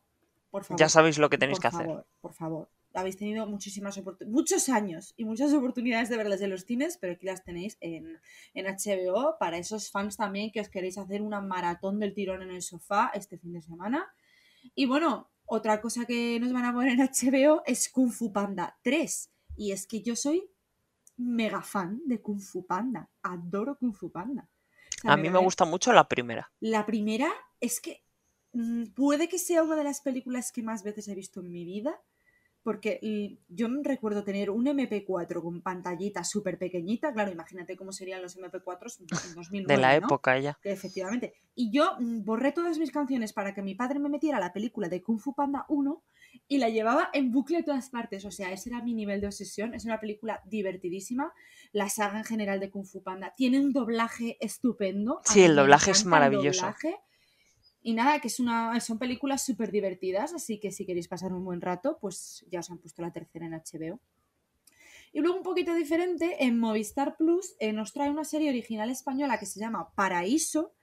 por 0.52 0.66
favor. 0.66 0.80
Ya 0.80 0.90
sabéis 0.90 1.18
lo 1.18 1.32
que 1.32 1.40
tenéis 1.40 1.60
que 1.60 1.66
hacer. 1.66 2.06
Por 2.22 2.34
favor, 2.36 2.70
habéis 3.00 3.18
tenido 3.18 3.46
muchísimas 3.48 3.98
oportunidades, 3.98 4.34
muchos 4.34 4.70
años 4.70 5.14
y 5.18 5.26
muchas 5.26 5.54
oportunidades 5.54 6.10
de 6.10 6.18
verlas 6.18 6.42
en 6.42 6.50
los 6.50 6.66
cines, 6.66 6.98
pero 6.98 7.14
aquí 7.14 7.26
las 7.26 7.44
tenéis 7.44 7.78
en, 7.82 8.20
en 8.54 8.66
HBO 8.66 9.38
para 9.40 9.58
esos 9.58 9.92
fans 9.92 10.18
también 10.18 10.52
que 10.52 10.62
os 10.62 10.70
queréis 10.70 10.98
hacer 10.98 11.22
una 11.22 11.42
maratón 11.42 12.00
del 12.00 12.14
tirón 12.14 12.42
en 12.42 12.52
el 12.52 12.62
sofá 12.62 13.12
este 13.14 13.38
fin 13.38 13.54
de 13.54 13.62
semana. 13.62 14.08
Y 14.76 14.86
bueno, 14.86 15.30
otra 15.46 15.80
cosa 15.80 16.06
que 16.06 16.40
nos 16.40 16.52
van 16.52 16.66
a 16.66 16.74
poner 16.74 17.00
en 17.00 17.00
HBO 17.00 17.64
es 17.66 17.90
Kung 17.90 18.12
Fu 18.12 18.34
Panda 18.34 18.78
3. 18.84 19.30
Y 19.56 19.72
es 19.72 19.88
que 19.88 20.02
yo 20.02 20.16
soy 20.16 20.50
mega 21.16 21.62
fan 21.62 22.02
de 22.06 22.22
Kung 22.22 22.42
Fu 22.42 22.66
Panda. 22.66 23.10
Adoro 23.24 23.78
Kung 23.78 23.94
Fu 23.94 24.12
Panda. 24.12 24.50
O 24.98 25.02
sea, 25.02 25.14
A 25.14 25.18
mí 25.18 25.30
me 25.30 25.40
gusta 25.40 25.66
mucho 25.66 25.94
la 25.94 26.08
primera. 26.08 26.52
la 26.60 26.86
primera 26.86 27.32
es 27.62 27.80
que 27.80 28.04
mm, 28.54 28.88
puede 28.94 29.28
que 29.30 29.40
sea 29.40 29.64
una 29.64 29.76
de 29.76 29.84
las 29.84 30.02
películas 30.02 30.52
que 30.52 30.64
más 30.64 30.84
veces 30.84 31.08
he 31.08 31.16
visto 31.16 31.40
en 31.40 31.52
mi 31.52 31.64
vida, 31.66 32.00
porque 32.68 33.00
yo 33.48 33.70
recuerdo 33.82 34.26
tener 34.26 34.50
un 34.50 34.66
MP4 34.66 35.42
con 35.42 35.62
pantallita 35.62 36.26
súper 36.26 36.58
pequeñita, 36.58 37.14
claro, 37.14 37.32
imagínate 37.32 37.78
cómo 37.78 37.94
serían 37.94 38.22
los 38.22 38.38
MP4s 38.38 39.00
en 39.00 39.36
2009, 39.36 39.74
De 39.74 39.82
la 39.82 39.98
¿no? 39.98 40.08
época 40.08 40.38
ya. 40.38 40.60
Que 40.62 40.74
efectivamente. 40.74 41.34
Y 41.56 41.72
yo 41.72 41.94
mm, 41.98 42.26
borré 42.26 42.52
todas 42.52 42.78
mis 42.78 42.92
canciones 42.92 43.32
para 43.32 43.54
que 43.54 43.62
mi 43.62 43.74
padre 43.74 44.00
me 44.00 44.10
metiera 44.10 44.42
la 44.42 44.52
película 44.52 44.90
de 44.90 45.02
Kung 45.02 45.18
Fu 45.18 45.34
Panda 45.34 45.66
1 45.70 46.04
y 46.50 46.58
la 46.58 46.68
llevaba 46.68 47.10
en 47.14 47.32
bucle 47.32 47.60
a 47.60 47.64
todas 47.64 47.90
partes. 47.90 48.26
O 48.26 48.32
sea, 48.32 48.52
ese 48.52 48.68
era 48.68 48.84
mi 48.84 48.94
nivel 48.94 49.22
de 49.22 49.28
obsesión. 49.28 49.74
Es 49.74 49.86
una 49.86 50.02
película 50.02 50.42
divertidísima. 50.44 51.32
La 51.72 51.88
saga 51.88 52.18
en 52.18 52.26
general 52.26 52.60
de 52.60 52.70
Kung 52.70 52.86
Fu 52.86 53.02
Panda 53.02 53.34
tiene 53.38 53.62
un 53.62 53.72
doblaje 53.72 54.36
estupendo. 54.42 55.22
Sí, 55.24 55.42
el 55.42 55.56
doblaje 55.56 55.92
es 55.92 56.02
encanta 56.02 56.18
el 56.26 56.32
maravilloso. 56.32 56.66
doblaje. 56.66 56.98
Y 57.88 57.94
nada, 57.94 58.20
que 58.20 58.28
es 58.28 58.42
una, 58.42 58.78
son 58.82 59.00
películas 59.00 59.46
súper 59.46 59.72
divertidas, 59.72 60.34
así 60.34 60.60
que 60.60 60.74
si 60.74 60.86
queréis 60.86 61.08
pasar 61.08 61.32
un 61.32 61.46
buen 61.46 61.62
rato, 61.62 61.98
pues 62.02 62.46
ya 62.52 62.60
os 62.60 62.70
han 62.70 62.80
puesto 62.80 63.02
la 63.02 63.14
tercera 63.14 63.46
en 63.46 63.54
HBO. 63.54 64.02
Y 65.14 65.22
luego 65.22 65.38
un 65.38 65.44
poquito 65.44 65.74
diferente, 65.74 66.44
en 66.44 66.60
Movistar 66.60 67.16
Plus 67.16 67.56
eh, 67.60 67.72
nos 67.72 67.94
trae 67.94 68.10
una 68.10 68.26
serie 68.26 68.50
original 68.50 68.90
española 68.90 69.40
que 69.40 69.46
se 69.46 69.62
llama 69.62 69.94
Paraíso, 69.96 70.74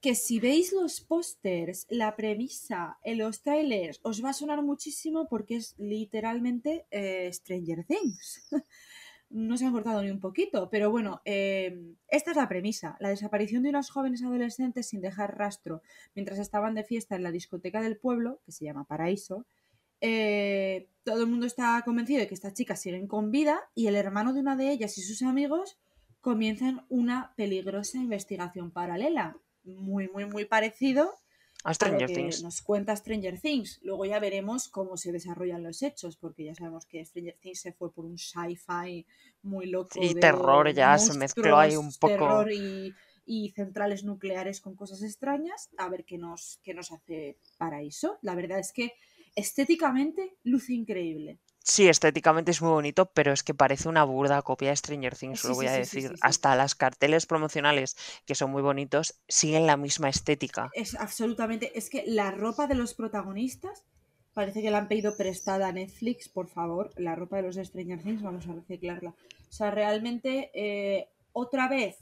que 0.00 0.14
si 0.14 0.40
veis 0.40 0.72
los 0.72 1.02
pósters, 1.02 1.86
la 1.90 2.16
premisa, 2.16 2.98
en 3.02 3.18
los 3.18 3.42
trailers, 3.42 4.00
os 4.02 4.24
va 4.24 4.30
a 4.30 4.32
sonar 4.32 4.62
muchísimo 4.62 5.28
porque 5.28 5.56
es 5.56 5.74
literalmente 5.76 6.86
eh, 6.90 7.30
Stranger 7.30 7.84
Things. 7.84 8.48
no 9.30 9.56
se 9.56 9.64
han 9.64 9.72
cortado 9.72 10.02
ni 10.02 10.10
un 10.10 10.20
poquito, 10.20 10.68
pero 10.70 10.90
bueno, 10.90 11.22
eh, 11.24 11.94
esta 12.08 12.32
es 12.32 12.36
la 12.36 12.48
premisa. 12.48 12.96
La 13.00 13.08
desaparición 13.08 13.62
de 13.62 13.70
unos 13.70 13.90
jóvenes 13.90 14.22
adolescentes 14.22 14.88
sin 14.88 15.00
dejar 15.00 15.38
rastro 15.38 15.82
mientras 16.14 16.38
estaban 16.38 16.74
de 16.74 16.84
fiesta 16.84 17.14
en 17.14 17.22
la 17.22 17.30
discoteca 17.30 17.80
del 17.80 17.96
pueblo, 17.96 18.40
que 18.44 18.52
se 18.52 18.64
llama 18.64 18.84
Paraíso. 18.84 19.46
Eh, 20.00 20.88
todo 21.04 21.22
el 21.22 21.28
mundo 21.28 21.46
está 21.46 21.80
convencido 21.84 22.20
de 22.20 22.26
que 22.26 22.34
estas 22.34 22.54
chicas 22.54 22.80
siguen 22.80 23.06
con 23.06 23.30
vida 23.30 23.60
y 23.74 23.86
el 23.86 23.94
hermano 23.94 24.32
de 24.32 24.40
una 24.40 24.56
de 24.56 24.70
ellas 24.72 24.98
y 24.98 25.02
sus 25.02 25.22
amigos 25.22 25.78
comienzan 26.20 26.84
una 26.88 27.32
peligrosa 27.36 27.98
investigación 27.98 28.70
paralela 28.72 29.36
muy, 29.62 30.08
muy, 30.08 30.26
muy 30.26 30.44
parecido 30.44 31.14
a 31.64 31.74
Stranger 31.74 32.10
Things. 32.10 32.42
Nos 32.42 32.62
cuenta 32.62 32.96
Stranger 32.96 33.38
Things. 33.40 33.80
Luego 33.82 34.04
ya 34.04 34.18
veremos 34.18 34.68
cómo 34.68 34.96
se 34.96 35.12
desarrollan 35.12 35.62
los 35.62 35.82
hechos, 35.82 36.16
porque 36.16 36.44
ya 36.44 36.54
sabemos 36.54 36.86
que 36.86 37.04
Stranger 37.04 37.36
Things 37.40 37.60
se 37.60 37.72
fue 37.72 37.92
por 37.92 38.04
un 38.04 38.18
sci-fi 38.18 39.06
muy 39.42 39.66
loco. 39.66 40.00
Y 40.00 40.14
terror 40.14 40.72
ya 40.72 40.96
se 40.98 41.16
mezcló 41.18 41.58
ahí 41.58 41.76
un 41.76 41.92
poco. 41.92 42.14
Terror 42.14 42.52
y, 42.52 42.94
y, 43.26 43.50
centrales 43.50 44.04
nucleares 44.04 44.60
con 44.60 44.74
cosas 44.74 45.02
extrañas. 45.02 45.70
A 45.76 45.88
ver 45.88 46.04
qué 46.04 46.18
nos, 46.18 46.60
qué 46.62 46.74
nos 46.74 46.92
hace 46.92 47.38
Paraíso. 47.58 48.18
La 48.22 48.34
verdad 48.34 48.58
es 48.58 48.72
que 48.72 48.92
estéticamente 49.34 50.36
luce 50.42 50.72
increíble. 50.72 51.38
Sí, 51.62 51.88
estéticamente 51.88 52.50
es 52.50 52.62
muy 52.62 52.70
bonito, 52.70 53.10
pero 53.12 53.32
es 53.32 53.42
que 53.42 53.52
parece 53.52 53.88
una 53.88 54.04
burda 54.04 54.40
copia 54.42 54.70
de 54.70 54.76
Stranger 54.76 55.14
Things, 55.14 55.44
lo 55.44 55.54
voy 55.54 55.66
a 55.66 55.72
decir. 55.72 56.14
Hasta 56.22 56.56
las 56.56 56.74
carteles 56.74 57.26
promocionales, 57.26 57.96
que 58.26 58.34
son 58.34 58.50
muy 58.50 58.62
bonitos, 58.62 59.20
siguen 59.28 59.66
la 59.66 59.76
misma 59.76 60.08
estética. 60.08 60.70
Es 60.72 60.94
absolutamente. 60.94 61.76
Es 61.78 61.90
que 61.90 62.04
la 62.06 62.30
ropa 62.30 62.66
de 62.66 62.74
los 62.74 62.94
protagonistas 62.94 63.84
parece 64.32 64.62
que 64.62 64.70
la 64.70 64.78
han 64.78 64.88
pedido 64.88 65.16
prestada 65.16 65.68
a 65.68 65.72
Netflix, 65.72 66.28
por 66.30 66.48
favor. 66.48 66.92
La 66.96 67.14
ropa 67.14 67.36
de 67.36 67.42
los 67.42 67.56
Stranger 67.56 68.02
Things, 68.02 68.22
vamos 68.22 68.48
a 68.48 68.54
reciclarla. 68.54 69.10
O 69.10 69.52
sea, 69.52 69.70
realmente, 69.70 70.50
eh, 70.54 71.10
otra 71.32 71.68
vez, 71.68 71.98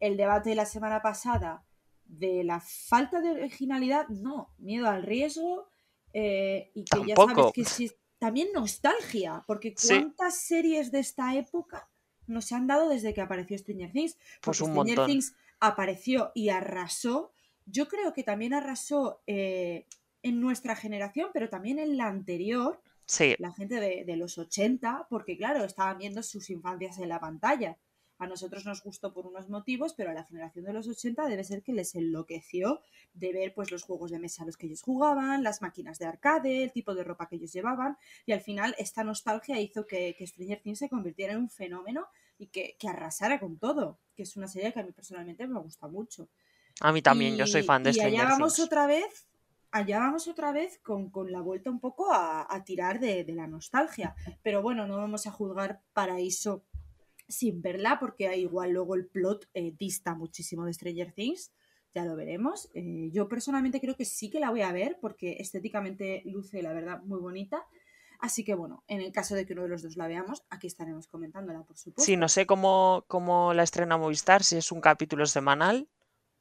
el 0.00 0.16
debate 0.16 0.50
de 0.50 0.56
la 0.56 0.66
semana 0.66 1.02
pasada 1.02 1.64
de 2.04 2.44
la 2.44 2.60
falta 2.60 3.20
de 3.20 3.30
originalidad, 3.30 4.08
no, 4.08 4.54
miedo 4.58 4.88
al 4.88 5.02
riesgo. 5.02 5.68
Eh, 6.14 6.70
y 6.74 6.84
que 6.84 7.08
ya 7.08 7.14
sabes 7.14 7.52
que 7.52 7.64
si 7.66 7.90
también 8.26 8.48
nostalgia, 8.52 9.44
porque 9.46 9.72
cuántas 9.72 10.36
series 10.36 10.90
de 10.90 10.98
esta 10.98 11.36
época 11.36 11.88
nos 12.26 12.50
han 12.50 12.66
dado 12.66 12.88
desde 12.88 13.14
que 13.14 13.20
apareció 13.20 13.56
Stranger 13.56 13.92
Things. 13.92 14.18
Pues 14.40 14.58
porque 14.58 14.72
Stranger 14.72 15.06
Things 15.06 15.36
apareció 15.60 16.32
y 16.34 16.48
arrasó. 16.48 17.32
Yo 17.66 17.86
creo 17.86 18.12
que 18.12 18.24
también 18.24 18.52
arrasó 18.52 19.22
eh, 19.28 19.86
en 20.24 20.40
nuestra 20.40 20.74
generación, 20.74 21.30
pero 21.32 21.48
también 21.48 21.78
en 21.78 21.96
la 21.96 22.08
anterior. 22.08 22.82
Sí. 23.04 23.36
La 23.38 23.52
gente 23.52 23.76
de, 23.78 24.02
de, 24.04 24.16
los 24.16 24.38
80, 24.38 25.06
porque 25.08 25.36
claro, 25.36 25.64
estaban 25.64 25.98
viendo 25.98 26.20
sus 26.24 26.50
infancias 26.50 26.98
en 26.98 27.08
la 27.08 27.20
pantalla 27.20 27.78
a 28.18 28.26
nosotros 28.26 28.64
nos 28.64 28.82
gustó 28.82 29.12
por 29.12 29.26
unos 29.26 29.48
motivos, 29.48 29.94
pero 29.94 30.10
a 30.10 30.14
la 30.14 30.24
generación 30.24 30.64
de 30.64 30.72
los 30.72 30.88
80 30.88 31.26
debe 31.26 31.44
ser 31.44 31.62
que 31.62 31.72
les 31.72 31.94
enloqueció 31.94 32.80
de 33.14 33.32
ver 33.32 33.54
pues 33.54 33.70
los 33.70 33.82
juegos 33.82 34.10
de 34.10 34.18
mesa 34.18 34.42
a 34.42 34.46
los 34.46 34.56
que 34.56 34.66
ellos 34.66 34.82
jugaban, 34.82 35.42
las 35.42 35.62
máquinas 35.62 35.98
de 35.98 36.06
arcade, 36.06 36.62
el 36.62 36.72
tipo 36.72 36.94
de 36.94 37.04
ropa 37.04 37.28
que 37.28 37.36
ellos 37.36 37.52
llevaban, 37.52 37.96
y 38.24 38.32
al 38.32 38.40
final 38.40 38.74
esta 38.78 39.04
nostalgia 39.04 39.60
hizo 39.60 39.86
que, 39.86 40.14
que 40.18 40.26
Stranger 40.26 40.60
Things 40.62 40.78
se 40.78 40.88
convirtiera 40.88 41.34
en 41.34 41.40
un 41.40 41.50
fenómeno 41.50 42.06
y 42.38 42.48
que, 42.48 42.76
arrasara 42.88 43.40
con 43.40 43.58
todo, 43.58 43.98
que 44.14 44.22
es 44.22 44.36
una 44.36 44.48
serie 44.48 44.72
que 44.72 44.80
a 44.80 44.82
mí 44.82 44.92
personalmente 44.92 45.46
me 45.46 45.58
gusta 45.60 45.88
mucho. 45.88 46.28
A 46.80 46.92
mí 46.92 47.02
también, 47.02 47.36
yo 47.36 47.46
soy 47.46 47.62
fan 47.62 47.82
de 47.82 47.92
Stranger 47.92 48.12
Things. 48.12 48.22
Y 48.22 48.26
allá 48.26 48.38
vamos 48.38 48.60
otra 48.60 48.86
vez 48.86 49.26
allá 49.72 49.98
vamos 49.98 50.26
otra 50.26 50.52
vez 50.52 50.78
con, 50.78 51.10
la 51.30 51.42
vuelta 51.42 51.68
un 51.68 51.80
poco 51.80 52.10
a, 52.10 52.62
tirar 52.64 52.98
de, 52.98 53.24
de, 53.24 53.34
la 53.34 53.46
nostalgia. 53.46 54.14
Pero 54.42 54.62
bueno, 54.62 54.86
no 54.86 54.96
vamos 54.96 55.26
a 55.26 55.30
juzgar 55.30 55.82
Paraíso 55.92 56.64
sin 57.28 57.62
verla, 57.62 57.98
porque 57.98 58.36
igual 58.36 58.70
luego 58.72 58.94
el 58.94 59.06
plot 59.06 59.48
eh, 59.54 59.74
dista 59.78 60.14
muchísimo 60.14 60.64
de 60.64 60.72
Stranger 60.72 61.12
Things. 61.12 61.52
Ya 61.94 62.04
lo 62.04 62.14
veremos. 62.14 62.68
Eh, 62.74 63.10
yo 63.12 63.28
personalmente 63.28 63.80
creo 63.80 63.96
que 63.96 64.04
sí 64.04 64.30
que 64.30 64.40
la 64.40 64.50
voy 64.50 64.62
a 64.62 64.72
ver, 64.72 64.98
porque 65.00 65.36
estéticamente 65.38 66.22
luce, 66.26 66.62
la 66.62 66.72
verdad, 66.72 67.02
muy 67.02 67.20
bonita. 67.20 67.64
Así 68.18 68.44
que 68.44 68.54
bueno, 68.54 68.82
en 68.86 69.00
el 69.00 69.12
caso 69.12 69.34
de 69.34 69.46
que 69.46 69.52
uno 69.52 69.62
de 69.62 69.68
los 69.68 69.82
dos 69.82 69.96
la 69.96 70.06
veamos, 70.06 70.42
aquí 70.50 70.66
estaremos 70.66 71.06
comentándola, 71.06 71.62
por 71.62 71.76
supuesto. 71.76 72.02
Sí, 72.02 72.16
no 72.16 72.28
sé 72.28 72.46
cómo, 72.46 73.04
cómo 73.08 73.52
la 73.54 73.62
estrena 73.62 73.96
Movistar, 73.96 74.42
si 74.42 74.56
es 74.56 74.72
un 74.72 74.80
capítulo 74.80 75.26
semanal 75.26 75.88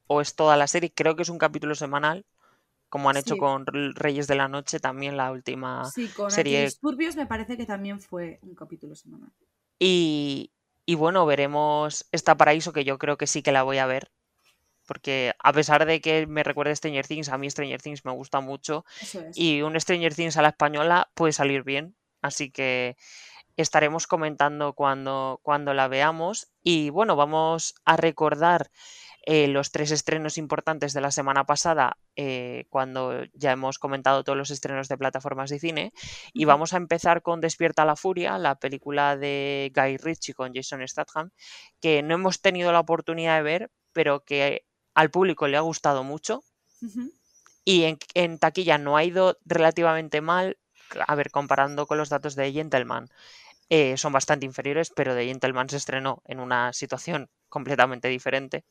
o 0.07 0.21
es 0.21 0.35
toda 0.35 0.57
la 0.57 0.67
serie. 0.67 0.93
Creo 0.93 1.15
que 1.15 1.23
es 1.23 1.29
un 1.29 1.37
capítulo 1.37 1.75
semanal, 1.75 2.25
como 2.89 3.09
han 3.09 3.17
hecho 3.17 3.37
con 3.37 3.65
Reyes 3.65 4.27
de 4.27 4.35
la 4.35 4.47
Noche, 4.47 4.79
también 4.79 5.17
la 5.17 5.31
última 5.31 5.85
sí, 5.91 6.07
con 6.09 6.31
serie. 6.31 6.69
Turbios 6.81 7.15
me 7.15 7.25
parece 7.25 7.57
que 7.57 7.65
también 7.65 7.99
fue 7.99 8.39
un 8.41 8.55
capítulo 8.55 8.95
semanal. 8.95 9.31
Y, 9.79 10.51
y 10.85 10.95
bueno, 10.95 11.25
veremos 11.25 12.07
esta 12.11 12.37
paraíso 12.37 12.73
que 12.73 12.83
yo 12.83 12.97
creo 12.97 13.17
que 13.17 13.27
sí 13.27 13.41
que 13.41 13.51
la 13.51 13.63
voy 13.63 13.79
a 13.79 13.85
ver. 13.85 14.11
Porque 14.87 15.33
a 15.39 15.51
pesar 15.51 15.85
de 15.85 15.99
que 15.99 16.27
me 16.27 16.43
recuerde 16.43 16.75
Stranger 16.75 17.07
Things, 17.07 17.29
a 17.29 17.37
mí 17.39 17.49
Stranger 17.49 17.81
Things 17.81 18.05
me 18.05 18.11
gusta 18.11 18.39
mucho. 18.39 18.85
Y 19.33 19.63
un 19.63 19.79
Stranger 19.79 20.13
Things 20.13 20.37
a 20.37 20.43
la 20.43 20.49
española 20.49 21.09
puede 21.15 21.33
salir 21.33 21.63
bien. 21.63 21.95
Así 22.21 22.51
que 22.51 22.95
estaremos 23.57 24.05
comentando 24.05 24.73
cuando, 24.73 25.39
cuando 25.41 25.73
la 25.73 25.87
veamos. 25.87 26.51
Y 26.61 26.91
bueno, 26.91 27.15
vamos 27.15 27.73
a 27.83 27.97
recordar 27.97 28.69
eh, 29.27 29.47
los 29.47 29.71
tres 29.71 29.89
estrenos 29.89 30.37
importantes 30.37 30.93
de 30.93 31.01
la 31.01 31.09
semana 31.09 31.45
pasada, 31.45 31.97
eh, 32.15 32.65
cuando 32.69 33.23
ya 33.33 33.51
hemos 33.51 33.79
comentado 33.79 34.23
todos 34.23 34.37
los 34.37 34.51
estrenos 34.51 34.87
de 34.87 34.99
plataformas 34.99 35.49
de 35.49 35.59
cine. 35.59 35.93
Y 36.31 36.45
vamos 36.45 36.73
a 36.73 36.77
empezar 36.77 37.23
con 37.23 37.41
Despierta 37.41 37.85
la 37.85 37.95
Furia, 37.95 38.37
la 38.37 38.55
película 38.55 39.17
de 39.17 39.71
Guy 39.75 39.97
Ritchie 39.97 40.35
con 40.35 40.53
Jason 40.53 40.87
Statham, 40.87 41.31
que 41.81 42.03
no 42.03 42.13
hemos 42.13 42.39
tenido 42.41 42.71
la 42.71 42.79
oportunidad 42.79 43.37
de 43.37 43.43
ver, 43.43 43.71
pero 43.93 44.23
que 44.23 44.65
al 44.93 45.09
público 45.09 45.47
le 45.47 45.57
ha 45.57 45.61
gustado 45.61 46.03
mucho. 46.03 46.43
Y 47.63 47.97
en, 48.13 48.37
taquilla 48.37 48.77
no 48.77 48.95
ha 48.95 49.03
ido 49.03 49.39
relativamente 49.43 50.21
mal, 50.21 50.59
a 51.07 51.15
ver, 51.15 51.31
comparando 51.31 51.87
con 51.87 51.97
los 51.97 52.09
datos 52.09 52.35
de 52.35 52.51
Gentleman. 52.51 53.09
Eh, 53.69 53.97
son 53.97 54.13
bastante 54.13 54.45
inferiores, 54.45 54.91
pero 54.95 55.15
The 55.15 55.25
Gentleman 55.25 55.69
se 55.69 55.77
estrenó 55.77 56.21
en 56.25 56.39
una 56.39 56.73
situación 56.73 57.31
completamente 57.49 58.07
diferente 58.07 58.63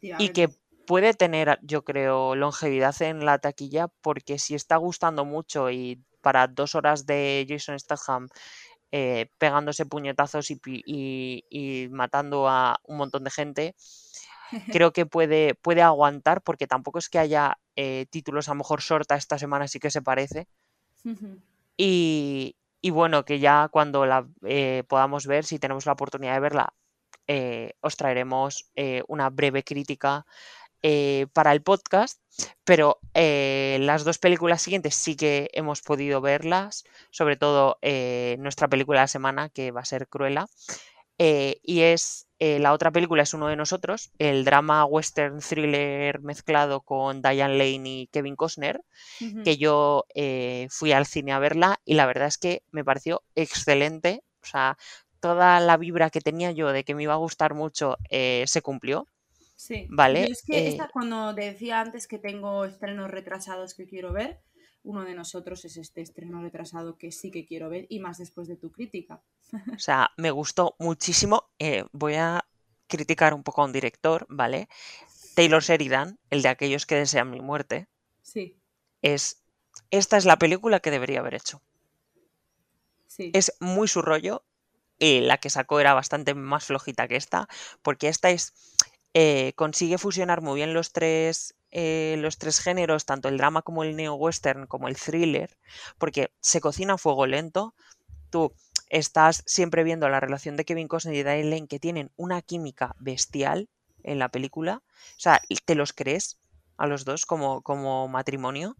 y 0.00 0.30
que 0.30 0.48
puede 0.86 1.14
tener, 1.14 1.58
yo 1.62 1.84
creo, 1.84 2.34
longevidad 2.34 3.00
en 3.02 3.24
la 3.24 3.38
taquilla 3.38 3.88
porque 4.00 4.38
si 4.38 4.54
está 4.54 4.76
gustando 4.76 5.24
mucho 5.24 5.70
y 5.70 6.02
para 6.20 6.46
dos 6.46 6.74
horas 6.74 7.06
de 7.06 7.46
Jason 7.48 7.78
Statham 7.78 8.28
eh, 8.90 9.28
pegándose 9.36 9.84
puñetazos 9.84 10.50
y, 10.50 11.88
matando 11.90 12.48
a 12.48 12.80
un 12.84 12.96
montón 12.96 13.24
de 13.24 13.30
gente, 13.30 13.74
creo 14.72 14.92
que 14.92 15.04
puede, 15.04 15.54
puede 15.54 15.82
aguantar 15.82 16.40
porque 16.42 16.66
tampoco 16.66 16.98
es 16.98 17.10
que 17.10 17.18
haya 17.18 17.58
eh, 17.76 18.06
títulos 18.10 18.48
a 18.48 18.52
lo 18.52 18.56
mejor 18.56 18.80
sorta 18.80 19.14
esta 19.14 19.38
semana 19.38 19.68
sí 19.68 19.78
que 19.78 19.90
se 19.90 20.00
parece. 20.00 20.48
y, 21.76 22.56
y 22.80 22.90
bueno, 22.90 23.24
que 23.24 23.40
ya 23.40 23.68
cuando 23.68 24.06
la 24.06 24.26
eh, 24.46 24.84
podamos 24.88 25.26
ver, 25.26 25.44
si 25.44 25.58
tenemos 25.58 25.84
la 25.84 25.92
oportunidad 25.92 26.34
de 26.34 26.40
verla, 26.40 26.72
eh, 27.28 27.74
os 27.80 27.96
traeremos 27.96 28.70
eh, 28.74 29.02
una 29.08 29.30
breve 29.30 29.62
crítica 29.62 30.26
para 31.32 31.52
el 31.52 31.60
podcast, 31.62 32.20
pero 32.62 33.00
las 33.12 34.04
dos 34.04 34.18
películas 34.18 34.62
siguientes 34.62 34.94
sí 34.94 35.16
que 35.16 35.50
hemos 35.52 35.82
podido 35.82 36.20
verlas, 36.20 36.84
sobre 37.10 37.36
todo 37.36 37.78
nuestra 38.38 38.68
película 38.68 39.00
de 39.00 39.02
la 39.02 39.08
semana, 39.08 39.48
que 39.48 39.72
va 39.72 39.80
a 39.80 39.84
ser 39.84 40.06
Cruella, 40.06 40.46
y 41.18 41.80
es 41.80 42.28
eh, 42.40 42.60
la 42.60 42.72
otra 42.72 42.92
película 42.92 43.24
es 43.24 43.34
Uno 43.34 43.48
de 43.48 43.56
nosotros, 43.56 44.12
el 44.18 44.44
drama 44.44 44.84
western 44.84 45.40
thriller 45.40 46.20
mezclado 46.20 46.82
con 46.82 47.20
Diane 47.20 47.58
Lane 47.58 47.88
y 47.88 48.06
Kevin 48.12 48.36
Costner, 48.36 48.80
que 49.44 49.56
yo 49.56 50.04
eh, 50.14 50.68
fui 50.70 50.92
al 50.92 51.06
cine 51.06 51.32
a 51.32 51.40
verla 51.40 51.80
y 51.84 51.94
la 51.94 52.06
verdad 52.06 52.28
es 52.28 52.38
que 52.38 52.62
me 52.70 52.84
pareció 52.84 53.22
excelente. 53.34 54.22
O 54.40 54.46
sea, 54.46 54.78
toda 55.20 55.60
la 55.60 55.76
vibra 55.76 56.10
que 56.10 56.20
tenía 56.20 56.52
yo 56.52 56.72
de 56.72 56.84
que 56.84 56.94
me 56.94 57.02
iba 57.02 57.14
a 57.14 57.18
gustar 57.18 57.54
mucho 57.54 57.98
eh, 58.10 58.44
se 58.46 58.62
cumplió. 58.62 59.06
Sí. 59.56 59.86
Vale. 59.90 60.24
es 60.24 60.42
que 60.42 60.68
esta, 60.68 60.88
cuando 60.88 61.34
decía 61.34 61.80
antes 61.80 62.06
que 62.06 62.18
tengo 62.18 62.64
estrenos 62.64 63.10
retrasados 63.10 63.74
que 63.74 63.86
quiero 63.86 64.12
ver, 64.12 64.40
uno 64.84 65.04
de 65.04 65.14
nosotros 65.14 65.64
es 65.64 65.76
este 65.76 66.00
estreno 66.00 66.40
retrasado 66.40 66.96
que 66.96 67.12
sí 67.12 67.30
que 67.30 67.44
quiero 67.44 67.68
ver 67.68 67.86
y 67.88 67.98
más 67.98 68.18
después 68.18 68.48
de 68.48 68.56
tu 68.56 68.70
crítica. 68.72 69.20
O 69.52 69.52
sea, 69.78 70.10
me 70.16 70.30
gustó 70.30 70.76
muchísimo. 70.78 71.50
Eh, 71.58 71.84
voy 71.92 72.14
a 72.14 72.44
criticar 72.86 73.34
un 73.34 73.42
poco 73.42 73.62
a 73.62 73.64
un 73.66 73.72
director, 73.72 74.26
¿vale? 74.28 74.68
Taylor 75.34 75.62
Sheridan, 75.62 76.18
el 76.30 76.42
de 76.42 76.48
aquellos 76.48 76.86
que 76.86 76.96
desean 76.96 77.30
mi 77.30 77.40
muerte. 77.40 77.86
Sí. 78.22 78.56
Es. 79.02 79.42
Esta 79.90 80.16
es 80.16 80.24
la 80.24 80.38
película 80.38 80.80
que 80.80 80.90
debería 80.90 81.20
haber 81.20 81.34
hecho. 81.34 81.62
Sí. 83.06 83.30
Es 83.34 83.56
muy 83.60 83.88
su 83.88 84.02
rollo. 84.02 84.42
Y 84.98 85.20
la 85.20 85.38
que 85.38 85.50
sacó 85.50 85.80
era 85.80 85.94
bastante 85.94 86.34
más 86.34 86.64
flojita 86.66 87.08
que 87.08 87.16
esta. 87.16 87.48
Porque 87.82 88.08
esta 88.08 88.30
es. 88.30 88.52
Eh, 89.14 89.52
consigue 89.56 89.98
fusionar 89.98 90.42
muy 90.42 90.56
bien 90.56 90.74
los 90.74 90.92
tres 90.92 91.54
eh, 91.70 92.16
los 92.18 92.38
tres 92.38 92.60
géneros, 92.60 93.04
tanto 93.04 93.28
el 93.28 93.36
drama 93.36 93.62
como 93.62 93.84
el 93.84 93.94
neo-western, 93.96 94.66
como 94.66 94.88
el 94.88 94.96
thriller, 94.96 95.56
porque 95.98 96.32
se 96.40 96.60
cocina 96.60 96.94
a 96.94 96.98
fuego 96.98 97.26
lento. 97.26 97.74
Tú 98.30 98.54
estás 98.88 99.42
siempre 99.46 99.84
viendo 99.84 100.08
la 100.08 100.20
relación 100.20 100.56
de 100.56 100.64
Kevin 100.64 100.88
Costner 100.88 101.14
y 101.14 101.22
Diane 101.22 101.44
Lane, 101.44 101.68
que 101.68 101.78
tienen 101.78 102.10
una 102.16 102.40
química 102.42 102.94
bestial 102.98 103.68
en 104.02 104.18
la 104.18 104.30
película. 104.30 104.82
O 105.16 105.20
sea, 105.20 105.42
te 105.64 105.74
los 105.74 105.92
crees 105.92 106.38
a 106.78 106.86
los 106.86 107.04
dos 107.04 107.26
como, 107.26 107.62
como 107.62 108.08
matrimonio. 108.08 108.76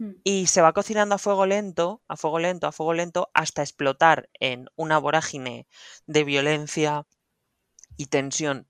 Hmm. 0.00 0.12
Y 0.24 0.46
se 0.46 0.62
va 0.62 0.72
cocinando 0.72 1.14
a 1.14 1.18
fuego 1.18 1.44
lento, 1.44 2.00
a 2.08 2.16
fuego 2.16 2.38
lento, 2.38 2.66
a 2.66 2.72
fuego 2.72 2.94
lento, 2.94 3.30
hasta 3.34 3.60
explotar 3.60 4.30
en 4.40 4.66
una 4.74 4.98
vorágine 4.98 5.66
de 6.06 6.24
violencia 6.24 7.06
y 7.98 8.06
tensión 8.06 8.66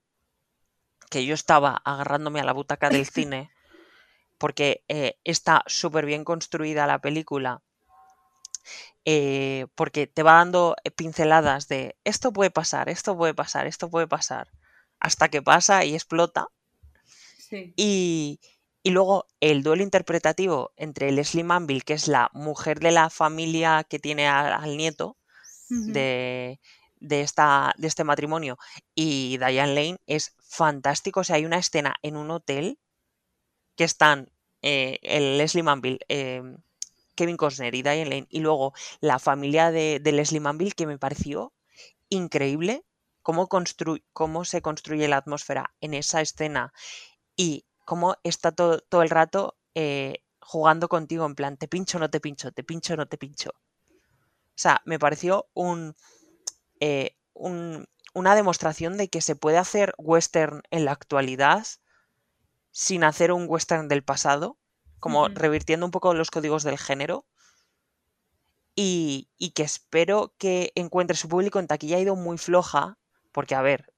que 1.09 1.25
yo 1.25 1.33
estaba 1.33 1.81
agarrándome 1.85 2.41
a 2.41 2.43
la 2.43 2.51
butaca 2.51 2.89
del 2.89 3.05
cine 3.07 3.49
porque 4.41 4.83
eh, 4.87 5.19
está 5.23 5.63
súper 5.67 6.05
bien 6.05 6.25
construida 6.25 6.87
la 6.87 6.99
película, 6.99 7.61
eh, 9.05 9.67
porque 9.75 10.07
te 10.07 10.23
va 10.23 10.33
dando 10.33 10.75
eh, 10.83 10.89
pinceladas 10.89 11.67
de 11.67 11.95
esto 12.03 12.33
puede 12.33 12.49
pasar, 12.49 12.89
esto 12.89 13.15
puede 13.15 13.35
pasar, 13.35 13.67
esto 13.67 13.89
puede 13.89 14.07
pasar, 14.07 14.49
hasta 14.99 15.29
que 15.29 15.43
pasa 15.43 15.85
y 15.85 15.93
explota. 15.93 16.47
Sí. 17.37 17.71
Y, 17.77 18.39
y 18.83 18.89
luego 18.91 19.25
el 19.39 19.63
duelo 19.63 19.83
interpretativo 19.83 20.71
entre 20.75 21.11
Leslie 21.11 21.43
Manville, 21.43 21.81
que 21.81 21.93
es 21.93 22.07
la 22.07 22.29
mujer 22.33 22.79
de 22.79 22.91
la 22.91 23.09
familia 23.09 23.85
que 23.87 23.99
tiene 23.99 24.27
al, 24.27 24.53
al 24.53 24.77
nieto 24.77 25.17
de, 25.69 26.59
de, 26.99 27.21
esta, 27.21 27.73
de 27.77 27.87
este 27.87 28.03
matrimonio, 28.03 28.57
y 28.93 29.37
Diane 29.37 29.75
Lane 29.75 29.97
es 30.05 30.35
fantástico. 30.39 31.21
O 31.21 31.23
sea, 31.23 31.37
hay 31.37 31.45
una 31.45 31.59
escena 31.59 31.95
en 32.01 32.17
un 32.17 32.31
hotel 32.31 32.77
que 33.75 33.85
están 33.85 34.31
eh, 34.61 34.99
el 35.01 35.37
Leslie 35.37 35.63
Manville, 35.63 35.99
eh, 36.09 36.41
Kevin 37.15 37.37
Costner 37.37 37.73
y 37.75 37.83
Diane 37.83 38.05
Lane, 38.05 38.27
y 38.29 38.39
luego 38.39 38.73
la 38.99 39.19
familia 39.19 39.71
de, 39.71 39.99
de 39.99 40.11
Leslie 40.11 40.39
Manville, 40.39 40.73
que 40.73 40.87
me 40.87 40.97
pareció 40.97 41.53
increíble 42.09 42.83
cómo, 43.21 43.47
constru- 43.47 44.03
cómo 44.11 44.43
se 44.43 44.61
construye 44.61 45.07
la 45.07 45.17
atmósfera 45.17 45.73
en 45.81 45.93
esa 45.93 46.21
escena 46.21 46.73
y 47.35 47.65
cómo 47.91 48.07
está 48.23 48.49
todo, 48.59 48.79
todo 48.91 49.01
el 49.03 49.09
rato 49.19 49.57
eh, 49.75 50.23
jugando 50.41 50.87
contigo 50.95 51.25
en 51.25 51.35
plan, 51.39 51.57
te 51.57 51.67
pincho, 51.73 51.99
no 51.99 52.09
te 52.13 52.19
pincho, 52.25 52.51
te 52.57 52.63
pincho, 52.63 52.95
no 52.97 53.07
te 53.11 53.17
pincho. 53.23 53.51
O 53.51 54.59
sea, 54.63 54.81
me 54.85 54.97
pareció 54.99 55.49
un, 55.53 55.95
eh, 56.81 57.17
un- 57.33 57.87
una 58.13 58.35
demostración 58.35 58.97
de 58.97 59.09
que 59.09 59.21
se 59.21 59.35
puede 59.35 59.57
hacer 59.59 59.93
western 59.97 60.63
en 60.71 60.85
la 60.85 60.93
actualidad 60.93 61.65
sin 62.73 63.05
hacer 63.05 63.31
un 63.31 63.45
western 63.47 63.87
del 63.87 64.03
pasado, 64.03 64.57
como 64.99 65.29
revirtiendo 65.29 65.85
un 65.85 65.91
poco 65.91 66.13
los 66.13 66.31
códigos 66.31 66.63
del 66.63 66.77
género. 66.77 67.25
Y, 68.75 69.29
y 69.37 69.51
que 69.51 69.63
espero 69.63 70.33
que 70.37 70.71
encuentre 70.75 71.15
su 71.17 71.27
público 71.29 71.59
en 71.59 71.67
taquilla 71.67 71.97
ha 71.97 72.01
ido 72.01 72.15
muy 72.15 72.37
floja, 72.37 72.97
porque 73.31 73.55
a 73.55 73.61
ver, 73.61 73.93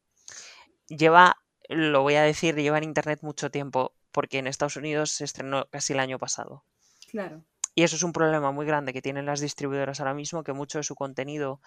lleva, 0.88 1.38
lo 1.69 2.02
voy 2.02 2.15
a 2.15 2.23
decir, 2.23 2.56
lleva 2.56 2.78
en 2.78 2.84
internet 2.86 3.19
mucho 3.21 3.52
tiempo, 3.52 3.93
porque 4.12 4.39
en 4.39 4.47
Estados 4.47 4.76
Unidos 4.76 5.12
se 5.12 5.23
estrenó 5.23 5.65
casi 5.69 5.93
el 5.93 5.99
año 5.99 6.19
pasado. 6.19 6.63
Claro. 7.10 7.43
Y 7.76 7.84
eso 7.84 7.95
es 7.95 8.04
un 8.04 8.13
problema 8.13 8.52
muy 8.52 8.65
grande 8.65 8.93
que 8.93 9.02
tienen 9.02 9.26
las 9.26 9.39
distribuidoras 9.39 9.99
ahora 9.99 10.13
mismo, 10.13 10.43
que 10.43 10.54
mucho 10.54 10.78
de 10.78 10.84
su 10.84 10.95
contenido 10.95 11.60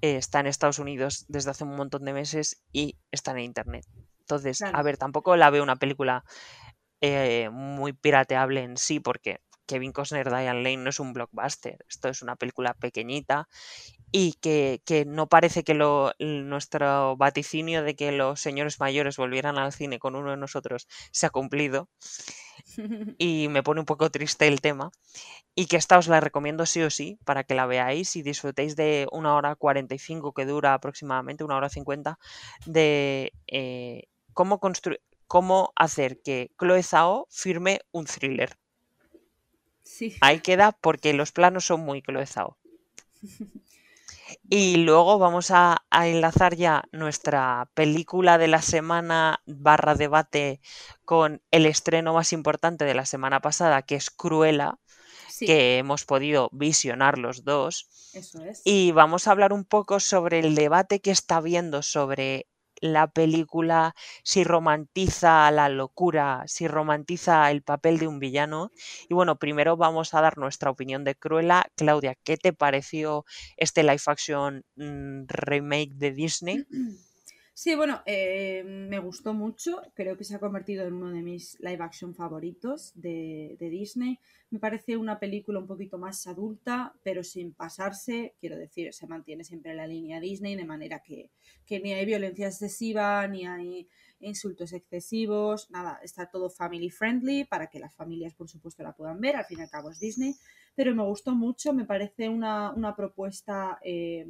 eh, 0.00 0.16
está 0.16 0.40
en 0.40 0.46
Estados 0.46 0.78
Unidos 0.78 1.24
desde 1.28 1.50
hace 1.50 1.64
un 1.64 1.76
montón 1.76 2.04
de 2.04 2.12
meses 2.12 2.62
y 2.72 2.96
está 3.10 3.32
en 3.32 3.40
Internet. 3.40 3.84
Entonces, 4.20 4.62
a 4.62 4.82
ver, 4.82 4.98
tampoco 4.98 5.36
la 5.36 5.50
veo 5.50 5.62
una 5.62 5.76
película 5.76 6.24
eh, 7.00 7.50
muy 7.50 7.92
pirateable 7.92 8.62
en 8.62 8.76
sí, 8.76 9.00
porque 9.00 9.40
Kevin 9.66 9.92
Costner, 9.92 10.28
Diane 10.28 10.62
Lane 10.62 10.76
no 10.76 10.90
es 10.90 11.00
un 11.00 11.12
blockbuster. 11.12 11.84
Esto 11.88 12.08
es 12.08 12.22
una 12.22 12.36
película 12.36 12.74
pequeñita 12.74 13.48
y 14.12 14.34
que, 14.34 14.82
que 14.84 15.04
no 15.06 15.28
parece 15.28 15.64
que 15.64 15.74
lo, 15.74 16.12
nuestro 16.18 17.16
vaticinio 17.16 17.82
de 17.82 17.96
que 17.96 18.12
los 18.12 18.40
señores 18.40 18.78
mayores 18.80 19.16
volvieran 19.16 19.58
al 19.58 19.72
cine 19.72 19.98
con 19.98 20.16
uno 20.16 20.30
de 20.32 20.36
nosotros 20.36 20.86
se 21.12 21.26
ha 21.26 21.30
cumplido 21.30 21.88
y 23.18 23.48
me 23.48 23.62
pone 23.62 23.80
un 23.80 23.86
poco 23.86 24.10
triste 24.10 24.46
el 24.48 24.60
tema. 24.60 24.90
Y 25.54 25.66
que 25.66 25.76
esta 25.76 25.98
os 25.98 26.08
la 26.08 26.20
recomiendo 26.20 26.66
sí 26.66 26.82
o 26.82 26.90
sí 26.90 27.18
para 27.24 27.44
que 27.44 27.54
la 27.54 27.66
veáis 27.66 28.16
y 28.16 28.22
disfrutéis 28.22 28.76
de 28.76 29.06
una 29.12 29.34
hora 29.36 29.56
45 29.56 30.32
que 30.34 30.46
dura 30.46 30.74
aproximadamente, 30.74 31.44
una 31.44 31.56
hora 31.56 31.68
50, 31.70 32.18
de 32.66 33.32
eh, 33.48 34.04
cómo, 34.34 34.60
constru- 34.60 35.00
cómo 35.28 35.72
hacer 35.76 36.20
que 36.22 36.50
Chloe 36.58 36.82
Zhao 36.82 37.26
firme 37.30 37.80
un 37.92 38.06
thriller. 38.06 38.56
Sí. 39.84 40.16
Ahí 40.22 40.40
queda 40.40 40.72
porque 40.72 41.12
los 41.12 41.32
planos 41.32 41.66
son 41.66 41.80
muy 41.80 42.00
Chloe 42.00 42.24
Zhao. 42.26 42.56
Y 44.48 44.76
luego 44.76 45.18
vamos 45.18 45.50
a, 45.50 45.84
a 45.90 46.08
enlazar 46.08 46.54
ya 46.56 46.84
nuestra 46.92 47.68
película 47.74 48.38
de 48.38 48.48
la 48.48 48.62
semana 48.62 49.40
barra 49.46 49.94
debate 49.94 50.60
con 51.04 51.42
el 51.50 51.66
estreno 51.66 52.14
más 52.14 52.32
importante 52.32 52.84
de 52.84 52.94
la 52.94 53.06
semana 53.06 53.40
pasada, 53.40 53.82
que 53.82 53.96
es 53.96 54.10
Cruella, 54.10 54.78
Sí, 55.28 55.46
que 55.46 55.78
hemos 55.78 56.04
podido 56.04 56.50
visionar 56.52 57.16
los 57.18 57.42
dos. 57.44 57.88
eso 58.12 58.44
es. 58.44 58.60
Y 58.64 58.92
vamos 58.92 59.26
a 59.26 59.30
hablar 59.30 59.52
un 59.52 59.64
poco 59.64 59.98
sobre 59.98 60.40
el 60.40 60.54
debate 60.54 61.00
que 61.00 61.10
está 61.10 61.36
habiendo 61.36 61.82
sobre 61.82 62.46
la 62.82 63.06
película, 63.10 63.94
si 64.24 64.44
romantiza 64.44 65.50
la 65.50 65.70
locura, 65.70 66.42
si 66.46 66.68
romantiza 66.68 67.50
el 67.50 67.62
papel 67.62 67.98
de 67.98 68.08
un 68.08 68.18
villano. 68.18 68.72
Y 69.08 69.14
bueno, 69.14 69.38
primero 69.38 69.76
vamos 69.78 70.12
a 70.14 70.20
dar 70.20 70.36
nuestra 70.36 70.70
opinión 70.70 71.04
de 71.04 71.14
Cruella. 71.14 71.64
Claudia, 71.76 72.16
¿qué 72.24 72.36
te 72.36 72.52
pareció 72.52 73.24
este 73.56 73.82
live 73.84 74.02
action 74.06 74.64
mm, 74.76 75.24
remake 75.28 75.92
de 75.94 76.12
Disney? 76.12 76.66
Sí, 77.54 77.74
bueno, 77.74 78.00
eh, 78.06 78.62
me 78.64 78.98
gustó 78.98 79.34
mucho. 79.34 79.82
Creo 79.94 80.16
que 80.16 80.24
se 80.24 80.34
ha 80.34 80.40
convertido 80.40 80.86
en 80.86 80.94
uno 80.94 81.10
de 81.12 81.22
mis 81.22 81.60
live 81.60 81.82
action 81.82 82.14
favoritos 82.14 82.92
de, 82.94 83.56
de 83.60 83.68
Disney. 83.68 84.18
Me 84.50 84.58
parece 84.58 84.96
una 84.96 85.18
película 85.20 85.58
un 85.58 85.66
poquito 85.66 85.98
más 85.98 86.26
adulta, 86.26 86.94
pero 87.04 87.22
sin 87.22 87.52
pasarse. 87.52 88.34
Quiero 88.40 88.56
decir, 88.56 88.92
se 88.94 89.06
mantiene 89.06 89.44
siempre 89.44 89.74
la 89.74 89.86
línea 89.86 90.18
Disney, 90.18 90.56
de 90.56 90.64
manera 90.64 91.02
que, 91.02 91.30
que 91.66 91.78
ni 91.80 91.92
hay 91.92 92.06
violencia 92.06 92.46
excesiva, 92.48 93.26
ni 93.28 93.46
hay 93.46 93.86
insultos 94.20 94.72
excesivos, 94.72 95.68
nada, 95.70 95.98
está 96.02 96.26
todo 96.30 96.48
family 96.48 96.90
friendly 96.90 97.44
para 97.44 97.66
que 97.66 97.80
las 97.80 97.94
familias, 97.94 98.34
por 98.34 98.48
supuesto, 98.48 98.82
la 98.82 98.92
puedan 98.94 99.20
ver. 99.20 99.36
Al 99.36 99.44
fin 99.44 99.58
y 99.58 99.62
al 99.62 99.70
cabo 99.70 99.90
es 99.90 99.98
Disney 100.00 100.34
pero 100.74 100.94
me 100.94 101.02
gustó 101.02 101.34
mucho, 101.34 101.74
me 101.74 101.84
parece 101.84 102.30
una, 102.30 102.72
una 102.72 102.96
propuesta, 102.96 103.78
eh, 103.84 104.26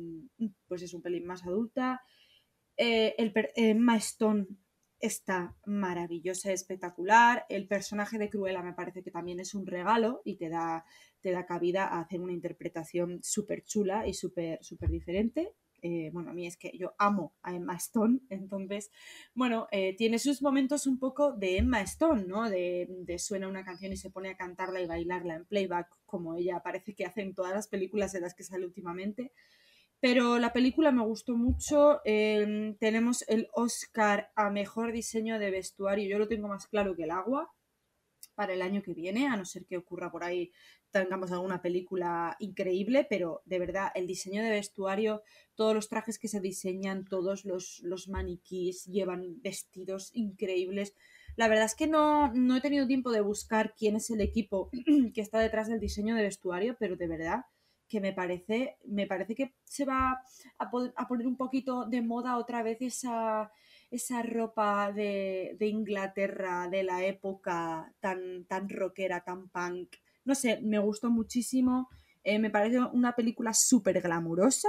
pues 0.67 0.83
es 0.83 0.93
un 0.95 1.03
pelín 1.03 1.25
más 1.25 1.45
adulta. 1.45 2.03
Eh, 2.77 3.15
el 3.19 3.33
per- 3.33 3.53
Emma 3.57 3.97
Stone 3.97 4.47
está 4.99 5.57
maravillosa, 5.67 6.53
espectacular. 6.53 7.45
El 7.49 7.67
personaje 7.67 8.19
de 8.19 8.31
Cruella 8.31 8.63
me 8.63 8.73
parece 8.73 9.03
que 9.03 9.11
también 9.11 9.41
es 9.41 9.55
un 9.55 9.67
regalo 9.67 10.23
y 10.25 10.37
te 10.37 10.49
da, 10.49 10.85
te 11.21 11.33
da 11.33 11.47
cabida 11.47 11.87
a 11.87 12.01
hacer 12.01 12.21
una 12.21 12.33
interpretación 12.33 13.21
súper 13.23 13.65
chula 13.65 14.07
y 14.07 14.15
súper 14.15 14.59
súper 14.63 14.91
diferente. 14.91 15.53
Eh, 15.85 16.11
bueno, 16.13 16.31
a 16.31 16.33
mí 16.33 16.47
es 16.47 16.57
que 16.57 16.71
yo 16.79 16.95
amo 16.99 17.35
a 17.43 17.57
Emma 17.57 17.75
Stone, 17.75 18.21
entonces, 18.31 18.93
bueno, 19.35 19.67
eh, 19.73 19.97
tiene 19.97 20.21
sus 20.21 20.41
momentos 20.41 20.87
un 20.87 21.01
poco 21.01 21.33
de 21.33 21.59
Emma 21.59 21.81
Stone, 21.83 22.25
¿no? 22.25 22.49
De, 22.49 22.87
de 22.89 23.19
suena 23.19 23.49
una 23.49 23.65
canción 23.65 23.93
y 23.93 23.97
se 23.97 24.11
pone 24.11 24.29
a 24.31 24.37
cantarla 24.37 24.81
y 24.81 24.87
bailarla 24.87 25.35
en 25.35 25.45
playback, 25.45 25.89
como 26.07 26.37
ella 26.37 26.61
parece 26.63 26.95
que 26.95 27.05
hace 27.05 27.23
en 27.23 27.35
todas 27.35 27.53
las 27.53 27.67
películas 27.67 28.15
en 28.15 28.23
las 28.23 28.35
que 28.35 28.45
sale 28.45 28.65
últimamente. 28.65 29.33
Pero 30.03 30.41
la 30.41 30.53
película 30.53 30.91
me 30.91 31.05
gustó 31.05 31.37
mucho. 31.37 32.01
eh, 32.05 32.75
tenemos 32.81 33.25
el 33.29 33.49
Oscar 33.53 34.33
a 34.35 34.51
mejor 34.51 34.91
diseño 34.91 35.39
de 35.39 35.53
vestuario. 35.53 36.09
Yo 36.11 36.19
lo 36.19 36.27
tengo 36.27 36.49
más 36.49 36.67
claro 36.67 36.97
que 36.97 37.05
el 37.05 37.13
agua 37.13 37.53
para 38.35 38.53
el 38.53 38.63
año 38.63 38.83
que 38.83 38.95
viene, 38.95 39.29
a 39.29 39.37
no 39.37 39.45
ser 39.45 39.65
que 39.65 39.77
ocurra 39.77 40.11
por 40.11 40.25
ahí, 40.25 40.51
tengamos 40.91 41.31
alguna 41.31 41.63
película 41.63 42.35
increíble, 42.41 43.07
pero 43.09 43.43
de 43.45 43.61
verdad, 43.61 43.93
el 43.95 44.09
diseño 44.09 44.43
de 44.43 44.51
vestuario, 44.51 45.23
todos 45.55 45.73
los 45.73 45.89
trajes 45.89 46.19
que 46.19 46.27
se 46.27 46.41
diseñan, 46.41 47.05
todos 47.05 47.45
los, 47.45 47.79
los 47.85 48.09
maniquís 48.09 48.87
llevan 48.87 49.41
vestidos 49.41 50.11
increíbles. 50.15 50.97
La 51.37 51.47
verdad 51.47 51.67
es 51.67 51.77
que 51.77 51.87
no, 51.87 52.33
no 52.35 52.57
he 52.57 52.61
tenido 52.61 52.89
tiempo 52.89 53.13
de 53.13 53.21
buscar 53.21 53.75
quién 53.79 53.95
es 53.95 54.11
el 54.11 54.21
equipo 54.21 54.69
que 55.15 55.21
está 55.21 55.39
detrás 55.39 55.69
del 55.69 55.79
diseño 55.79 56.17
de 56.17 56.23
vestuario, 56.25 56.77
pero 56.81 56.97
de 56.97 57.07
verdad 57.07 57.45
que 57.93 58.01
me 58.01 58.13
parece, 58.15 58.79
me 58.87 59.07
parece 59.07 59.35
que 59.35 59.55
se 59.65 59.85
va 59.85 60.23
a, 60.59 60.71
po- 60.71 60.93
a 60.97 61.09
poner 61.09 61.27
un 61.27 61.37
poquito 61.37 61.85
de 61.87 62.03
moda 62.03 62.39
otra 62.39 62.63
vez 62.63 62.79
esa, 62.81 63.53
esa 63.91 64.23
ropa 64.23 64.93
de, 64.93 65.57
de 65.59 65.67
Inglaterra 65.69 66.69
de 66.71 66.83
la 66.85 67.05
época 67.05 67.93
tan, 68.01 68.45
tan 68.47 68.69
rockera, 68.69 69.21
tan 69.25 69.49
punk. 69.51 69.97
No 70.25 70.35
sé, 70.35 70.61
me 70.63 70.79
gustó 70.79 71.11
muchísimo. 71.11 71.89
Eh, 72.25 72.39
me 72.39 72.51
parece 72.51 72.79
una 72.81 73.15
película 73.15 73.53
súper 73.55 74.01
glamurosa. 74.01 74.69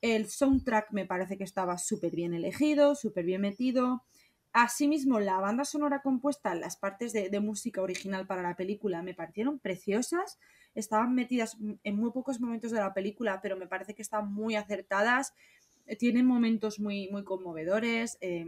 El 0.00 0.28
soundtrack 0.30 0.92
me 0.92 1.06
parece 1.06 1.36
que 1.38 1.44
estaba 1.44 1.78
súper 1.78 2.14
bien 2.14 2.34
elegido, 2.34 2.94
súper 2.94 3.24
bien 3.24 3.40
metido. 3.40 4.04
Asimismo, 4.52 5.18
la 5.18 5.40
banda 5.40 5.64
sonora 5.64 6.02
compuesta, 6.02 6.54
las 6.54 6.76
partes 6.76 7.12
de, 7.12 7.28
de 7.30 7.40
música 7.40 7.82
original 7.82 8.26
para 8.26 8.42
la 8.42 8.54
película 8.56 9.02
me 9.02 9.14
parecieron 9.14 9.58
preciosas. 9.58 10.38
Estaban 10.74 11.14
metidas 11.14 11.56
en 11.82 11.96
muy 11.96 12.10
pocos 12.10 12.40
momentos 12.40 12.70
de 12.70 12.80
la 12.80 12.94
película, 12.94 13.40
pero 13.42 13.56
me 13.56 13.66
parece 13.66 13.94
que 13.94 14.02
están 14.02 14.32
muy 14.32 14.56
acertadas. 14.56 15.32
Eh, 15.86 15.96
Tienen 15.96 16.26
momentos 16.26 16.80
muy, 16.80 17.08
muy 17.10 17.24
conmovedores, 17.24 18.18
eh, 18.20 18.46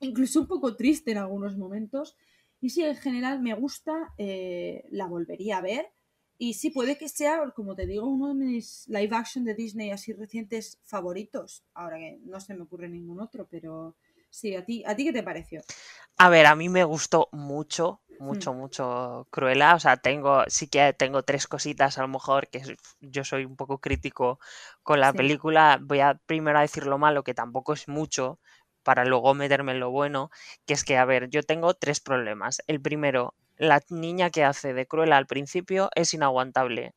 incluso 0.00 0.40
un 0.40 0.46
poco 0.46 0.76
triste 0.76 1.12
en 1.12 1.18
algunos 1.18 1.56
momentos. 1.56 2.16
Y 2.60 2.70
sí, 2.70 2.82
en 2.82 2.96
general 2.96 3.40
me 3.40 3.54
gusta, 3.54 4.14
eh, 4.18 4.86
la 4.90 5.06
volvería 5.06 5.58
a 5.58 5.62
ver. 5.62 5.90
Y 6.38 6.54
sí, 6.54 6.70
puede 6.70 6.98
que 6.98 7.08
sea, 7.08 7.50
como 7.54 7.76
te 7.76 7.86
digo, 7.86 8.06
uno 8.08 8.28
de 8.28 8.34
mis 8.34 8.88
live 8.88 9.14
action 9.14 9.44
de 9.44 9.54
Disney 9.54 9.90
así 9.90 10.12
recientes 10.12 10.80
favoritos. 10.84 11.64
Ahora 11.74 11.98
que 11.98 12.18
no 12.24 12.40
se 12.40 12.54
me 12.54 12.62
ocurre 12.62 12.88
ningún 12.88 13.20
otro, 13.20 13.46
pero 13.48 13.94
sí, 14.38 14.54
¿a 14.56 14.64
ti, 14.64 14.82
¿a 14.86 14.94
ti 14.96 15.04
qué 15.04 15.12
te 15.12 15.22
pareció? 15.22 15.62
A 16.18 16.28
ver, 16.28 16.46
a 16.46 16.54
mí 16.56 16.68
me 16.68 16.84
gustó 16.84 17.28
mucho, 17.32 18.00
mucho, 18.18 18.52
Hmm, 18.52 18.54
mucho 18.54 19.26
Cruella. 19.30 19.74
O 19.74 19.80
sea, 19.80 19.96
tengo, 19.96 20.44
sí 20.48 20.68
que 20.68 20.92
tengo 20.92 21.22
tres 21.22 21.46
cositas 21.46 21.98
a 21.98 22.02
lo 22.02 22.08
mejor, 22.08 22.48
que 22.48 22.62
yo 23.00 23.24
soy 23.24 23.44
un 23.44 23.56
poco 23.56 23.78
crítico 23.78 24.38
con 24.82 25.00
la 25.00 25.12
sí. 25.12 25.14
película. 25.14 25.78
Voy 25.80 26.00
a 26.00 26.14
primero 26.26 26.58
a 26.58 26.62
decir 26.62 26.86
lo 26.86 26.98
malo, 26.98 27.22
que 27.24 27.34
tampoco 27.34 27.72
es 27.72 27.88
mucho, 27.88 28.38
para 28.82 29.04
luego 29.04 29.34
meterme 29.34 29.72
en 29.72 29.80
lo 29.80 29.90
bueno, 29.90 30.30
que 30.66 30.74
es 30.74 30.84
que, 30.84 30.96
a 30.98 31.04
ver, 31.04 31.28
yo 31.30 31.42
tengo 31.42 31.74
tres 31.74 32.00
problemas. 32.00 32.62
El 32.66 32.80
primero, 32.80 33.34
la 33.56 33.80
niña 33.88 34.30
que 34.30 34.44
hace 34.44 34.74
de 34.74 34.86
Cruella 34.86 35.16
al 35.16 35.26
principio 35.26 35.90
es 35.94 36.12
inaguantable. 36.14 36.92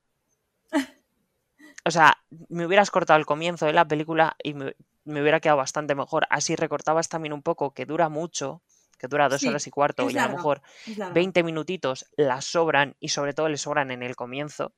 O 1.87 1.91
sea, 1.91 2.17
me 2.49 2.65
hubieras 2.65 2.91
cortado 2.91 3.17
el 3.17 3.25
comienzo 3.25 3.65
de 3.65 3.71
la 3.71 3.87
película 3.87 4.35
y 4.43 4.53
me, 4.53 4.75
me 5.05 5.21
hubiera 5.21 5.39
quedado 5.39 5.57
bastante 5.57 5.95
mejor. 5.95 6.27
Así 6.29 6.53
recortabas 6.57 7.07
también 7.07 7.31
un 7.31 7.41
poco, 7.41 7.73
que 7.73 7.85
dura 7.85 8.09
mucho, 8.09 8.61
que 8.99 9.07
dura 9.07 9.29
dos 9.29 9.43
horas 9.45 9.65
y 9.67 9.71
cuarto, 9.71 10.09
y 10.09 10.17
a 10.17 10.27
lo 10.27 10.35
mejor 10.35 10.61
es 10.85 10.97
larga. 10.97 11.13
20 11.13 11.43
minutitos 11.43 12.05
las 12.17 12.43
sobran 12.43 12.97
y 12.99 13.09
sobre 13.09 13.33
todo 13.33 13.47
le 13.47 13.55
sobran 13.55 13.91
en 13.91 14.03
el 14.03 14.17
comienzo. 14.17 14.73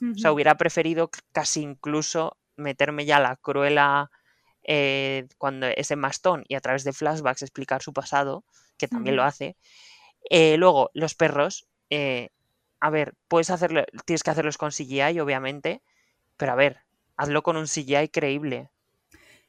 O 0.00 0.18
sea, 0.18 0.32
hubiera 0.32 0.56
preferido 0.56 1.10
casi 1.32 1.62
incluso 1.62 2.36
meterme 2.56 3.04
ya 3.04 3.20
la 3.20 3.36
cruela 3.36 4.10
eh, 4.64 5.28
cuando 5.38 5.66
es 5.66 5.90
en 5.92 6.00
Mastón 6.00 6.44
y 6.48 6.56
a 6.56 6.60
través 6.60 6.82
de 6.82 6.92
flashbacks 6.92 7.42
explicar 7.42 7.82
su 7.82 7.92
pasado, 7.92 8.44
que 8.76 8.88
también 8.88 9.14
lo 9.14 9.22
hace. 9.22 9.56
Eh, 10.28 10.56
luego, 10.56 10.90
los 10.92 11.14
perros. 11.14 11.68
eh, 11.90 12.30
a 12.80 12.90
ver, 12.90 13.14
puedes 13.28 13.50
hacerlo, 13.50 13.84
tienes 14.04 14.22
que 14.22 14.30
hacerlos 14.30 14.56
con 14.56 14.70
CGI, 14.70 15.18
obviamente, 15.20 15.82
pero 16.38 16.52
a 16.52 16.54
ver, 16.54 16.78
hazlo 17.18 17.42
con 17.42 17.58
un 17.58 17.66
CGI 17.66 18.08
creíble. 18.08 18.70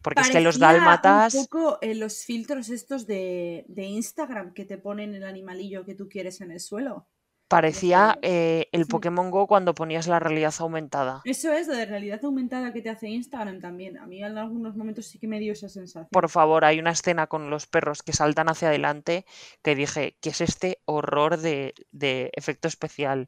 Porque 0.02 0.22
es 0.22 0.30
que 0.30 0.40
los 0.40 0.58
Parecía 0.58 0.80
un 0.80 0.86
dálmatas 0.86 1.36
poco 1.36 1.78
eh, 1.82 1.94
los 1.94 2.24
filtros 2.24 2.70
estos 2.70 3.06
de, 3.06 3.66
de 3.68 3.84
Instagram 3.84 4.54
que 4.54 4.64
te 4.66 4.78
ponen 4.78 5.14
el 5.14 5.26
animalillo 5.26 5.86
que 5.86 5.94
tú 5.94 6.08
quieres 6.08 6.40
en 6.40 6.52
el 6.52 6.62
suelo. 6.62 7.08
parecía 7.50 8.18
eh, 8.22 8.70
el. 8.72 8.86
Pokémon 8.86 9.30
Go 9.30 9.46
cuando 9.46 9.74
ponías 9.74 10.08
la 10.08 10.20
realidad 10.20 10.54
aumentada. 10.60 11.22
Eso 11.26 11.52
es, 11.52 11.68
lo 11.68 11.76
de 11.76 11.86
realidad 11.86 12.24
aumentada 12.24 12.72
que 12.72 12.82
te 12.82 12.90
hace 12.90 13.10
Instagram 13.10 13.60
también. 13.60 13.98
A 13.98 14.08
mí 14.08 14.24
en 14.24 14.38
algunos 14.38 14.78
momentos 14.78 15.06
sí 15.06 15.20
que 15.20 15.28
me 15.28 15.40
dio 15.40 15.52
esa 15.52 15.68
sensación. 15.68 16.08
Por 16.12 16.30
favor, 16.30 16.64
hay 16.64 16.80
una 16.80 16.92
escena 16.92 17.28
con 17.28 17.50
los 17.50 17.68
perros 17.68 18.02
que 18.02 18.14
saltan 18.14 18.48
hacia 18.48 18.70
adelante 18.70 19.26
que 19.62 19.76
dije, 19.76 20.16
¿qué 20.22 20.30
es 20.30 20.40
este 20.40 20.82
horror 20.86 21.38
de, 21.38 21.74
de 21.92 22.32
efecto 22.36 22.70
especial? 22.70 23.28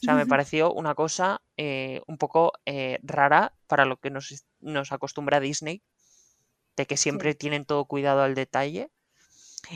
O 0.00 0.04
sea, 0.04 0.14
me 0.14 0.26
pareció 0.26 0.72
una 0.72 0.94
cosa 0.94 1.42
eh, 1.56 2.02
un 2.06 2.18
poco 2.18 2.52
eh, 2.66 2.98
rara 3.02 3.52
para 3.66 3.84
lo 3.84 3.96
que 3.96 4.10
nos, 4.10 4.46
nos 4.60 4.92
acostumbra 4.92 5.40
Disney, 5.40 5.82
de 6.76 6.86
que 6.86 6.96
Sí. 6.96 7.04
siempre 7.04 7.34
tienen 7.34 7.64
todo 7.64 7.84
cuidado 7.86 8.22
al 8.22 8.34
detalle. 8.34 8.90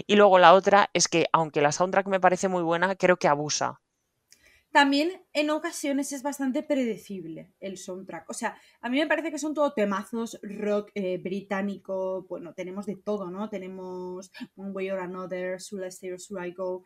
Y 0.07 0.15
luego 0.17 0.39
la 0.39 0.55
otra 0.55 0.91
es 0.95 1.09
que, 1.09 1.27
aunque 1.33 1.61
la 1.61 1.73
soundtrack 1.73 2.07
me 2.07 2.21
parece 2.21 2.49
muy 2.49 2.63
buena, 2.63 2.95
creo 2.95 3.17
que 3.19 3.29
abusa. 3.29 3.81
También 4.71 5.23
en 5.35 5.51
ocasiones 5.51 6.13
es 6.13 6.23
bastante 6.23 6.63
predecible 6.63 7.53
el 7.61 7.77
soundtrack. 7.77 8.31
O 8.31 8.33
sea, 8.33 8.57
a 8.81 8.89
mí 8.89 8.99
me 8.99 9.07
parece 9.07 9.31
que 9.31 9.39
son 9.39 9.53
todo 9.53 9.75
temazos, 9.75 10.39
rock 10.43 10.91
eh, 10.95 11.19
británico, 11.19 12.25
bueno, 12.27 12.55
tenemos 12.55 12.87
de 12.87 12.97
todo, 12.97 13.31
¿no? 13.31 13.51
Tenemos 13.51 14.31
One 14.57 14.71
Way 14.71 14.91
or 14.93 15.01
Another, 15.01 15.59
Should 15.61 15.85
I 15.85 15.89
Stay 15.89 16.13
or 16.13 16.19
Should 16.19 16.43
I 16.43 16.53
Go? 16.53 16.85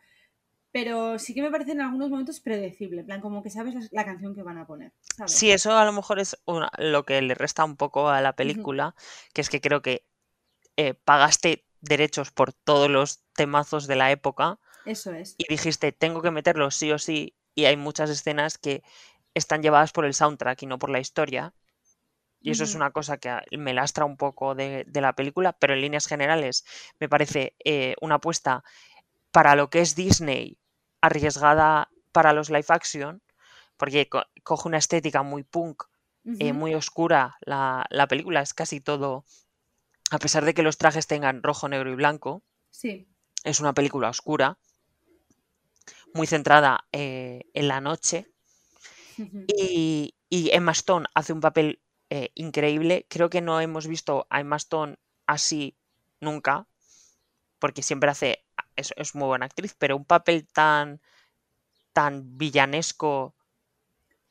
Pero 0.77 0.97
sí 1.23 1.31
que 1.33 1.41
me 1.45 1.51
parece 1.53 1.71
en 1.73 1.81
algunos 1.81 2.09
momentos 2.11 2.39
predecible, 2.47 2.99
en 3.01 3.07
plan, 3.09 3.21
como 3.25 3.43
que 3.43 3.49
sabes 3.55 3.73
la, 3.75 3.81
la 3.99 4.05
canción 4.09 4.35
que 4.35 4.43
van 4.49 4.59
a 4.59 4.67
poner, 4.71 4.91
¿sabes? 5.17 5.33
Sí, 5.33 5.51
eso 5.51 5.77
a 5.77 5.85
lo 5.85 5.93
mejor 5.93 6.19
es 6.19 6.37
una- 6.45 6.71
lo 6.77 7.03
que 7.05 7.21
le 7.21 7.33
resta 7.35 7.63
un 7.65 7.75
poco 7.77 8.09
a 8.09 8.21
la 8.21 8.33
película, 8.35 8.95
que 9.33 9.41
es 9.41 9.49
que 9.49 9.61
creo 9.61 9.81
que 9.81 10.05
eh, 10.77 10.93
pagaste 10.95 11.65
derechos 11.81 12.31
por 12.31 12.53
todos 12.53 12.89
los 12.89 13.23
temazos 13.35 13.87
de 13.87 13.95
la 13.97 14.11
época 14.11 14.59
Eso 14.85 15.11
es. 15.13 15.35
y 15.37 15.45
dijiste, 15.49 15.91
tengo 15.93 16.21
que 16.23 16.31
meterlos 16.31 16.75
sí 16.75 16.91
o 16.91 16.99
sí, 16.99 17.35
y 17.55 17.65
hay 17.65 17.77
muchas 17.77 18.09
escenas 18.11 18.57
que 18.57 18.83
están 19.35 19.63
llevadas 19.63 19.91
por 19.93 20.05
el 20.05 20.13
soundtrack 20.15 20.63
y 20.63 20.67
no 20.67 20.79
por 20.79 20.89
la 20.91 20.99
historia, 20.99 21.53
y 22.41 22.51
eso 22.51 22.63
es 22.63 22.75
una 22.75 22.91
cosa 22.91 23.17
que 23.17 23.31
me 23.57 23.73
lastra 23.73 24.05
un 24.05 24.17
poco 24.17 24.55
de, 24.55 24.85
de 24.87 25.01
la 25.01 25.13
película, 25.13 25.53
pero 25.53 25.73
en 25.73 25.81
líneas 25.81 26.07
generales 26.07 26.65
me 26.99 27.09
parece 27.09 27.55
eh, 27.65 27.95
una 28.01 28.15
apuesta 28.15 28.63
para 29.31 29.55
lo 29.55 29.69
que 29.69 29.81
es 29.81 29.95
Disney, 29.95 30.59
arriesgada 31.01 31.89
para 32.11 32.33
los 32.33 32.49
live 32.49 32.65
action, 32.69 33.21
porque 33.77 34.09
co- 34.09 34.25
coge 34.43 34.67
una 34.69 34.77
estética 34.79 35.23
muy 35.23 35.43
punk, 35.43 35.83
eh, 36.39 36.53
ujú, 36.53 36.53
muy 36.53 36.75
oscura, 36.75 37.37
la, 37.41 37.85
la 37.89 38.07
película 38.07 38.41
es 38.41 38.53
casi 38.53 38.81
todo, 38.81 39.25
a 40.11 40.19
pesar 40.19 40.45
de 40.45 40.53
que 40.55 40.63
los 40.63 40.77
trajes 40.77 41.07
tengan 41.07 41.43
rojo, 41.43 41.69
negro 41.69 41.91
y 41.91 41.95
blanco, 41.95 42.43
Sí. 42.71 43.07
es 43.43 43.59
una 43.59 43.73
película 43.73 44.09
oscura, 44.09 44.59
muy 46.13 46.27
centrada 46.27 46.85
eh, 46.91 47.43
en 47.53 47.67
la 47.69 47.79
noche. 47.81 48.27
Y, 49.47 50.15
y 50.29 50.49
Emma 50.51 50.71
Stone 50.71 51.07
hace 51.13 51.33
un 51.33 51.41
papel 51.41 51.81
eh, 52.09 52.31
increíble. 52.35 53.05
Creo 53.09 53.29
que 53.29 53.41
no 53.41 53.59
hemos 53.61 53.87
visto 53.87 54.27
a 54.29 54.39
Emma 54.41 54.57
Stone 54.57 54.97
así 55.25 55.77
nunca, 56.19 56.67
porque 57.59 57.83
siempre 57.83 58.11
hace, 58.11 58.45
es, 58.75 58.93
es 58.97 59.15
muy 59.15 59.27
buena 59.27 59.45
actriz, 59.47 59.75
pero 59.77 59.97
un 59.97 60.05
papel 60.05 60.47
tan, 60.47 61.01
tan 61.93 62.37
villanesco 62.37 63.35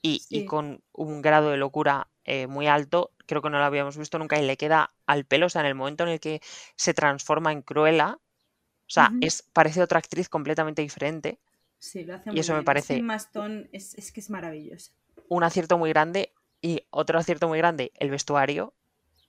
y, 0.02 0.44
con 0.44 0.82
un 0.92 1.22
grado 1.22 1.50
de 1.50 1.56
locura 1.56 2.08
eh, 2.24 2.46
muy 2.46 2.66
alto, 2.68 3.12
creo 3.26 3.42
que 3.42 3.50
no 3.50 3.58
lo 3.58 3.64
habíamos 3.64 3.96
visto 3.96 4.18
nunca 4.18 4.38
y 4.40 4.46
le 4.46 4.56
queda 4.56 4.94
al 5.06 5.24
pelo. 5.24 5.46
O 5.46 5.48
sea, 5.48 5.62
en 5.62 5.66
el 5.68 5.74
momento 5.74 6.04
en 6.04 6.10
el 6.10 6.20
que 6.20 6.40
se 6.76 6.94
transforma 6.94 7.52
en 7.52 7.62
Cruella, 7.62 8.18
o 8.20 8.90
sea, 8.90 9.16
es, 9.20 9.42
parece 9.54 9.82
otra 9.82 9.98
actriz 10.00 10.28
completamente 10.28 10.82
diferente. 10.82 11.40
Sí, 11.78 12.04
lo 12.04 12.14
hace 12.14 12.30
Y 12.30 12.38
muy 12.38 12.40
eso 12.40 12.54
me 12.54 12.62
bien. 12.62 12.64
Parece 12.64 12.96
Emma 12.98 13.16
Stone 13.16 13.68
es, 13.72 13.94
es 13.94 14.12
que 14.12 14.20
es 14.20 14.28
maravillosa. 14.30 14.92
un 15.28 15.44
acierto 15.44 15.78
muy 15.78 15.90
grande. 15.90 16.32
Y 16.60 16.82
otro 16.90 17.18
acierto 17.20 17.46
muy 17.48 17.58
grande, 17.58 17.92
el 17.94 18.10
vestuario. 18.10 18.74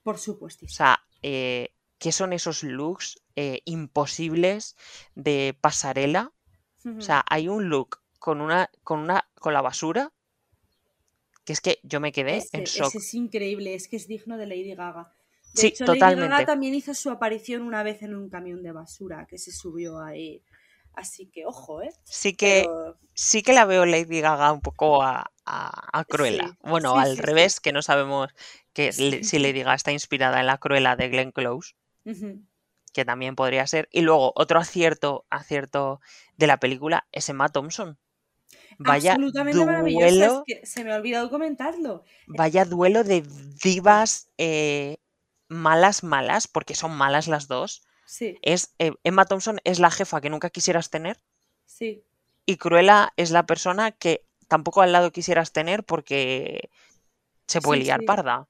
Por 0.02 0.16
O 0.16 0.18
supuestísimo. 0.18 0.70
sea, 0.70 1.00
eh, 1.22 1.72
¿qué 1.98 2.12
son 2.12 2.32
esos 2.32 2.62
looks 2.62 3.22
eh, 3.36 3.62
imposibles 3.64 4.76
de 5.14 5.56
pasarela? 5.60 6.32
O 6.98 7.02
sea, 7.02 7.24
hay 7.30 7.48
un 7.48 7.68
look 7.70 8.00
con 8.20 8.40
una, 8.40 8.70
con 8.84 9.00
una, 9.00 9.28
con 9.36 9.54
la 9.54 9.62
basura, 9.62 10.12
que 11.44 11.52
es 11.52 11.60
que 11.60 11.80
yo 11.82 11.98
me 12.00 12.12
quedé 12.12 12.48
en 12.52 12.64
ese 12.64 12.80
shock. 12.80 12.94
es 12.98 13.14
increíble, 13.14 13.74
es 13.74 13.88
que 13.88 13.96
es 13.96 14.06
digno 14.06 14.36
de 14.36 14.46
Lady 14.46 14.74
Gaga. 14.74 15.12
De 15.52 15.62
Sí, 15.62 15.66
hecho, 15.66 15.88
Lady 15.88 16.14
totalmente. 16.14 16.14
Gaga 16.14 16.44
también 16.44 16.74
hizo 16.74 16.94
su 16.94 17.10
aparición 17.10 17.62
una 17.62 17.82
vez 17.82 18.02
en 18.02 18.14
un 18.14 18.28
camión 18.28 18.62
de 18.62 18.72
basura 18.72 19.26
que 19.28 19.38
se 19.38 19.52
subió 19.52 20.00
ahí. 20.00 20.42
Así 20.94 21.26
que 21.26 21.46
ojo, 21.46 21.82
¿eh? 21.82 21.90
Sí 22.04 22.34
que, 22.36 22.72
Pero 22.72 22.98
sí 23.14 23.42
que 23.42 23.52
la 23.52 23.64
veo 23.66 23.84
Lady 23.86 24.20
Gaga 24.20 24.52
un 24.52 24.60
poco 24.60 25.02
a, 25.02 25.32
a, 25.44 25.98
a 25.98 26.04
Cruella. 26.04 26.56
sí, 26.56 26.58
Bueno, 26.62 26.98
sí, 27.02 27.04
al 27.04 27.18
sí, 27.18 27.18
revés, 27.18 27.60
que 27.60 27.72
no 27.72 27.82
sabemos 27.82 28.30
que 28.72 28.92
si. 28.92 29.38
Lady 29.38 29.60
Gaga 29.62 29.74
está 29.74 29.92
inspirada 29.92 30.40
en 30.40 30.46
la 30.46 30.58
Cruella 30.58 30.96
de 30.96 31.08
Glenn 31.08 31.32
Close, 31.32 31.74
Que 32.92 33.04
también 33.04 33.36
podría 33.36 33.66
ser. 33.66 33.88
Y 33.92 34.00
luego, 34.02 34.32
otro 34.34 34.58
acierto, 34.58 35.26
acierto 35.30 36.00
de 36.36 36.46
la 36.46 36.58
película 36.58 37.06
es 37.12 37.28
Emma 37.28 37.48
Thompson. 37.48 37.98
Vaya 38.78 39.12
Absolutamente 39.12 39.60
es 39.60 39.92
duelo, 39.92 40.42
que 40.46 40.64
se 40.64 40.84
me 40.84 40.92
ha 40.92 40.96
olvidado 40.96 41.30
comentarlo. 41.30 42.04
vaya 42.26 42.64
duelo 42.64 43.04
de 43.04 43.22
divas 43.62 44.30
eh, 44.38 44.98
malas, 45.48 46.02
malas, 46.04 46.48
porque 46.48 46.74
son 46.74 46.96
malas 46.96 47.28
las 47.28 47.48
dos. 47.48 47.82
Sí, 48.04 48.38
Es, 48.42 48.74
eh, 48.78 48.92
Emma 49.04 49.26
Thompson 49.26 49.60
es 49.64 49.80
la 49.80 49.90
jefa 49.90 50.20
que 50.20 50.30
nunca 50.30 50.48
quisieras 50.50 50.90
tener 50.90 51.20
sí. 51.66 52.02
y 52.46 52.56
Cruella 52.56 53.12
es 53.16 53.30
la 53.30 53.44
persona 53.46 53.92
que 53.92 54.24
tampoco 54.48 54.80
al 54.82 54.92
lado 54.92 55.12
quisieras 55.12 55.52
tener 55.52 55.84
porque 55.84 56.70
se 57.46 57.60
puede 57.60 57.80
Sí, 57.80 57.84
liar 57.84 58.00
sí. 58.00 58.06
parda. 58.06 58.48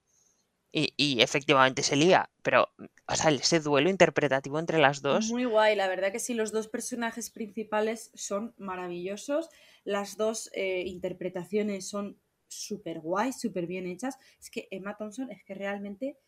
Y, 0.71 0.93
y 0.97 1.23
efectivamente 1.23 1.83
se 1.83 1.97
lía, 1.97 2.29
pero 2.43 2.69
o 3.07 3.17
sea, 3.17 3.31
ese 3.31 3.61
duelo 3.61 3.89
interpretativo 3.89 4.59
entre 4.59 4.79
las 4.79 5.01
dos, 5.01 5.31
Muy 5.31 5.47
guay, 5.47 5.75
la 5.77 5.89
verdad 5.89 6.13
que 6.13 6.19
sí, 6.19 6.35
los 6.35 6.53
dos 6.53 6.69
personajes 6.69 7.31
principales 7.31 8.11
son 8.15 8.55
maravillosos, 8.59 9.49
las 9.85 10.19
dos 10.19 10.51
eh, 10.53 10.83
interpretaciones 10.87 11.89
son 11.89 12.19
súper 12.49 13.01
guay, 13.01 13.33
súper 13.33 13.67
bien 13.67 13.87
hechas. 13.87 14.19
Es 14.41 14.51
que 14.51 14.69
Emma 14.71 14.97
Thompson 14.97 15.31
es 15.31 15.45
que 15.45 15.55
realmente 15.55 16.19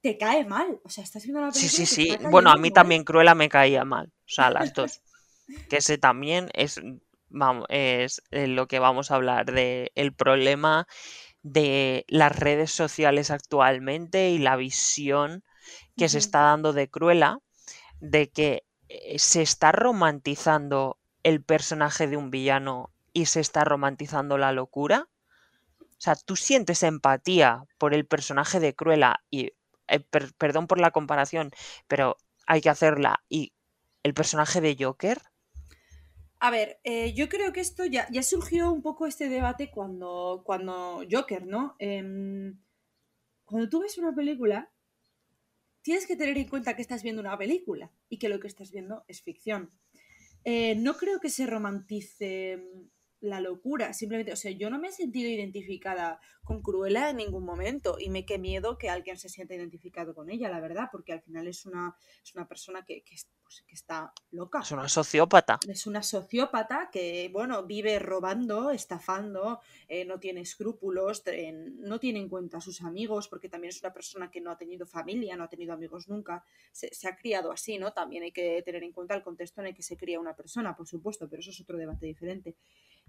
te 0.00 0.16
cae 0.18 0.44
mal. 0.44 0.80
O 0.84 0.88
sea, 0.88 1.04
estás 1.04 1.24
viendo 1.24 1.40
la 1.40 1.50
película. 1.50 1.70
Sí, 1.70 1.86
sí, 1.86 2.08
sí. 2.08 2.16
Bueno, 2.30 2.50
a 2.50 2.56
mí 2.56 2.70
mal. 2.70 2.72
también 2.72 3.04
Cruella 3.04 3.34
me 3.34 3.48
caía 3.48 3.84
mal. 3.84 4.06
O 4.06 4.28
sea, 4.28 4.50
las 4.50 4.72
dos. 4.72 5.00
Que 5.70 5.76
ese 5.76 5.96
también 5.96 6.48
es, 6.54 6.80
vamos, 7.28 7.66
es 7.68 8.20
eh, 8.32 8.48
lo 8.48 8.66
que 8.66 8.80
vamos 8.80 9.12
a 9.12 9.14
hablar 9.14 9.46
de 9.46 9.92
el 9.94 10.12
problema 10.12 10.88
de 11.50 12.04
las 12.08 12.36
redes 12.38 12.72
sociales 12.72 13.30
actualmente 13.30 14.30
y 14.30 14.38
la 14.38 14.56
visión 14.56 15.44
que 15.96 16.08
se 16.08 16.18
está 16.18 16.40
dando 16.42 16.72
de 16.72 16.90
Cruella, 16.90 17.38
de 18.00 18.30
que 18.30 18.64
eh, 18.88 19.18
se 19.18 19.42
está 19.42 19.72
romantizando 19.72 20.98
el 21.24 21.42
personaje 21.42 22.08
de 22.08 22.16
un 22.16 22.30
villano 22.30 22.90
y 23.12 23.26
se 23.26 23.40
está 23.40 23.64
romantizando 23.64 24.38
la 24.38 24.52
locura. 24.52 25.08
O 25.80 26.00
sea, 26.00 26.14
tú 26.16 26.36
sientes 26.36 26.82
empatía 26.82 27.64
por 27.78 27.94
el 27.94 28.06
personaje 28.06 28.60
de 28.60 28.74
Cruella 28.74 29.22
y, 29.30 29.52
eh, 29.88 30.00
per- 30.00 30.34
perdón 30.34 30.66
por 30.66 30.80
la 30.80 30.90
comparación, 30.90 31.50
pero 31.88 32.16
hay 32.46 32.60
que 32.60 32.70
hacerla. 32.70 33.22
Y 33.28 33.52
el 34.02 34.14
personaje 34.14 34.60
de 34.60 34.76
Joker, 34.78 35.20
A 36.38 36.50
ver, 36.50 36.80
eh, 36.84 37.14
yo 37.14 37.28
creo 37.28 37.52
que 37.52 37.60
esto 37.60 37.86
ya, 37.86 38.06
ya 38.10 38.22
surgió 38.22 38.70
un 38.70 38.82
poco 38.82 39.06
este 39.06 39.28
debate 39.28 39.70
cuando, 39.70 40.42
cuando 40.44 41.02
Joker, 41.10 41.46
¿no? 41.46 41.76
Em, 41.78 42.58
cuando 43.44 43.68
tú 43.68 43.80
ves 43.80 43.96
una 43.96 44.14
película, 44.14 44.70
tienes 45.80 46.06
que 46.06 46.16
tener 46.16 46.36
en 46.36 46.48
cuenta 46.48 46.76
que 46.76 46.82
estás 46.82 47.02
viendo 47.02 47.22
una 47.22 47.38
película 47.38 47.90
y 48.08 48.18
que 48.18 48.28
lo 48.28 48.38
que 48.38 48.48
estás 48.48 48.70
viendo 48.70 49.04
es 49.08 49.22
ficción. 49.22 49.70
Eh, 50.44 50.74
no 50.76 50.96
creo 50.96 51.20
que 51.20 51.30
se 51.30 51.46
romantice 51.46 52.58
mm, 52.58 52.82
la 53.20 53.40
locura, 53.40 53.94
simplemente, 53.94 54.32
o 54.32 54.36
sea, 54.36 54.50
yo 54.50 54.68
no 54.68 54.78
me 54.78 54.88
he 54.88 54.92
sentido 54.92 55.30
identificada 55.30 56.20
con 56.46 56.62
Cruella 56.62 57.10
en 57.10 57.18
ningún 57.18 57.44
momento 57.44 57.96
y 58.00 58.08
me 58.08 58.24
qué 58.24 58.38
miedo 58.38 58.78
que 58.78 58.88
alguien 58.88 59.18
se 59.18 59.28
sienta 59.28 59.54
identificado 59.54 60.14
con 60.14 60.30
ella, 60.30 60.48
la 60.48 60.60
verdad, 60.60 60.88
porque 60.90 61.12
al 61.12 61.20
final 61.20 61.46
es 61.46 61.66
una, 61.66 61.94
es 62.24 62.34
una 62.34 62.48
persona 62.48 62.84
que, 62.86 63.02
que 63.02 63.14
es- 63.16 63.28
pues, 63.42 63.62
que 63.68 63.74
está 63.74 64.12
loca. 64.32 64.60
es 64.60 64.72
una 64.72 64.88
sociópata. 64.88 65.60
Es 65.68 65.86
una 65.86 66.02
sociópata 66.02 66.88
que, 66.90 67.28
bueno, 67.32 67.64
vive 67.64 67.98
robando, 68.00 68.70
estafando, 68.70 69.60
eh, 69.86 70.04
no 70.04 70.18
tiene 70.18 70.40
escrúpulos, 70.40 71.22
eh, 71.26 71.52
no 71.52 72.00
tiene 72.00 72.18
en 72.18 72.28
cuenta 72.28 72.56
a 72.58 72.60
sus 72.60 72.82
amigos, 72.82 73.28
porque 73.28 73.48
también 73.48 73.68
es 73.68 73.80
una 73.82 73.92
persona 73.92 74.30
que 74.32 74.40
no 74.40 74.50
ha 74.50 74.58
tenido 74.58 74.84
familia, 74.86 75.36
no 75.36 75.44
ha 75.44 75.48
tenido 75.48 75.72
amigos 75.74 76.08
nunca, 76.08 76.44
se, 76.72 76.92
se 76.92 77.06
ha 77.08 77.14
criado 77.16 77.52
así, 77.52 77.78
¿no? 77.78 77.92
También 77.92 78.24
hay 78.24 78.32
que 78.32 78.62
tener 78.62 78.82
en 78.82 78.92
cuenta 78.92 79.14
el 79.14 79.22
contexto 79.22 79.60
en 79.60 79.68
el 79.68 79.74
que 79.74 79.82
se 79.82 79.96
cría 79.96 80.18
una 80.18 80.34
persona, 80.34 80.74
por 80.76 80.88
supuesto, 80.88 81.28
pero 81.28 81.38
eso 81.40 81.50
es 81.50 81.60
otro 81.60 81.78
debate 81.78 82.06
diferente. 82.06 82.56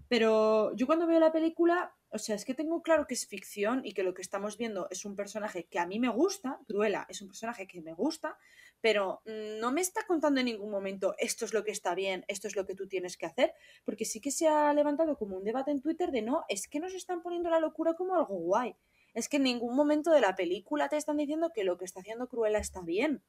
Pero 0.08 0.74
yo 0.74 0.86
cuando 0.86 1.06
veo 1.06 1.20
la 1.20 1.32
película, 1.32 1.94
o 2.10 2.18
sea, 2.18 2.34
es 2.36 2.44
que 2.44 2.54
tengo 2.54 2.82
claro 2.82 3.06
que 3.06 3.14
es 3.14 3.26
ficción 3.28 3.82
y 3.84 3.92
que 3.92 4.02
lo 4.02 4.14
que 4.14 4.22
estamos 4.22 4.56
viendo 4.56 4.88
es 4.90 5.04
un 5.04 5.14
personaje 5.14 5.64
que 5.64 5.78
a 5.78 5.86
mí 5.86 6.00
me 6.00 6.08
gusta, 6.08 6.58
Cruella 6.66 7.06
es 7.08 7.22
un 7.22 7.28
personaje 7.28 7.66
que 7.66 7.80
me 7.80 7.92
gusta, 7.92 8.36
pero 8.80 9.22
mm, 9.26 9.60
no 9.60 9.70
me 9.70 9.80
está 9.80 10.06
contando 10.06 10.40
en 10.40 10.46
ningún 10.46 10.70
momento 10.70 11.14
esto 11.18 11.44
es 11.44 11.52
lo 11.52 11.62
que 11.62 11.70
está 11.70 11.94
bien, 11.94 12.24
esto 12.28 12.48
es 12.48 12.56
lo 12.56 12.66
que 12.66 12.74
tú 12.74 12.88
tienes 12.88 13.16
que 13.16 13.26
hacer, 13.26 13.54
porque 13.84 14.04
sí 14.04 14.20
que 14.20 14.30
se 14.30 14.48
ha 14.48 14.72
levantado 14.72 15.16
como 15.16 15.36
un 15.36 15.44
debate 15.44 15.70
en 15.70 15.80
Twitter 15.80 16.10
de 16.10 16.22
no, 16.22 16.44
es 16.48 16.68
que 16.68 16.80
nos 16.80 16.94
están 16.94 17.22
poniendo 17.22 17.50
la 17.50 17.60
locura 17.60 17.94
como 17.94 18.16
algo 18.16 18.36
guay. 18.36 18.74
Es 19.14 19.28
que 19.28 19.38
en 19.38 19.44
ningún 19.44 19.74
momento 19.74 20.10
de 20.10 20.20
la 20.20 20.36
película 20.36 20.88
te 20.88 20.96
están 20.96 21.16
diciendo 21.16 21.50
que 21.54 21.64
lo 21.64 21.76
que 21.76 21.84
está 21.84 22.00
haciendo 22.00 22.28
Cruella 22.28 22.58
está 22.58 22.82
bien. 22.82 23.22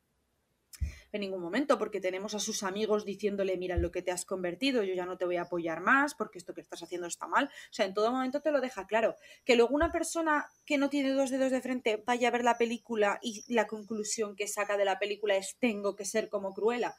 En 1.11 1.21
ningún 1.21 1.41
momento, 1.41 1.77
porque 1.79 1.99
tenemos 1.99 2.35
a 2.35 2.39
sus 2.39 2.61
amigos 2.61 3.03
diciéndole, 3.03 3.57
mira 3.57 3.77
lo 3.77 3.91
que 3.91 4.01
te 4.01 4.11
has 4.11 4.25
convertido, 4.25 4.83
yo 4.83 4.93
ya 4.93 5.05
no 5.05 5.17
te 5.17 5.25
voy 5.25 5.37
a 5.37 5.43
apoyar 5.43 5.81
más, 5.81 6.13
porque 6.13 6.37
esto 6.37 6.53
que 6.53 6.61
estás 6.61 6.83
haciendo 6.83 7.07
está 7.07 7.27
mal. 7.27 7.45
O 7.45 7.73
sea, 7.73 7.85
en 7.85 7.93
todo 7.93 8.11
momento 8.11 8.41
te 8.41 8.51
lo 8.51 8.61
deja 8.61 8.85
claro. 8.85 9.15
Que 9.43 9.55
luego 9.55 9.73
una 9.73 9.91
persona 9.91 10.47
que 10.65 10.77
no 10.77 10.89
tiene 10.89 11.11
dos 11.11 11.31
dedos 11.31 11.51
de 11.51 11.61
frente 11.61 12.03
vaya 12.05 12.27
a 12.27 12.31
ver 12.31 12.43
la 12.43 12.57
película 12.57 13.19
y 13.21 13.43
la 13.51 13.65
conclusión 13.65 14.35
que 14.35 14.47
saca 14.47 14.77
de 14.77 14.85
la 14.85 14.99
película 14.99 15.35
es 15.35 15.57
tengo 15.59 15.95
que 15.95 16.05
ser 16.05 16.29
como 16.29 16.53
Cruella. 16.53 16.95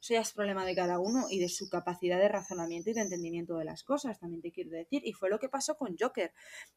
Eso 0.00 0.14
ya 0.14 0.20
es 0.20 0.32
problema 0.32 0.64
de 0.64 0.74
cada 0.74 0.98
uno 0.98 1.26
y 1.28 1.40
de 1.40 1.50
su 1.50 1.68
capacidad 1.68 2.18
de 2.18 2.28
razonamiento 2.28 2.88
y 2.88 2.94
de 2.94 3.02
entendimiento 3.02 3.58
de 3.58 3.66
las 3.66 3.84
cosas, 3.84 4.18
también 4.18 4.40
te 4.40 4.50
quiero 4.50 4.70
decir. 4.70 5.02
Y 5.04 5.12
fue 5.12 5.28
lo 5.28 5.38
que 5.38 5.50
pasó 5.50 5.76
con 5.76 5.94
Joker, 5.98 6.32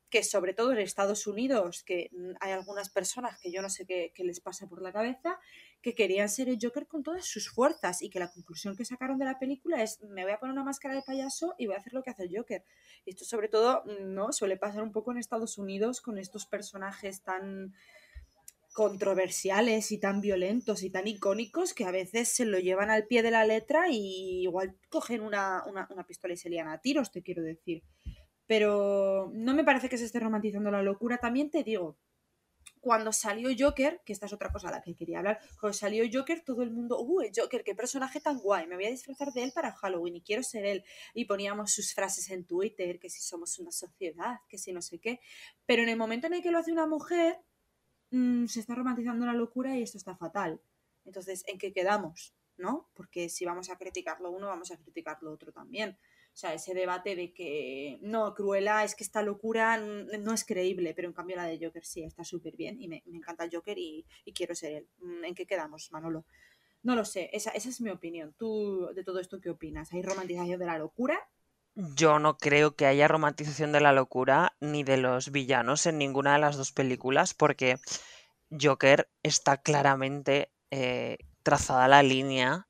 que 0.09 0.23
sobre 0.23 0.53
todo 0.53 0.73
en 0.73 0.79
Estados 0.79 1.25
Unidos, 1.25 1.83
que 1.83 2.09
mm, 2.11 2.33
hay 2.41 2.51
algunas 2.51 2.89
personas 2.89 3.39
que 3.39 3.49
yo 3.49 3.61
no 3.61 3.69
sé 3.69 3.85
qué 3.85 4.11
les 4.17 4.41
pasa 4.41 4.67
por 4.67 4.81
la 4.81 4.91
cabeza, 4.91 5.39
que 5.83 5.93
querían 5.93 6.29
ser 6.29 6.47
el 6.47 6.57
Joker 6.59 6.87
con 6.87 7.03
todas 7.03 7.25
sus 7.25 7.49
fuerzas 7.49 8.01
y 8.01 8.09
que 8.09 8.17
la 8.17 8.31
conclusión 8.31 8.75
que 8.75 8.85
sacaron 8.85 9.19
de 9.19 9.25
la 9.25 9.37
película 9.37 9.83
es 9.83 10.01
me 10.01 10.23
voy 10.23 10.31
a 10.31 10.39
poner 10.39 10.53
una 10.53 10.63
máscara 10.63 10.95
de 10.95 11.01
payaso 11.01 11.53
y 11.57 11.67
voy 11.67 11.75
a 11.75 11.79
hacer 11.79 11.93
lo 11.93 12.01
que 12.01 12.09
hace 12.09 12.23
el 12.23 12.35
Joker. 12.35 12.63
Esto 13.05 13.25
sobre 13.25 13.49
todo 13.49 13.83
mm, 13.85 14.13
no 14.13 14.31
suele 14.31 14.55
pasar 14.55 14.81
un 14.81 14.93
poco 14.93 15.11
en 15.11 15.17
Estados 15.17 15.57
Unidos 15.57 15.99
con 15.99 16.17
estos 16.17 16.45
personajes 16.45 17.21
tan 17.21 17.73
controversiales 18.71 19.91
y 19.91 19.99
tan 19.99 20.21
violentos 20.21 20.83
y 20.83 20.89
tan 20.89 21.05
icónicos 21.05 21.73
que 21.73 21.85
a 21.85 21.91
veces 21.91 22.29
se 22.29 22.45
lo 22.45 22.59
llevan 22.59 22.89
al 22.89 23.05
pie 23.05 23.21
de 23.21 23.31
la 23.31 23.45
letra 23.45 23.89
y 23.89 24.43
igual 24.43 24.75
cogen 24.89 25.21
una, 25.21 25.63
una, 25.67 25.87
una 25.91 26.07
pistola 26.07 26.33
y 26.33 26.37
se 26.37 26.49
lían 26.49 26.69
a 26.69 26.79
tiros, 26.79 27.11
te 27.11 27.21
quiero 27.21 27.43
decir. 27.43 27.83
Pero 28.47 29.29
no 29.33 29.53
me 29.53 29.65
parece 29.65 29.89
que 29.89 29.97
se 29.97 30.05
esté 30.05 30.21
romantizando 30.21 30.71
la 30.71 30.81
locura. 30.81 31.17
También 31.17 31.51
te 31.51 31.63
digo, 31.63 31.97
cuando 32.83 33.13
salió 33.13 33.49
Joker, 33.57 34.01
que 34.05 34.11
esta 34.11 34.25
es 34.25 34.33
otra 34.33 34.51
cosa 34.51 34.67
a 34.67 34.71
la 34.71 34.81
que 34.81 34.93
quería 34.93 35.19
hablar, 35.19 35.39
cuando 35.57 35.71
salió 35.71 36.03
Joker, 36.11 36.41
todo 36.41 36.63
el 36.63 36.69
mundo, 36.69 36.99
uh, 36.99 37.23
Joker, 37.33 37.63
qué 37.63 37.73
personaje 37.73 38.19
tan 38.19 38.39
guay, 38.39 38.67
me 38.67 38.75
voy 38.75 38.83
a 38.83 38.89
disfrazar 38.89 39.31
de 39.31 39.41
él 39.41 39.53
para 39.55 39.71
Halloween 39.71 40.17
y 40.17 40.21
quiero 40.21 40.43
ser 40.43 40.65
él. 40.65 40.83
Y 41.13 41.23
poníamos 41.23 41.71
sus 41.71 41.93
frases 41.93 42.29
en 42.29 42.43
Twitter, 42.43 42.99
que 42.99 43.09
si 43.09 43.21
somos 43.21 43.57
una 43.57 43.71
sociedad, 43.71 44.41
que 44.49 44.57
si 44.57 44.73
no 44.73 44.81
sé 44.81 44.99
qué. 44.99 45.21
Pero 45.65 45.81
en 45.81 45.87
el 45.87 45.97
momento 45.97 46.27
en 46.27 46.33
el 46.33 46.43
que 46.43 46.51
lo 46.51 46.57
hace 46.57 46.73
una 46.73 46.85
mujer, 46.85 47.39
mmm, 48.11 48.47
se 48.47 48.59
está 48.59 48.75
romantizando 48.75 49.25
la 49.25 49.33
locura 49.33 49.77
y 49.77 49.81
esto 49.81 49.97
está 49.97 50.17
fatal. 50.17 50.59
Entonces, 51.05 51.45
¿en 51.47 51.57
qué 51.57 51.71
quedamos? 51.71 52.35
¿No? 52.57 52.89
Porque 52.95 53.29
si 53.29 53.45
vamos 53.45 53.69
a 53.69 53.77
criticar 53.77 54.19
lo 54.19 54.29
uno, 54.29 54.47
vamos 54.47 54.71
a 54.71 54.77
criticar 54.77 55.19
lo 55.21 55.31
otro 55.31 55.53
también. 55.53 55.97
O 56.33 56.35
sea, 56.35 56.53
ese 56.55 56.73
debate 56.73 57.15
de 57.15 57.31
que 57.31 57.99
no, 58.01 58.33
Cruella, 58.33 58.83
es 58.83 58.95
que 58.95 59.03
esta 59.03 59.21
locura 59.21 59.77
no 59.77 60.33
es 60.33 60.43
creíble, 60.43 60.95
pero 60.95 61.07
en 61.07 61.13
cambio 61.13 61.35
la 61.35 61.45
de 61.45 61.63
Joker 61.63 61.85
sí, 61.85 62.03
está 62.03 62.23
súper 62.23 62.55
bien 62.55 62.81
y 62.81 62.87
me, 62.87 63.03
me, 63.05 63.17
encanta 63.17 63.43
el 63.43 63.51
Joker 63.53 63.77
y, 63.77 64.05
y, 64.25 64.33
quiero 64.33 64.55
ser 64.55 64.73
él. 64.73 64.87
¿En 65.23 65.35
qué 65.35 65.45
quedamos, 65.45 65.91
Manolo? 65.91 66.25
No 66.81 66.95
lo 66.95 67.05
sé, 67.05 67.29
esa, 67.33 67.51
esa 67.51 67.69
es 67.69 67.79
mi 67.81 67.91
opinión. 67.91 68.33
¿Tú 68.37 68.89
de 68.95 69.03
todo 69.03 69.19
esto 69.19 69.39
qué 69.39 69.51
opinas? 69.51 69.93
¿Hay 69.93 70.01
romantización 70.01 70.59
de 70.59 70.65
la 70.65 70.79
locura? 70.79 71.19
Yo 71.75 72.19
no 72.19 72.37
creo 72.37 72.75
que 72.75 72.85
haya 72.85 73.07
romantización 73.07 73.71
de 73.71 73.79
la 73.79 73.93
locura 73.93 74.55
ni 74.59 74.83
de 74.83 74.97
los 74.97 75.31
villanos 75.31 75.85
en 75.85 75.97
ninguna 75.97 76.33
de 76.33 76.39
las 76.39 76.57
dos 76.57 76.71
películas, 76.71 77.33
porque 77.33 77.77
Joker 78.51 79.09
está 79.23 79.57
claramente 79.57 80.51
eh, 80.71 81.17
trazada 81.41 81.87
la 81.87 82.03
línea 82.03 82.67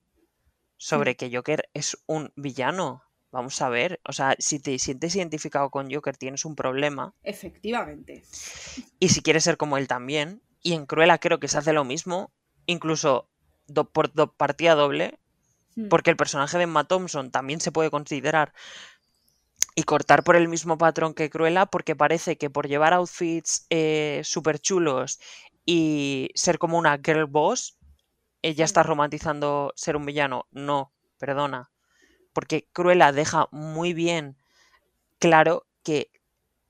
sobre 0.77 1.11
sí. 1.11 1.17
que 1.17 1.35
Joker 1.35 1.69
es 1.73 1.97
un 2.05 2.31
villano. 2.35 3.02
Vamos 3.33 3.61
a 3.61 3.67
ver, 3.69 3.99
o 4.05 4.13
sea, 4.13 4.35
si 4.39 4.59
te 4.59 4.79
sientes 4.79 5.15
identificado 5.17 5.69
con 5.71 5.91
Joker 5.91 6.15
tienes 6.15 6.45
un 6.45 6.55
problema. 6.55 7.13
Efectivamente. 7.23 8.23
Y 8.99 9.09
si 9.09 9.21
quieres 9.21 9.43
ser 9.43 9.57
como 9.57 9.77
él 9.77 9.87
también. 9.87 10.41
Y 10.61 10.73
en 10.73 10.85
Cruella 10.85 11.17
creo 11.17 11.39
que 11.39 11.49
se 11.49 11.57
hace 11.57 11.73
lo 11.73 11.83
mismo, 11.83 12.31
incluso 12.65 13.29
do, 13.67 13.91
por 13.91 14.13
do, 14.13 14.33
partida 14.33 14.75
doble, 14.75 15.19
Hmm. 15.75 15.87
porque 15.89 16.11
el 16.11 16.17
personaje 16.17 16.57
de 16.57 16.65
Emma 16.65 16.85
Thompson 16.85 17.31
también 17.31 17.61
se 17.61 17.71
puede 17.71 17.91
considerar 17.91 18.53
y 19.75 19.83
cortar 19.83 20.23
por 20.23 20.35
el 20.35 20.47
mismo 20.47 20.77
patrón 20.77 21.13
que 21.13 21.29
Cruella, 21.29 21.65
porque 21.65 21.95
parece 21.95 22.37
que 22.37 22.49
por 22.49 22.67
llevar 22.67 22.93
outfits 22.93 23.65
eh, 23.69 24.21
súper 24.23 24.59
chulos 24.59 25.19
y 25.65 26.29
ser 26.35 26.59
como 26.59 26.77
una 26.77 26.99
girl 27.03 27.25
boss, 27.25 27.77
ella 28.43 28.65
Hmm. 28.65 28.65
está 28.65 28.83
romantizando 28.83 29.73
ser 29.75 29.97
un 29.97 30.05
villano. 30.05 30.47
No, 30.51 30.93
perdona 31.19 31.72
porque 32.33 32.67
Cruella 32.73 33.11
deja 33.11 33.47
muy 33.51 33.93
bien 33.93 34.37
claro 35.19 35.65
que 35.83 36.11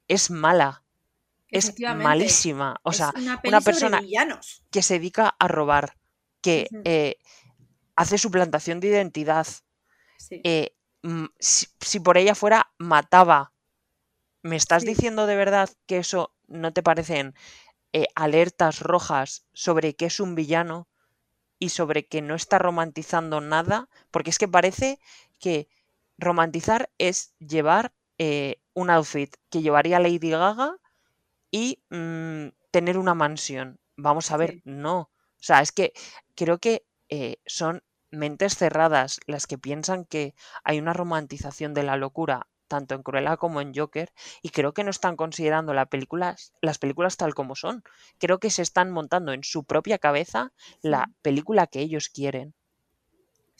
es 0.08 0.32
mala, 0.32 0.84
es 1.52 1.74
malísima. 1.86 2.80
O 2.84 2.92
es 2.92 2.98
sea, 2.98 3.14
una, 3.16 3.40
una 3.44 3.62
persona 3.62 4.02
que 4.72 4.84
se 4.84 4.96
dedica 4.96 5.36
a 5.40 5.48
robar, 5.48 5.98
que 6.42 6.76
eh, 6.84 7.18
hace 7.96 8.18
suplantación 8.18 8.80
de 8.80 8.88
identidad. 8.90 9.48
Sí. 10.18 10.42
eh, 10.44 10.76
si, 11.40 11.68
si 11.82 12.00
por 12.00 12.18
ella 12.18 12.36
fuera, 12.36 12.72
mataba. 12.78 13.54
¿Me 14.44 14.56
estás 14.58 14.84
Sí. 14.84 14.88
diciendo 14.88 15.26
de 15.28 15.36
verdad 15.36 15.70
que 15.88 15.98
eso 16.00 16.34
no 16.48 16.74
te 16.74 16.84
parecen 16.84 17.34
eh, 17.94 18.08
alertas 18.16 18.82
rojas 18.82 19.46
sobre 19.54 19.96
que 19.96 20.06
es 20.08 20.20
un 20.20 20.36
villano 20.36 20.88
y 21.60 21.70
sobre 21.70 22.08
que 22.08 22.22
no 22.22 22.36
está 22.36 22.60
romantizando 22.60 23.42
nada? 23.42 23.90
Porque 24.12 24.32
es 24.32 24.40
que 24.40 24.48
parece 24.48 25.00
que 25.44 25.58
romantizar 26.18 26.82
es 27.00 27.36
llevar 27.40 27.86
eh, 28.28 28.62
un 28.82 28.90
outfit 28.98 29.32
que 29.52 29.62
llevaría 29.64 30.00
Lady 30.06 30.30
Gaga 30.32 30.70
y 31.52 31.84
mm, 31.90 32.48
tener 32.72 32.98
una 32.98 33.14
mansión. 33.16 33.80
Vamos 33.98 34.32
a 34.32 34.38
ver, 34.38 34.52
Sí. 34.54 34.62
no. 34.66 34.98
O 35.40 35.46
sea, 35.48 35.62
es 35.62 35.72
que 35.72 35.94
creo 36.36 36.58
que 36.60 36.86
eh, 37.10 37.38
son 37.46 37.84
mentes 38.12 38.56
cerradas 38.58 39.20
las 39.28 39.48
que 39.48 39.58
piensan 39.58 40.06
que 40.06 40.36
hay 40.64 40.80
una 40.80 40.94
romantización 40.94 41.74
de 41.74 41.84
la 41.84 41.98
locura 41.98 42.48
tanto 42.68 42.96
en 42.96 43.04
Cruella 43.04 43.38
como 43.38 43.62
en 43.62 43.74
Joker, 43.76 44.12
y 44.42 44.50
creo 44.50 44.74
que 44.74 44.84
no 44.84 44.90
están 44.90 45.16
considerando 45.16 45.74
la 45.76 45.88
las 46.62 46.80
películas 46.80 47.18
tal 47.18 47.36
como 47.36 47.56
son. 47.56 47.84
Creo 48.20 48.40
que 48.40 48.50
se 48.50 48.64
están 48.64 48.90
montando 48.92 49.32
en 49.34 49.44
su 49.44 49.64
propia 49.66 50.00
cabeza 50.00 50.54
la 50.82 51.12
película 51.22 51.68
que 51.68 51.82
ellos 51.82 52.10
quieren. 52.10 52.56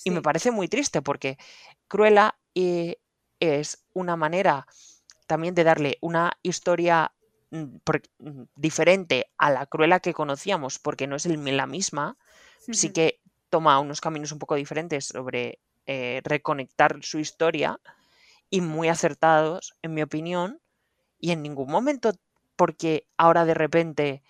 Y 0.04 0.12
me 0.12 0.22
parece 0.22 0.52
muy 0.52 0.68
triste 0.68 1.02
porque 1.02 1.38
Cruella 1.88 2.38
eh, 2.56 2.98
es 3.40 3.86
una 3.94 4.16
manera 4.16 4.68
también 5.28 5.56
de 5.56 5.64
darle 5.64 5.98
una 6.02 6.38
historia 6.44 7.14
mm, 7.52 7.78
mm, 8.20 8.44
diferente 8.56 9.32
a 9.38 9.50
la 9.50 9.66
Cruella 9.66 10.00
que 10.00 10.14
conocíamos, 10.14 10.80
porque 10.80 11.08
no 11.08 11.16
es 11.16 11.26
la 11.26 11.68
misma, 11.68 12.18
sí. 12.60 12.92
que 12.92 13.22
toma 13.50 13.80
unos 13.80 14.02
caminos 14.02 14.32
un 14.32 14.40
poco 14.40 14.56
diferentes 14.56 15.06
sobre 15.06 15.60
eh, 15.86 16.22
reconectar 16.24 16.98
su 17.02 17.20
historia 17.20 17.80
y 18.50 18.62
muy 18.62 18.90
acertados, 18.90 19.76
en 19.82 19.94
mi 19.94 20.02
opinión, 20.02 20.62
y 21.20 21.32
en 21.32 21.42
ningún 21.42 21.70
momento 21.70 22.14
porque 22.56 23.08
ahora 23.18 23.46
de 23.46 23.54
repente 23.54 24.24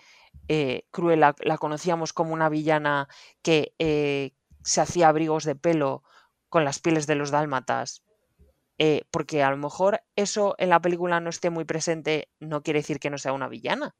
eh, 0.48 0.84
Cruella 0.90 1.34
la 1.40 1.58
conocíamos 1.58 2.12
como 2.12 2.32
una 2.32 2.48
villana 2.48 3.08
que 3.42 3.74
eh, 3.78 4.32
se 4.64 4.80
hacía 4.80 5.08
abrigos 5.08 5.44
de 5.44 5.54
pelo 5.54 6.02
con 6.48 6.64
las 6.64 6.80
pieles 6.80 7.06
de 7.06 7.14
los 7.14 7.30
dálmatas, 7.30 8.02
porque 9.10 9.42
a 9.42 9.50
lo 9.50 9.56
mejor 9.56 10.00
eso 10.16 10.56
en 10.58 10.70
la 10.70 10.80
película 10.80 11.20
no 11.20 11.30
esté 11.30 11.50
muy 11.50 11.64
presente, 11.64 12.28
no 12.40 12.62
quiere 12.62 12.80
decir 12.80 12.98
que 12.98 13.10
no 13.10 13.18
sea 13.18 13.32
una 13.32 13.48
villana. 13.48 13.94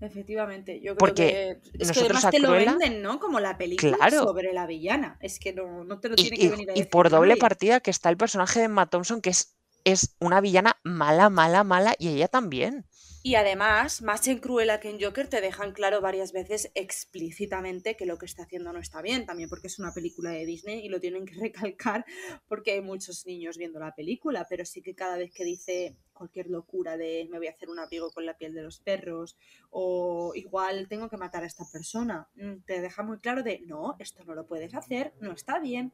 Efectivamente, 0.00 0.80
yo 0.80 0.96
creo 0.96 0.96
Porque 0.96 1.60
que 1.62 1.82
es 1.82 1.92
que 1.92 2.00
además 2.00 2.30
te 2.30 2.38
lo 2.38 2.52
venden, 2.52 3.02
¿no? 3.02 3.20
Como 3.20 3.38
la 3.38 3.58
película 3.58 4.10
sobre 4.10 4.54
la 4.54 4.66
villana. 4.66 5.18
Es 5.20 5.38
que 5.38 5.52
no, 5.52 5.84
no 5.84 6.00
te 6.00 6.08
lo 6.08 6.16
tiene 6.16 6.38
que 6.38 6.48
venir 6.48 6.70
a 6.70 6.72
decir. 6.72 6.86
Y 6.86 6.88
por 6.88 7.10
doble 7.10 7.36
partida 7.36 7.80
que 7.80 7.90
está 7.90 8.08
el 8.08 8.16
personaje 8.16 8.60
de 8.60 8.64
Emma 8.64 8.88
Thompson, 8.88 9.20
que 9.20 9.28
es, 9.28 9.58
es 9.84 10.16
una 10.20 10.40
villana 10.40 10.76
mala, 10.82 11.30
mala, 11.30 11.64
mala, 11.64 11.94
y 11.98 12.08
ella 12.08 12.28
también. 12.28 12.86
Y 13.22 13.34
además, 13.34 14.00
más 14.00 14.26
en 14.28 14.38
Cruella 14.38 14.80
que 14.80 14.88
en 14.88 14.98
Joker, 14.98 15.28
te 15.28 15.42
dejan 15.42 15.72
claro 15.72 16.00
varias 16.00 16.32
veces 16.32 16.70
explícitamente 16.74 17.94
que 17.94 18.06
lo 18.06 18.16
que 18.16 18.24
está 18.24 18.44
haciendo 18.44 18.72
no 18.72 18.78
está 18.78 19.02
bien, 19.02 19.26
también 19.26 19.50
porque 19.50 19.66
es 19.66 19.78
una 19.78 19.92
película 19.92 20.30
de 20.30 20.46
Disney 20.46 20.86
y 20.86 20.88
lo 20.88 21.00
tienen 21.00 21.26
que 21.26 21.34
recalcar 21.38 22.06
porque 22.48 22.72
hay 22.72 22.80
muchos 22.80 23.26
niños 23.26 23.58
viendo 23.58 23.78
la 23.78 23.94
película, 23.94 24.46
pero 24.48 24.64
sí 24.64 24.80
que 24.80 24.94
cada 24.94 25.18
vez 25.18 25.32
que 25.32 25.44
dice 25.44 25.96
cualquier 26.14 26.48
locura 26.48 26.96
de 26.96 27.28
me 27.30 27.36
voy 27.36 27.48
a 27.48 27.50
hacer 27.50 27.68
un 27.68 27.78
abrigo 27.78 28.10
con 28.10 28.24
la 28.24 28.38
piel 28.38 28.54
de 28.54 28.62
los 28.62 28.80
perros 28.80 29.36
o 29.68 30.32
igual 30.34 30.88
tengo 30.88 31.10
que 31.10 31.18
matar 31.18 31.42
a 31.42 31.46
esta 31.46 31.66
persona, 31.70 32.26
mm, 32.36 32.62
te 32.64 32.80
deja 32.80 33.02
muy 33.02 33.18
claro 33.18 33.42
de 33.42 33.60
no, 33.66 33.96
esto 33.98 34.24
no 34.24 34.34
lo 34.34 34.46
puedes 34.46 34.74
hacer, 34.74 35.12
no 35.20 35.32
está 35.32 35.58
bien. 35.58 35.92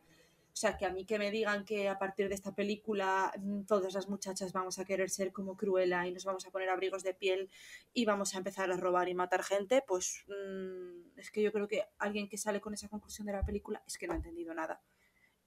O 0.57 0.59
sea, 0.59 0.79
que 0.79 0.87
a 0.87 0.91
mí 0.91 1.05
que 1.05 1.19
me 1.19 1.31
digan 1.31 1.67
que 1.67 1.87
a 1.87 1.99
partir 1.99 2.31
de 2.31 2.35
esta 2.35 2.55
película 2.55 3.31
mm, 3.39 3.65
todas 3.65 3.93
las 3.93 4.09
muchachas 4.09 4.55
vamos 4.55 4.79
a 4.79 4.87
querer 4.87 5.11
ser 5.11 5.31
como 5.31 5.55
Cruella 5.55 6.07
y 6.07 6.13
nos 6.13 6.25
vamos 6.25 6.47
a 6.47 6.51
poner 6.51 6.71
abrigos 6.71 7.03
de 7.03 7.13
piel 7.13 7.51
y 7.93 8.07
vamos 8.07 8.35
a 8.35 8.39
empezar 8.39 8.73
a 8.73 8.77
robar 8.79 9.07
y 9.11 9.15
matar 9.15 9.43
gente, 9.43 9.85
pues 9.87 10.25
mm, 10.29 11.19
es 11.19 11.31
que 11.31 11.43
yo 11.43 11.53
creo 11.53 11.69
que 11.69 11.85
alguien 11.99 12.27
que 12.27 12.39
sale 12.39 12.63
con 12.63 12.73
esa 12.73 12.89
conclusión 12.89 13.27
de 13.27 13.35
la 13.35 13.45
película 13.45 13.83
es 13.87 13.99
que 13.99 14.07
no 14.07 14.15
ha 14.15 14.17
entendido 14.17 14.55
nada. 14.55 14.81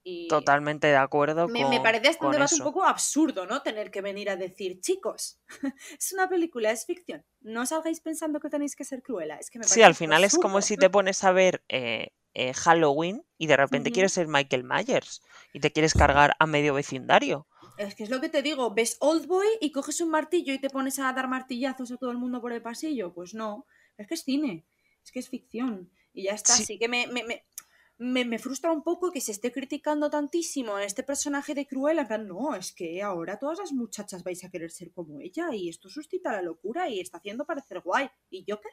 Y 0.04 0.28
Totalmente 0.28 0.86
de 0.86 0.96
acuerdo. 0.96 1.48
Me, 1.48 1.68
me 1.68 1.80
parece 1.80 2.06
hasta 2.06 2.26
un 2.26 2.32
debate 2.32 2.54
un 2.54 2.62
poco 2.62 2.84
absurdo, 2.84 3.46
¿no? 3.46 3.62
Tener 3.62 3.90
que 3.90 4.02
venir 4.02 4.30
a 4.30 4.36
decir, 4.36 4.80
chicos, 4.80 5.40
es 5.98 6.12
una 6.12 6.28
película, 6.28 6.70
es 6.70 6.86
ficción. 6.86 7.24
No 7.40 7.66
salgáis 7.66 8.00
pensando 8.00 8.38
que 8.38 8.48
tenéis 8.48 8.76
que 8.76 8.84
ser 8.84 9.02
cruela. 9.02 9.38
Es 9.38 9.50
que 9.50 9.58
me 9.58 9.64
sí, 9.64 9.82
al 9.82 9.96
final 9.96 10.22
es 10.22 10.38
como 10.38 10.62
si 10.62 10.76
te 10.76 10.88
pones 10.88 11.24
a 11.24 11.32
ver 11.32 11.64
eh, 11.68 12.12
eh, 12.34 12.52
Halloween 12.54 13.24
y 13.38 13.46
de 13.46 13.56
repente 13.56 13.90
quieres 13.90 14.12
ser 14.12 14.28
Michael 14.28 14.64
Myers 14.64 15.22
y 15.52 15.60
te 15.60 15.72
quieres 15.72 15.94
cargar 15.94 16.34
a 16.38 16.46
medio 16.46 16.74
vecindario. 16.74 17.46
Es 17.78 17.94
que 17.94 18.04
es 18.04 18.10
lo 18.10 18.20
que 18.20 18.28
te 18.28 18.42
digo, 18.42 18.74
ves 18.74 18.96
Old 19.00 19.26
Boy 19.26 19.46
y 19.60 19.72
coges 19.72 20.00
un 20.00 20.10
martillo 20.10 20.52
y 20.52 20.58
te 20.58 20.70
pones 20.70 20.98
a 20.98 21.12
dar 21.12 21.28
martillazos 21.28 21.90
a 21.90 21.96
todo 21.96 22.10
el 22.10 22.18
mundo 22.18 22.40
por 22.40 22.52
el 22.52 22.62
pasillo. 22.62 23.14
Pues 23.14 23.34
no, 23.34 23.66
es 23.96 24.06
que 24.06 24.14
es 24.14 24.22
cine, 24.22 24.66
es 25.02 25.10
que 25.10 25.18
es 25.18 25.28
ficción. 25.28 25.90
Y 26.12 26.24
ya 26.24 26.32
está, 26.32 26.54
así 26.54 26.78
que 26.78 26.88
me, 26.88 27.06
me, 27.06 28.24
me, 28.24 28.38
frustra 28.38 28.72
un 28.72 28.82
poco 28.82 29.10
que 29.12 29.20
se 29.20 29.32
esté 29.32 29.52
criticando 29.52 30.10
tantísimo 30.10 30.76
a 30.76 30.84
este 30.84 31.02
personaje 31.02 31.54
de 31.54 31.66
Cruella. 31.66 32.02
En 32.02 32.08
plan, 32.08 32.26
no, 32.26 32.54
es 32.54 32.72
que 32.72 33.02
ahora 33.02 33.38
todas 33.38 33.58
las 33.58 33.72
muchachas 33.72 34.24
vais 34.24 34.44
a 34.44 34.50
querer 34.50 34.70
ser 34.70 34.92
como 34.92 35.20
ella 35.20 35.54
y 35.54 35.68
esto 35.68 35.88
suscita 35.88 36.32
la 36.32 36.42
locura 36.42 36.88
y 36.88 37.00
está 37.00 37.18
haciendo 37.18 37.46
parecer 37.46 37.80
guay. 37.80 38.10
¿Y 38.28 38.44
Joker? 38.48 38.72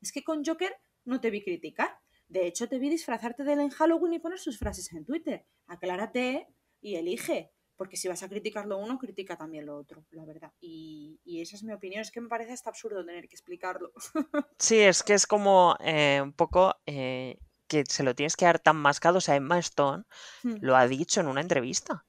Es 0.00 0.12
que 0.12 0.24
con 0.24 0.44
Joker 0.44 0.76
no 1.04 1.20
te 1.20 1.30
vi 1.30 1.42
criticar. 1.42 2.00
De 2.28 2.46
hecho, 2.46 2.68
te 2.68 2.78
vi 2.78 2.90
disfrazarte 2.90 3.44
de 3.44 3.52
él 3.52 3.60
en 3.60 3.70
Halloween 3.70 4.14
y 4.14 4.18
poner 4.18 4.38
sus 4.38 4.58
frases 4.58 4.92
en 4.92 5.04
Twitter. 5.04 5.46
Aclárate 5.66 6.48
y 6.80 6.96
elige. 6.96 7.52
Porque 7.76 7.98
si 7.98 8.08
vas 8.08 8.22
a 8.22 8.28
criticar 8.28 8.66
lo 8.66 8.78
uno, 8.78 8.98
critica 8.98 9.36
también 9.36 9.66
lo 9.66 9.76
otro, 9.76 10.06
la 10.10 10.24
verdad. 10.24 10.50
Y, 10.60 11.20
esa 11.26 11.56
es 11.56 11.62
mi 11.62 11.72
opinión. 11.72 12.00
Es 12.00 12.10
que 12.10 12.22
me 12.22 12.28
parece 12.28 12.52
hasta 12.52 12.70
absurdo 12.70 13.04
tener 13.04 13.28
que 13.28 13.34
explicarlo. 13.34 13.92
Sí, 14.58 14.78
es 14.78 15.02
que 15.02 15.12
es 15.12 15.26
como 15.26 15.76
eh, 15.80 16.20
un 16.22 16.32
poco 16.32 16.74
eh, 16.86 17.38
que 17.68 17.84
se 17.86 18.02
lo 18.02 18.14
tienes 18.14 18.36
que 18.36 18.46
dar 18.46 18.58
tan 18.58 18.76
mascado. 18.76 19.18
O 19.18 19.20
sea, 19.20 19.36
Emma 19.36 19.58
Stone 19.58 20.04
hmm. 20.42 20.56
lo 20.62 20.76
ha 20.76 20.88
dicho 20.88 21.20
en 21.20 21.28
una 21.28 21.42
entrevista. 21.42 22.06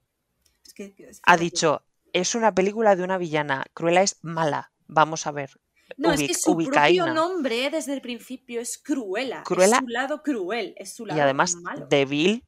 ha 1.24 1.38
dicho, 1.38 1.84
es 2.13 2.34
una 2.34 2.55
película 2.55 2.95
de 2.95 3.03
una 3.03 3.18
villana. 3.18 3.65
Cruella 3.74 4.03
es 4.03 4.18
mala. 4.22 4.72
Vamos 4.88 5.28
a 5.28 5.32
ver. 5.32 5.59
No, 5.95 6.11
es 6.11 6.19
que 6.21 6.33
su 6.33 6.57
propio 6.57 7.13
nombre 7.13 7.69
desde 7.69 7.93
el 7.93 8.01
principio 8.01 8.59
es 8.59 8.77
Cruella. 8.77 9.43
Es 9.49 9.71
su 9.77 9.88
lado 9.88 10.21
cruel, 10.21 10.73
es 10.77 10.93
su 10.93 11.05
lado 11.05 11.17
Y 11.17 11.21
además, 11.21 11.55
débil. 11.89 12.43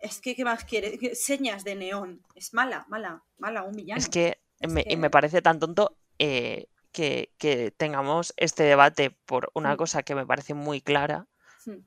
Es 0.00 0.20
que, 0.20 0.34
¿qué 0.34 0.44
más 0.44 0.64
quiere? 0.64 1.14
Señas 1.14 1.62
de 1.62 1.74
neón. 1.76 2.22
Es 2.34 2.54
mala, 2.54 2.86
mala, 2.88 3.22
mala, 3.38 3.62
un 3.62 3.76
villano. 3.76 3.98
Es 3.98 4.08
que, 4.08 4.40
me, 4.66 4.84
Y 4.88 4.96
me 4.96 5.10
parece 5.10 5.42
tan 5.42 5.58
tonto 5.58 5.96
eh, 6.18 6.68
que, 6.92 7.74
tengamos 7.76 8.32
este 8.36 8.64
debate 8.64 9.10
por 9.26 9.50
una 9.54 9.74
hmm. 9.74 9.76
cosa 9.76 10.02
que 10.02 10.14
me 10.14 10.26
parece 10.26 10.54
muy 10.54 10.80
clara. 10.80 11.26
Hmm. 11.66 11.84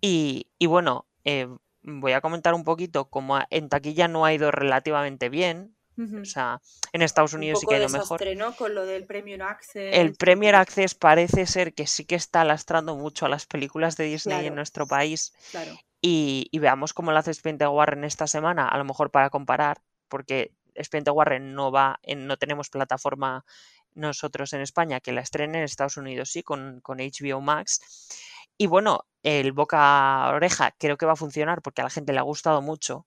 Y, 0.00 0.46
bueno, 0.66 1.06
eh, 1.24 1.48
voy 1.82 2.12
a 2.12 2.20
comentar 2.20 2.54
un 2.54 2.64
poquito 2.64 3.10
cómo 3.10 3.38
en 3.50 3.68
taquilla 3.68 4.08
no 4.08 4.24
ha 4.24 4.32
ido 4.32 4.50
relativamente 4.50 5.28
bien. 5.28 5.75
O 5.98 6.24
sea, 6.24 6.60
en 6.92 7.02
Estados 7.02 7.32
Unidos 7.32 7.60
sí 7.60 7.66
que 7.66 7.74
ha 7.74 7.78
ido 7.78 7.88
mejor. 7.88 8.20
Con 8.56 8.74
lo 8.74 8.84
del 8.84 9.06
Premier 9.06 9.42
Access. 9.42 9.94
El 9.94 10.14
Premier 10.14 10.54
Access 10.54 10.94
parece 10.94 11.46
ser 11.46 11.72
que 11.72 11.86
sí 11.86 12.04
que 12.04 12.16
está 12.16 12.44
lastrando 12.44 12.96
mucho 12.96 13.24
a 13.24 13.28
las 13.28 13.46
películas 13.46 13.96
de 13.96 14.04
Disney 14.04 14.46
en 14.46 14.54
nuestro 14.54 14.86
país. 14.86 15.32
Claro. 15.50 15.78
Y, 16.00 16.50
veamos 16.58 16.92
cómo 16.92 17.12
lo 17.12 17.18
hace 17.18 17.30
Spencer 17.30 17.68
Warren 17.68 18.04
esta 18.04 18.26
semana, 18.26 18.68
a 18.68 18.78
lo 18.78 18.84
mejor 18.84 19.10
para 19.10 19.30
comparar, 19.30 19.80
porque 20.08 20.52
Spencer 20.74 21.12
Warren 21.12 21.54
no 21.54 21.72
va, 21.72 21.98
en, 22.02 22.26
no 22.26 22.36
tenemos 22.36 22.68
plataforma 22.68 23.44
nosotros 23.94 24.52
en 24.52 24.60
España 24.60 25.00
que 25.00 25.12
la 25.12 25.22
estrene, 25.22 25.58
en 25.58 25.64
Estados 25.64 25.96
Unidos 25.96 26.30
sí, 26.30 26.42
con, 26.42 26.80
con 26.82 26.98
HBO 26.98 27.40
Max. 27.40 27.80
Y 28.58 28.66
bueno, 28.66 29.06
el 29.22 29.52
boca 29.52 30.24
a 30.24 30.34
oreja 30.34 30.74
creo 30.78 30.96
que 30.96 31.06
va 31.06 31.12
a 31.12 31.16
funcionar 31.16 31.62
porque 31.62 31.80
a 31.80 31.84
la 31.84 31.90
gente 31.90 32.12
le 32.12 32.18
ha 32.18 32.22
gustado 32.22 32.60
mucho 32.62 33.06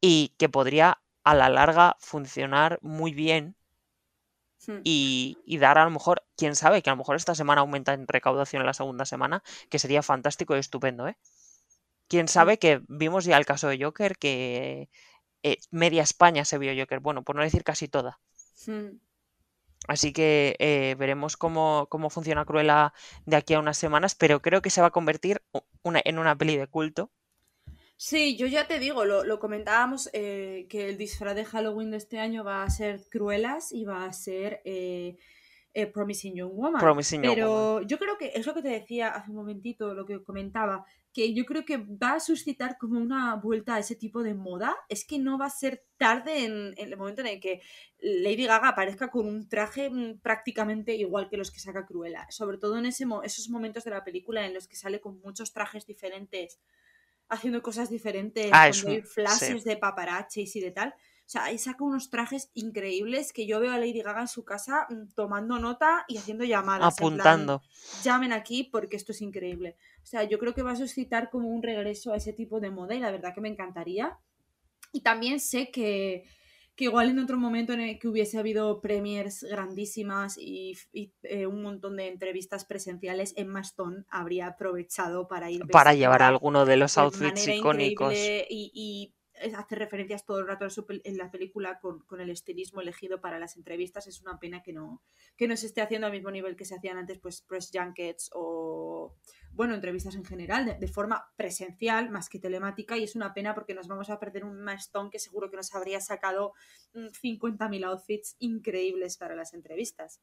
y 0.00 0.34
que 0.38 0.48
podría 0.48 1.00
a 1.24 1.34
la 1.34 1.48
larga 1.48 1.96
funcionar 1.98 2.78
muy 2.82 3.12
bien 3.12 3.56
hmm. 4.66 4.80
y, 4.84 5.58
dar 5.58 5.78
a 5.78 5.84
lo 5.84 5.90
mejor, 5.90 6.24
quién 6.36 6.54
sabe, 6.54 6.82
que 6.82 6.90
a 6.90 6.92
lo 6.92 6.98
mejor 6.98 7.16
esta 7.16 7.34
semana 7.34 7.62
aumenta 7.62 7.94
en 7.94 8.06
recaudación 8.06 8.60
en 8.62 8.66
la 8.66 8.74
segunda 8.74 9.06
semana, 9.06 9.42
que 9.70 9.78
sería 9.78 10.02
fantástico 10.02 10.54
y 10.54 10.60
estupendo, 10.60 11.08
¿eh? 11.08 11.16
Quién 12.08 12.26
hmm. 12.26 12.28
sabe 12.28 12.58
que 12.58 12.82
vimos 12.88 13.24
ya 13.24 13.38
el 13.38 13.46
caso 13.46 13.68
de 13.68 13.82
Joker, 13.82 14.18
que 14.18 14.90
eh, 15.42 15.58
media 15.70 16.02
España 16.02 16.44
se 16.44 16.58
vio 16.58 16.72
Joker, 16.78 17.00
bueno, 17.00 17.24
por 17.24 17.36
no 17.36 17.42
decir 17.42 17.64
casi 17.64 17.88
toda. 17.88 18.20
Hmm. 18.66 18.98
Así 19.88 20.12
que 20.12 20.56
eh, 20.60 20.94
veremos 20.98 21.36
cómo, 21.36 21.86
cómo, 21.90 22.08
funciona 22.08 22.46
Cruella 22.46 22.94
de 23.26 23.36
aquí 23.36 23.52
a 23.54 23.58
unas 23.58 23.76
semanas, 23.76 24.14
pero 24.14 24.40
creo 24.40 24.62
que 24.62 24.70
se 24.70 24.80
va 24.80 24.88
a 24.88 24.90
convertir 24.90 25.42
una, 25.82 26.00
en 26.04 26.18
una 26.18 26.36
peli 26.36 26.56
de 26.56 26.66
culto 26.66 27.10
Sí, 27.96 28.36
yo 28.36 28.46
ya 28.46 28.66
te 28.66 28.78
digo, 28.78 29.04
lo, 29.04 29.38
comentábamos, 29.38 30.10
eh, 30.12 30.66
que 30.68 30.88
el 30.88 30.98
disfraz 30.98 31.36
de 31.36 31.44
Halloween 31.44 31.90
de 31.90 31.98
este 31.98 32.18
año 32.18 32.44
va 32.44 32.62
a 32.62 32.70
ser 32.70 33.00
Cruelas 33.08 33.72
y 33.72 33.84
va 33.84 34.04
a 34.04 34.12
ser 34.12 34.60
eh, 34.64 35.16
eh, 35.72 35.86
Promising 35.86 36.34
Young 36.34 36.52
Woman. 36.52 36.80
Pero 37.34 37.82
yo 37.82 37.98
creo 37.98 38.18
que 38.18 38.32
es 38.34 38.46
lo 38.46 38.54
que 38.54 38.62
te 38.62 38.68
decía 38.68 39.08
hace 39.08 39.30
un 39.30 39.36
momentito, 39.36 39.94
lo 39.94 40.06
que 40.06 40.22
comentaba, 40.22 40.84
que 41.12 41.32
yo 41.34 41.44
creo 41.44 41.64
que 41.64 41.78
va 41.78 42.14
a 42.14 42.20
suscitar 42.20 42.76
como 42.78 42.98
una 42.98 43.36
vuelta 43.36 43.76
a 43.76 43.78
ese 43.78 43.94
tipo 43.94 44.24
de 44.24 44.34
moda. 44.34 44.76
Es 44.88 45.04
que 45.04 45.18
no 45.18 45.38
va 45.38 45.46
a 45.46 45.50
ser 45.50 45.84
tarde 45.96 46.44
en, 46.44 46.74
el 46.76 46.96
momento 46.96 47.20
en 47.20 47.28
el 47.28 47.40
que 47.40 47.60
Lady 48.00 48.46
Gaga 48.46 48.68
aparezca 48.68 49.08
con 49.08 49.26
un 49.26 49.48
traje 49.48 49.88
mm, 49.88 50.18
prácticamente 50.18 50.94
igual 50.94 51.28
que 51.28 51.36
los 51.36 51.52
que 51.52 51.60
saca 51.60 51.86
Cruella. 51.86 52.26
Sobre 52.30 52.58
todo 52.58 52.76
en 52.76 52.86
ese, 52.86 53.04
esos 53.22 53.48
momentos 53.48 53.84
de 53.84 53.92
la 53.92 54.04
película 54.04 54.44
en 54.44 54.54
los 54.54 54.66
que 54.66 54.76
sale 54.76 55.00
con 55.00 55.20
muchos 55.20 55.52
trajes 55.52 55.86
diferentes 55.86 56.60
haciendo 57.34 57.62
cosas 57.62 57.90
diferentes, 57.90 58.50
ah, 58.52 58.62
hay 58.62 59.02
flashes 59.02 59.64
de 59.64 59.76
paparazzis 59.76 60.56
y 60.56 60.60
de 60.60 60.70
tal. 60.70 60.94
O 61.26 61.26
sea, 61.26 61.44
ahí 61.44 61.56
saca 61.56 61.82
unos 61.84 62.10
trajes 62.10 62.50
increíbles 62.52 63.32
que 63.32 63.46
yo 63.46 63.58
veo 63.58 63.72
a 63.72 63.78
Lady 63.78 64.02
Gaga 64.02 64.20
en 64.20 64.28
su 64.28 64.44
casa 64.44 64.86
mm, 64.90 65.14
tomando 65.14 65.58
nota 65.58 66.04
y 66.06 66.18
haciendo 66.18 66.44
llamadas. 66.44 66.98
Apuntando. 66.98 67.62
Llamen 68.02 68.32
aquí 68.32 68.64
porque 68.64 68.96
esto 68.96 69.12
es 69.12 69.22
increíble. 69.22 69.76
O 70.02 70.06
sea, 70.06 70.24
yo 70.24 70.38
creo 70.38 70.54
que 70.54 70.62
va 70.62 70.72
a 70.72 70.76
suscitar 70.76 71.30
como 71.30 71.48
un 71.48 71.62
regreso 71.62 72.12
a 72.12 72.16
ese 72.16 72.34
tipo 72.34 72.60
de 72.60 72.70
moda 72.70 72.94
y 72.94 73.00
la 73.00 73.10
verdad 73.10 73.34
que 73.34 73.40
me 73.40 73.48
encantaría. 73.48 74.18
Y 74.92 75.00
también 75.00 75.40
sé 75.40 75.70
que, 75.70 76.24
que 76.76 76.84
igual 76.84 77.10
en 77.10 77.18
otro 77.18 77.38
momento 77.38 77.72
en 77.72 77.80
el 77.80 77.98
que 77.98 78.08
hubiese 78.08 78.38
habido 78.38 78.80
premiers 78.80 79.44
grandísimas 79.44 80.36
y, 80.38 80.76
y, 80.92 81.12
eh, 81.22 81.46
un 81.46 81.62
montón 81.62 81.96
de 81.96 82.08
entrevistas 82.08 82.64
presenciales, 82.64 83.32
Emma 83.36 83.60
Stone 83.60 84.04
habría 84.08 84.48
aprovechado 84.48 85.28
para 85.28 85.50
ir 85.50 85.66
para 85.68 85.94
llevar 85.94 86.22
alguno 86.22 86.66
de 86.66 86.76
los 86.76 86.98
outfits 86.98 87.46
icónicos. 87.46 88.14
Y, 88.14 88.70
y, 88.74 89.14
hacer 89.56 89.78
referencias 89.78 90.24
todo 90.24 90.38
el 90.38 90.46
rato 90.46 90.66
en 90.88 91.18
la 91.18 91.30
película 91.30 91.80
con, 91.80 92.00
con, 92.00 92.20
el 92.20 92.30
estilismo 92.30 92.80
elegido 92.80 93.20
para 93.20 93.38
las 93.38 93.56
entrevistas. 93.56 94.06
Es 94.06 94.20
una 94.20 94.38
pena 94.38 94.62
que 94.62 94.72
no, 94.72 95.02
que 95.36 95.48
no 95.48 95.56
se 95.56 95.66
esté 95.66 95.80
haciendo 95.80 96.06
al 96.06 96.12
mismo 96.12 96.30
nivel 96.30 96.56
que 96.56 96.64
se 96.64 96.74
hacían 96.76 96.98
antes, 96.98 97.18
pues 97.18 97.42
press 97.42 97.70
junkets 97.72 98.30
o 98.32 99.16
bueno, 99.54 99.74
entrevistas 99.74 100.16
en 100.16 100.24
general, 100.24 100.78
de, 100.78 100.88
forma 100.88 101.32
presencial 101.36 102.10
más 102.10 102.28
que 102.28 102.40
telemática, 102.40 102.96
y 102.96 103.04
es 103.04 103.14
una 103.14 103.32
pena 103.32 103.54
porque 103.54 103.74
nos 103.74 103.86
vamos 103.86 104.10
a 104.10 104.18
perder 104.18 104.44
un 104.44 104.68
Stone 104.68 105.10
que 105.10 105.18
seguro 105.18 105.50
que 105.50 105.56
nos 105.56 105.74
habría 105.74 106.00
sacado 106.00 106.54
50.000 106.92 107.80
mm, 107.80 107.84
outfits 107.84 108.36
increíbles 108.40 109.16
para 109.16 109.36
las 109.36 109.54
entrevistas. 109.54 110.20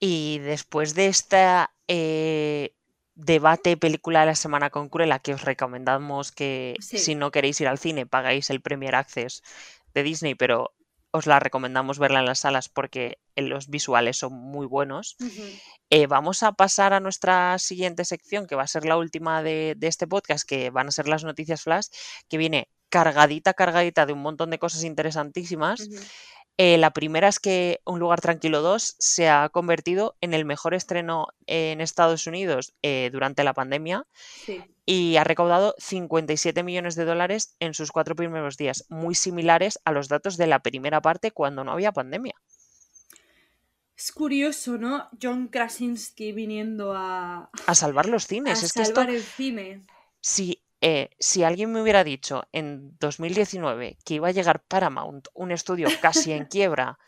Y 0.00 0.40
después 0.40 0.94
de 0.94 1.06
esta 1.06 1.74
eh, 1.86 2.74
debate 3.14 3.76
película 3.76 4.20
de 4.20 4.26
la 4.26 4.34
semana 4.34 4.70
con 4.70 4.88
Cruella, 4.88 5.18
que 5.18 5.34
os 5.34 5.42
recomendamos 5.42 6.32
que 6.32 6.76
si 6.80 7.14
no 7.14 7.30
queréis 7.30 7.60
ir 7.60 7.68
al 7.68 7.78
cine 7.78 8.06
pagáis 8.06 8.50
el 8.50 8.60
Premier 8.60 8.94
Access 8.94 9.42
de 9.94 10.02
Disney, 10.02 10.34
pero 10.34 10.74
os 11.16 11.26
la 11.26 11.38
recomendamos 11.38 12.00
verla 12.00 12.18
en 12.18 12.26
las 12.26 12.40
salas 12.40 12.68
porque 12.68 13.18
los 13.36 13.68
visuales 13.68 14.16
son 14.16 14.32
muy 14.32 14.66
buenos. 14.66 15.16
Eh, 15.88 16.08
vamos 16.08 16.42
a 16.42 16.50
pasar 16.52 16.92
a 16.92 16.98
nuestra 16.98 17.56
siguiente 17.60 18.04
sección, 18.04 18.48
que 18.48 18.56
va 18.56 18.64
a 18.64 18.66
ser 18.66 18.84
la 18.84 18.96
última 18.96 19.40
de, 19.44 19.76
este 19.80 20.08
podcast, 20.08 20.44
que 20.44 20.70
van 20.70 20.88
a 20.88 20.90
ser 20.90 21.06
las 21.06 21.22
noticias 21.22 21.62
flash, 21.62 21.86
que 22.28 22.36
viene 22.36 22.68
cargadita, 22.88 23.54
cargadita 23.54 24.06
de 24.06 24.12
un 24.12 24.22
montón 24.22 24.50
de 24.50 24.58
cosas 24.58 24.82
interesantísimas. 24.82 25.88
Eh, 26.56 26.78
la 26.78 26.92
primera 26.92 27.28
es 27.28 27.40
que 27.40 27.80
Un 27.84 27.98
lugar 27.98 28.20
tranquilo 28.20 28.62
2 28.62 28.96
se 28.98 29.28
ha 29.28 29.48
convertido 29.48 30.16
en 30.20 30.34
el 30.34 30.44
mejor 30.44 30.74
estreno 30.74 31.28
en 31.46 31.80
Estados 31.80 32.26
Unidos 32.26 32.74
eh, 32.82 33.10
durante 33.12 33.42
la 33.42 33.54
pandemia 33.54 34.06
y 34.86 35.16
ha 35.16 35.24
recaudado 35.24 35.74
57 35.78 36.62
millones 36.62 36.94
de 36.94 37.04
dólares 37.04 37.56
en 37.58 37.74
sus 37.74 37.90
cuatro 37.90 38.14
primeros 38.14 38.56
días, 38.56 38.84
muy 38.88 39.14
similares 39.14 39.80
a 39.84 39.92
los 39.92 40.08
datos 40.08 40.36
de 40.36 40.46
la 40.46 40.60
primera 40.60 41.00
parte 41.00 41.32
cuando 41.32 41.64
no 41.64 41.72
había 41.72 41.92
pandemia. 41.92 42.34
Es 43.96 44.12
curioso, 44.12 44.76
¿no? 44.76 45.08
John 45.20 45.48
Krasinski 45.48 46.32
viniendo 46.32 46.92
a... 46.94 47.50
A 47.66 47.74
salvar 47.74 48.08
los 48.08 48.26
cines. 48.26 48.62
A 48.62 48.84
salvar 48.84 49.08
el 49.08 49.22
cine. 49.22 49.86
Sí, 50.20 50.63
eh, 50.86 51.08
si 51.18 51.42
alguien 51.44 51.72
me 51.72 51.80
hubiera 51.80 52.04
dicho 52.04 52.44
en 52.52 52.94
2019 53.00 53.96
que 54.04 54.14
iba 54.16 54.28
a 54.28 54.32
llegar 54.32 54.62
Paramount, 54.62 55.28
un 55.32 55.50
estudio 55.50 55.88
casi 56.02 56.32
en 56.32 56.44
quiebra, 56.44 56.98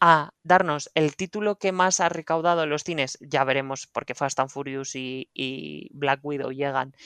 a 0.00 0.32
darnos 0.42 0.90
el 0.96 1.14
título 1.14 1.56
que 1.56 1.70
más 1.70 2.00
ha 2.00 2.08
recaudado 2.08 2.64
en 2.64 2.70
los 2.70 2.82
cines, 2.82 3.18
ya 3.20 3.44
veremos 3.44 3.86
porque 3.86 4.16
Fast 4.16 4.40
and 4.40 4.50
Furious 4.50 4.96
y, 4.96 5.88
Black 5.92 6.18
Widow 6.24 6.50
llegan, 6.50 6.96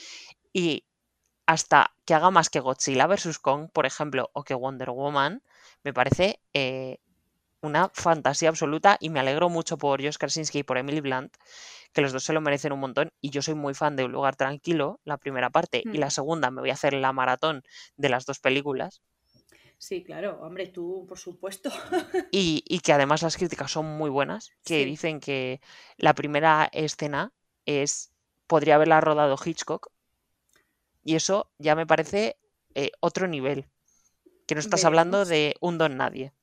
y 0.51 0.87
hasta 1.45 1.93
que 2.03 2.15
haga 2.15 2.31
más 2.31 2.49
que 2.49 2.61
Godzilla 2.61 3.05
vs. 3.05 3.37
Kong, 3.37 3.69
por 3.71 3.85
ejemplo, 3.85 4.31
o 4.33 4.43
que 4.43 4.55
Wonder 4.55 4.89
Woman, 4.89 5.43
me 5.83 5.93
parece 5.93 6.39
eh, 6.51 6.97
una 7.61 7.89
fantasía 7.93 8.49
absoluta 8.49 8.97
y 8.99 9.09
me 9.09 9.19
alegro 9.19 9.49
mucho 9.49 9.77
por 9.77 10.03
Josh 10.03 10.17
Krasinski 10.17 10.59
y 10.59 10.63
por 10.63 10.77
Emily 10.77 11.01
Blunt, 11.01 11.35
que 11.93 12.01
los 12.01 12.13
dos 12.13 12.23
se 12.23 12.33
lo 12.33 12.41
merecen 12.41 12.71
un 12.71 12.79
montón 12.79 13.11
y 13.21 13.29
yo 13.29 13.41
soy 13.41 13.55
muy 13.55 13.73
fan 13.73 13.95
de 13.95 14.05
Un 14.05 14.11
lugar 14.11 14.35
tranquilo, 14.35 14.99
la 15.03 15.17
primera 15.17 15.49
parte, 15.49 15.81
y 15.83 15.97
la 15.97 16.07
mm. 16.07 16.11
segunda 16.11 16.51
me 16.51 16.61
voy 16.61 16.69
a 16.69 16.73
hacer 16.73 16.93
la 16.93 17.13
maratón 17.13 17.63
de 17.95 18.09
las 18.09 18.25
dos 18.25 18.39
películas. 18.39 19.01
Sí, 19.79 20.03
claro, 20.03 20.39
hombre, 20.41 20.67
tú, 20.67 21.05
por 21.07 21.17
supuesto. 21.19 21.69
Y, 22.31 22.63
y 22.67 22.79
que 22.79 22.93
además 22.93 23.21
las 23.21 23.37
críticas 23.37 23.71
son 23.71 23.85
muy 23.85 24.09
buenas, 24.09 24.51
que 24.63 24.85
dicen 24.85 25.19
que 25.19 25.61
la 25.97 26.13
primera 26.13 26.69
escena 26.71 27.31
es 27.65 28.11
podría 28.47 28.75
haberla 28.75 29.01
rodado 29.01 29.35
Hitchcock, 29.43 29.91
y 31.03 31.15
eso 31.15 31.49
ya 31.57 31.73
me 31.75 31.87
parece 31.87 32.37
eh, 32.75 32.91
otro 32.99 33.27
nivel, 33.27 33.69
que 34.45 34.55
no 34.55 34.59
estás 34.59 34.83
hablando 34.83 35.25
de 35.25 35.55
un 35.61 35.77
don 35.77 35.95
nadie. 35.95 36.33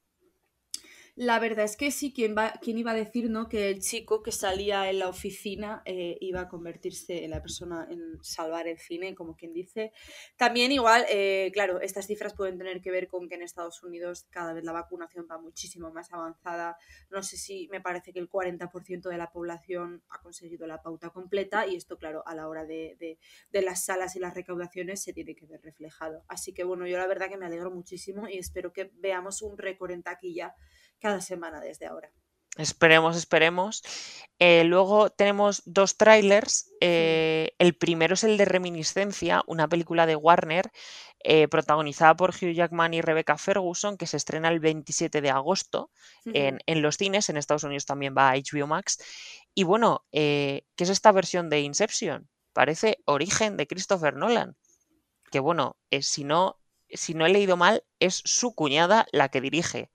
La 1.17 1.39
verdad 1.39 1.65
es 1.65 1.77
que 1.77 1.93
sí, 1.93 2.13
¿quién, 2.13 2.35
va, 2.37 2.55
quién 2.61 2.77
iba 2.77 2.91
a 2.91 2.95
decir 2.95 3.31
¿no? 3.31 3.49
que 3.49 3.71
el 3.71 3.81
chico 3.81 4.21
que 4.21 4.33
salía 4.33 4.91
en 4.91 4.99
la 4.99 5.09
oficina 5.09 5.81
eh, 5.85 6.19
iba 6.21 6.41
a 6.41 6.49
convertirse 6.49 7.25
en 7.25 7.31
la 7.31 7.41
persona 7.41 7.87
en 7.89 8.19
salvar 8.21 8.67
el 8.67 8.81
cine, 8.81 9.15
como 9.15 9.37
quien 9.37 9.53
dice? 9.53 9.93
También 10.37 10.73
igual, 10.73 11.07
eh, 11.09 11.53
claro, 11.53 11.81
estas 11.81 12.09
cifras 12.09 12.35
pueden 12.35 12.59
tener 12.59 12.81
que 12.81 12.91
ver 12.91 13.07
con 13.07 13.29
que 13.29 13.37
en 13.37 13.43
Estados 13.43 13.81
Unidos 13.85 14.27
cada 14.29 14.55
vez 14.55 14.65
la 14.65 14.73
vacunación 14.73 15.29
va 15.31 15.39
muchísimo 15.39 15.93
más 15.93 16.13
avanzada. 16.13 16.79
No 17.11 17.23
sé 17.23 17.37
si 17.37 17.69
me 17.71 17.81
parece 17.81 18.13
que 18.13 18.19
el 18.19 18.29
40% 18.29 19.09
de 19.09 19.17
la 19.17 19.31
población 19.31 20.03
ha 20.09 20.21
conseguido 20.21 20.67
la 20.67 20.83
pauta 20.83 21.11
completa 21.11 21.65
y 21.65 21.77
esto, 21.77 21.97
claro, 21.97 22.27
a 22.27 22.35
la 22.35 22.49
hora 22.49 22.67
de, 22.67 22.97
de, 22.99 23.21
de 23.53 23.63
las 23.63 23.85
salas 23.85 24.17
y 24.17 24.19
las 24.19 24.35
recaudaciones 24.35 25.01
se 25.01 25.13
tiene 25.13 25.37
que 25.37 25.47
ver 25.47 25.61
reflejado. 25.63 26.25
Así 26.27 26.53
que 26.53 26.65
bueno, 26.65 26.89
yo 26.89 26.99
la 26.99 27.07
verdad 27.07 27.29
que 27.29 27.37
me 27.37 27.47
alegro 27.47 27.71
muchísimo 27.71 28.29
y 28.29 28.39
espero 28.39 28.73
que 28.73 28.91
veamos 28.97 29.43
un 29.43 29.57
récord 29.57 29.93
en 29.93 30.03
taquilla 30.03 30.57
cada 31.05 31.21
semana 31.21 31.61
desde 31.61 31.85
ahora. 31.85 32.11
Esperemos, 32.57 33.15
esperemos. 33.15 33.83
Eh, 34.39 34.65
luego 34.65 35.11
tenemos 35.11 35.61
dos 35.67 35.99
trailers. 35.99 36.71
Eh, 36.81 37.53
el 37.59 37.77
primero 37.77 38.15
es 38.15 38.25
el 38.25 38.39
de 38.39 38.47
Reminiscencia, 38.47 39.43
una 39.47 39.69
película 39.69 40.07
de 40.07 40.17
Warner 40.17 40.73
eh, 41.23 41.47
protagonizada 41.49 42.17
por 42.17 42.31
Hugh 42.31 42.55
Jackman 42.55 42.95
y 42.95 43.03
Rebecca 43.03 43.37
Ferguson, 43.37 43.99
que 43.99 44.07
se 44.07 44.17
estrena 44.17 44.49
el 44.49 44.61
27 44.61 45.21
de 45.21 45.29
agosto 45.29 45.91
en, 46.25 46.59
en, 46.65 46.81
los 46.81 46.97
cines. 46.97 47.29
En 47.29 47.37
Estados 47.37 47.65
Unidos 47.65 47.85
también 47.85 48.15
va 48.17 48.31
a 48.31 48.37
HBO 48.37 48.67
Max. 48.67 48.97
Y 49.53 49.65
bueno, 49.65 50.07
¿qué 50.11 50.65
es 50.79 50.89
esta 50.89 51.13
versión 51.13 51.51
de 51.51 51.61
Inception? 51.61 52.31
Parece 52.55 53.03
Origen 53.05 53.59
de 53.59 53.67
Christopher 53.67 54.15
Nolan. 54.17 54.57
Que 55.31 55.41
bueno, 55.41 55.77
si, 56.01 56.25
no, 56.25 56.59
si 56.89 57.13
no 57.13 57.27
he 57.27 57.29
leído 57.29 57.59
mal, 57.59 57.85
es 58.01 58.23
su 58.25 58.55
cuñada 58.55 59.07
la 59.13 59.29
que 59.29 59.43
dirige. 59.43 59.91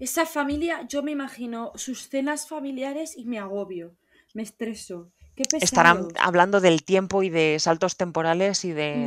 Esa 0.00 0.24
familia, 0.24 0.86
yo 0.88 1.02
me 1.02 1.10
imagino 1.10 1.72
sus 1.74 2.08
cenas 2.08 2.48
familiares 2.48 3.16
y 3.16 3.26
me 3.26 3.38
agobio, 3.38 3.94
me 4.34 4.42
estreso. 4.42 5.12
Qué 5.36 5.44
Estarán 5.60 6.08
hablando 6.18 6.60
del 6.60 6.82
tiempo 6.82 7.22
y 7.22 7.30
de 7.30 7.58
saltos 7.60 7.96
temporales 7.96 8.64
y 8.64 8.72
de 8.72 9.06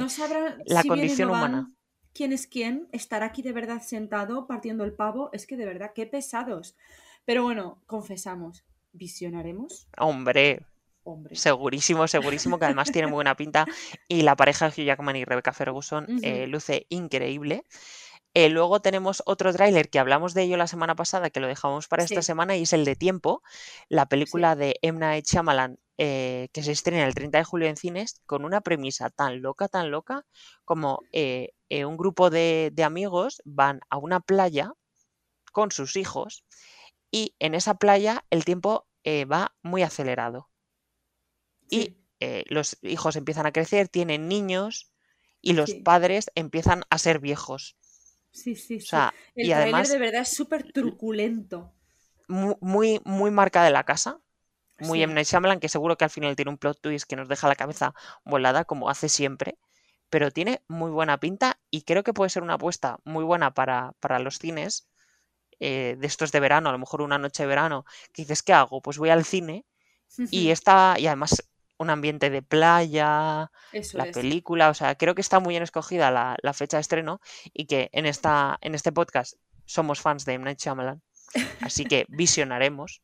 la 0.65 0.83
condición 0.83 1.31
humana. 1.31 1.71
¿Quién 2.13 2.31
es 2.31 2.45
quién? 2.45 2.87
¿Estar 2.91 3.23
aquí 3.23 3.41
de 3.41 3.53
verdad 3.53 3.81
sentado 3.81 4.45
partiendo 4.45 4.83
el 4.83 4.93
pavo? 4.93 5.31
Es 5.33 5.47
que 5.47 5.57
de 5.57 5.65
verdad, 5.65 5.91
qué 5.95 6.05
pesados. 6.05 6.75
Pero 7.25 7.41
bueno, 7.43 7.81
confesamos, 7.87 8.63
¿visionaremos? 8.91 9.87
Hombre, 9.97 10.63
Hombre. 11.05 11.35
Segurísimo, 11.35 12.07
segurísimo, 12.07 12.57
que 12.57 12.65
además 12.65 12.91
tiene 12.91 13.07
muy 13.07 13.15
buena 13.15 13.35
pinta. 13.35 13.65
Y 14.07 14.21
la 14.21 14.35
pareja 14.35 14.69
de 14.69 14.71
Hugh 14.71 14.85
Jackman 14.85 15.15
y 15.15 15.25
Rebecca 15.25 15.51
Ferguson 15.51 16.05
eh, 16.21 16.47
luce 16.47 16.85
increíble. 16.89 17.63
Eh, 18.35 18.49
luego 18.49 18.81
tenemos 18.81 19.21
otro 19.27 19.53
tráiler 19.53 19.89
que 19.89 19.99
hablamos 19.99 20.33
de 20.33 20.43
ello 20.43 20.57
la 20.57 20.65
semana 20.67 20.95
pasada, 20.95 21.29
que 21.29 21.39
lo 21.39 21.47
dejamos 21.47 21.87
para 21.87 22.03
esta 22.03 22.23
semana, 22.23 22.55
y 22.55 22.63
es 22.63 22.73
el 22.73 22.83
de 22.83 22.95
Tiempo, 22.95 23.43
la 23.89 24.07
película 24.07 24.55
de 24.55 24.79
Emna 24.81 25.09
Night 25.09 25.27
eh, 25.99 26.49
que 26.51 26.63
se 26.63 26.71
estrena 26.71 27.05
el 27.05 27.13
30 27.13 27.37
de 27.37 27.43
julio 27.43 27.67
en 27.67 27.77
cines, 27.77 28.21
con 28.25 28.43
una 28.43 28.61
premisa 28.61 29.11
tan 29.11 29.43
loca, 29.43 29.67
tan 29.67 29.91
loca, 29.91 30.25
como 30.65 31.01
eh, 31.11 31.53
un 31.85 31.95
grupo 31.95 32.31
de, 32.31 32.73
amigos 32.83 33.41
van 33.45 33.81
a 33.89 33.97
una 33.97 34.19
playa 34.19 34.73
con 35.51 35.71
sus 35.71 35.95
hijos, 35.95 36.43
y 37.11 37.35
en 37.37 37.53
esa 37.53 37.75
playa 37.75 38.25
el 38.31 38.45
tiempo 38.45 38.87
va 39.31 39.55
muy 39.61 39.83
acelerado. 39.83 40.49
Y 41.69 41.97
los 42.47 42.77
hijos 42.81 43.15
empiezan 43.15 43.45
a 43.45 43.51
crecer, 43.51 43.89
tienen 43.89 44.27
niños, 44.27 44.91
y 45.39 45.53
los 45.53 45.75
padres 45.75 46.31
empiezan 46.33 46.83
a 46.89 46.97
ser 46.97 47.19
viejos. 47.19 47.77
Sí, 48.33 48.55
sí, 48.55 48.79
sí. 48.79 48.95
el 49.35 49.47
y 49.47 49.51
además, 49.51 49.89
de 49.89 49.99
verdad 49.99 50.21
es 50.21 50.35
súper 50.35 50.71
truculento. 50.71 51.71
Muy, 52.27 52.99
muy 53.05 53.31
marca 53.31 53.63
de 53.63 53.69
la 53.71 53.83
casa. 53.83 54.19
Muy 54.79 54.99
sí. 54.99 55.03
M. 55.03 55.13
Night 55.13 55.59
que 55.61 55.69
seguro 55.69 55.97
que 55.97 56.05
al 56.05 56.09
final 56.09 56.35
tiene 56.35 56.49
un 56.49 56.57
plot 56.57 56.81
twist 56.81 57.07
que 57.07 57.15
nos 57.15 57.29
deja 57.29 57.47
la 57.47 57.55
cabeza 57.55 57.93
volada, 58.25 58.65
como 58.65 58.89
hace 58.89 59.07
siempre. 59.07 59.57
Pero 60.09 60.31
tiene 60.31 60.61
muy 60.67 60.89
buena 60.89 61.19
pinta 61.19 61.59
y 61.69 61.83
creo 61.83 62.03
que 62.03 62.13
puede 62.13 62.29
ser 62.29 62.43
una 62.43 62.55
apuesta 62.55 62.97
muy 63.03 63.23
buena 63.23 63.53
para, 63.53 63.93
para 63.99 64.19
los 64.19 64.39
cines 64.39 64.87
eh, 65.59 65.95
de 65.97 66.07
estos 66.07 66.31
de 66.31 66.39
verano, 66.39 66.69
a 66.69 66.71
lo 66.71 66.79
mejor 66.79 67.01
una 67.01 67.19
noche 67.19 67.43
de 67.43 67.47
verano, 67.47 67.85
que 68.11 68.23
dices, 68.23 68.41
¿qué 68.41 68.53
hago? 68.53 68.81
Pues 68.81 68.97
voy 68.97 69.09
al 69.09 69.25
cine 69.25 69.65
y 70.29 70.49
está, 70.49 70.95
y 70.97 71.07
además 71.07 71.49
un 71.83 71.89
ambiente 71.89 72.29
de 72.29 72.41
playa, 72.41 73.51
la 73.93 74.05
película, 74.11 74.69
o 74.69 74.73
sea, 74.73 74.95
creo 74.95 75.13
que 75.13 75.21
está 75.21 75.39
muy 75.39 75.53
bien 75.53 75.63
escogida 75.63 76.09
la, 76.09 76.53
fecha 76.53 76.77
de 76.77 76.81
estreno 76.81 77.21
y 77.53 77.65
que 77.65 77.89
en, 77.93 78.05
esta, 78.05 78.57
en 78.61 78.73
este 78.73 78.91
podcast 78.91 79.35
somos 79.65 80.01
fans 80.01 80.25
de 80.25 80.33
M. 80.33 80.45
Night 80.45 80.59
Shyamalan, 80.59 81.01
así 81.61 81.85
que 81.85 82.05
visionaremos. 82.09 83.01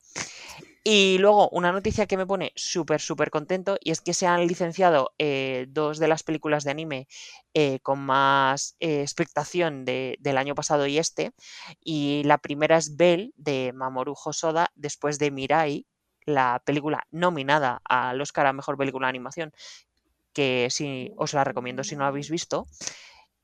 Y 0.84 1.18
luego, 1.20 1.50
una 1.50 1.72
noticia 1.72 2.08
que 2.08 2.18
me 2.18 2.26
pone 2.26 2.54
súper, 2.56 3.02
súper 3.02 3.30
contento 3.30 3.78
y 3.82 3.92
es 3.92 4.00
que 4.02 4.14
se 4.14 4.28
han 4.28 4.48
licenciado 4.48 5.12
eh, 5.20 5.66
dos 5.70 6.00
de 6.00 6.08
las 6.08 6.24
películas 6.24 6.64
de 6.64 6.72
anime 6.72 7.08
eh, 7.54 7.80
con 7.82 8.00
más 8.00 8.76
eh, 8.80 9.02
expectación 9.02 9.84
del 9.84 10.38
año 10.38 10.56
pasado 10.56 10.88
y 10.88 10.98
este. 10.98 11.34
Y 11.84 12.24
la 12.24 12.38
primera 12.38 12.78
es 12.78 12.96
Bell 12.96 13.34
de 13.36 13.74
Mamoru 13.74 14.16
Hosoda 14.24 14.72
después 14.76 15.20
de 15.20 15.32
Mirai, 15.32 15.86
la 16.26 16.62
película 16.66 17.08
nominada 17.12 17.82
al 17.86 18.22
Oscar 18.22 18.48
a 18.48 18.54
Mejor 18.54 18.78
Película 18.78 19.08
de 19.08 19.10
Animación, 19.10 19.54
que 20.34 20.68
sí 20.70 21.12
os 21.18 21.34
la 21.34 21.44
recomiendo 21.44 21.84
si 21.84 21.96
no 21.96 22.04
la 22.04 22.10
habéis 22.10 22.30
visto. 22.30 22.68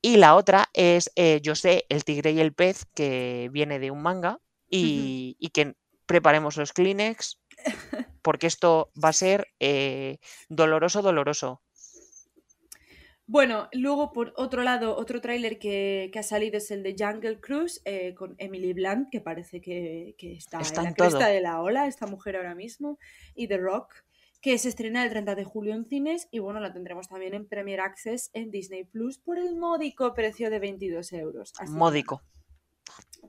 Y 0.02 0.18
la 0.18 0.36
otra 0.36 0.68
es 0.72 1.10
Yo 1.42 1.54
sé, 1.54 1.86
el 1.88 2.04
tigre 2.04 2.32
y 2.32 2.40
el 2.40 2.52
pez, 2.52 2.86
que 2.94 3.48
viene 3.52 3.78
de 3.78 3.90
un 3.90 4.02
manga 4.02 4.38
y, 4.68 5.36
y 5.38 5.48
que 5.50 5.74
preparemos 6.06 6.56
los 6.56 6.72
Kleenex, 6.72 7.40
porque 8.22 8.46
esto 8.46 8.90
va 9.02 9.10
a 9.10 9.14
ser 9.14 9.48
eh, 9.60 10.18
doloroso, 10.48 11.02
doloroso. 11.02 11.62
Bueno, 13.28 13.68
luego 13.72 14.12
por 14.12 14.32
otro 14.36 14.62
lado, 14.62 14.96
otro 14.96 15.20
tráiler 15.20 15.58
que, 15.58 16.10
ha 16.16 16.22
salido 16.22 16.58
es 16.58 16.70
el 16.70 16.84
de 16.84 16.94
Jungle 16.96 17.40
Cruise 17.40 17.82
eh, 17.84 18.14
con 18.14 18.36
Emily 18.38 18.72
Blunt, 18.72 19.08
que 19.10 19.20
parece 19.20 19.60
que, 19.60 20.14
está, 20.18 20.60
en 20.60 20.84
la 20.84 20.94
cresta 20.94 21.26
de 21.26 21.40
la 21.40 21.60
ola, 21.60 21.88
esta 21.88 22.06
mujer 22.06 22.36
ahora 22.36 22.54
mismo, 22.54 22.98
y 23.34 23.48
The 23.48 23.58
Rock, 23.58 23.94
que 24.40 24.56
se 24.58 24.68
estrena 24.68 25.02
el 25.02 25.10
30 25.10 25.34
de 25.34 25.44
julio 25.44 25.74
en 25.74 25.86
cines 25.86 26.28
y 26.30 26.38
bueno, 26.38 26.60
la 26.60 26.72
tendremos 26.72 27.08
también 27.08 27.34
en 27.34 27.48
Premier 27.48 27.80
Access 27.80 28.30
en 28.32 28.52
Disney 28.52 28.84
Plus 28.84 29.18
por 29.18 29.38
el 29.38 29.56
módico 29.56 30.14
precio 30.14 30.48
de 30.48 30.60
22 30.60 31.12
euros. 31.14 31.52
módico 31.68 32.22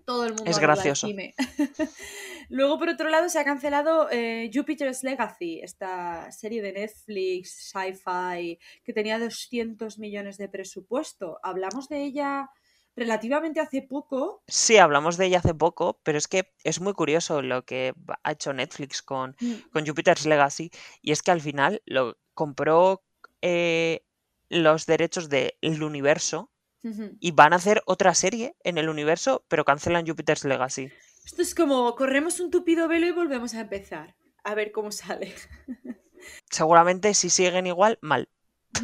todo 0.06 0.26
el 0.26 0.34
mundo 0.34 0.50
es 0.50 0.60
gracioso. 0.60 1.08
Luego, 2.50 2.80
por 2.80 2.90
otro 2.90 3.10
lado, 3.10 3.28
se 3.28 3.40
ha 3.40 3.44
cancelado 3.44 4.10
eh, 4.10 4.50
Jupiter's 4.54 5.04
Legacy, 5.04 5.60
esta 5.62 6.32
serie 6.32 6.62
de 6.62 6.72
Netflix, 6.72 7.74
sci-fi, 7.74 8.58
que 8.84 8.94
tenía 8.94 9.20
200 9.20 10.00
millones 10.00 10.38
de 10.38 10.48
presupuesto. 10.48 11.40
Hablamos 11.44 11.90
de 11.90 12.04
ella 12.04 12.50
relativamente 12.96 13.60
hace 13.60 13.82
poco. 13.82 14.44
Sí, 14.48 14.78
hablamos 14.78 15.18
de 15.18 15.28
ella 15.28 15.40
hace 15.40 15.54
poco, 15.54 16.00
pero 16.04 16.18
es 16.18 16.28
que 16.28 16.54
es 16.64 16.82
muy 16.82 16.94
curioso 16.94 17.42
lo 17.42 17.64
que 17.64 17.94
ha 18.24 18.32
hecho 18.32 18.54
Netflix 18.54 19.02
con, 19.02 19.36
mm. 19.40 19.70
con 19.72 19.86
Jupiter's 19.86 20.26
Legacy, 20.26 20.72
y 21.02 21.12
es 21.12 21.22
que 21.22 21.32
al 21.32 21.42
final 21.42 21.82
lo 21.86 22.18
compró 22.34 23.04
eh, 23.42 24.06
los 24.50 24.86
derechos 24.86 25.30
del 25.30 25.84
universo 25.84 26.52
y 26.84 27.32
van 27.32 27.54
a 27.54 27.58
hacer 27.58 27.82
otra 27.86 28.14
serie 28.14 28.56
en 28.64 28.78
el 28.78 28.90
universo, 28.90 29.44
pero 29.48 29.66
cancelan 29.66 30.06
Jupiter's 30.08 30.46
Legacy. 30.46 30.90
Esto 31.26 31.42
es 31.42 31.54
como 31.54 31.94
corremos 31.96 32.40
un 32.40 32.52
tupido 32.52 32.88
velo 32.88 33.08
y 33.08 33.12
volvemos 33.12 33.54
a 33.54 33.62
empezar. 33.62 34.16
A 34.44 34.56
ver 34.56 34.72
cómo 34.72 34.92
sale. 34.92 35.34
Seguramente 36.50 37.14
si 37.14 37.30
siguen 37.30 37.68
igual, 37.68 38.00
mal. 38.02 38.30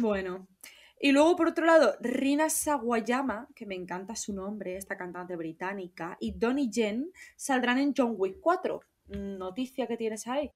Bueno. 0.00 0.46
Y 1.00 1.12
luego, 1.12 1.36
por 1.36 1.48
otro 1.48 1.66
lado, 1.66 1.96
Rina 2.00 2.48
Sawayama, 2.48 3.48
que 3.54 3.66
me 3.66 3.74
encanta 3.74 4.16
su 4.16 4.32
nombre, 4.32 4.76
esta 4.76 4.96
cantante 4.96 5.36
británica, 5.36 6.16
y 6.20 6.32
Donnie 6.32 6.70
Jen 6.72 7.12
saldrán 7.36 7.78
en 7.78 7.92
John 7.96 8.14
Wick 8.16 8.38
4. 8.40 8.80
Noticia 9.08 9.86
que 9.86 9.96
tienes 9.96 10.26
ahí. 10.26 10.50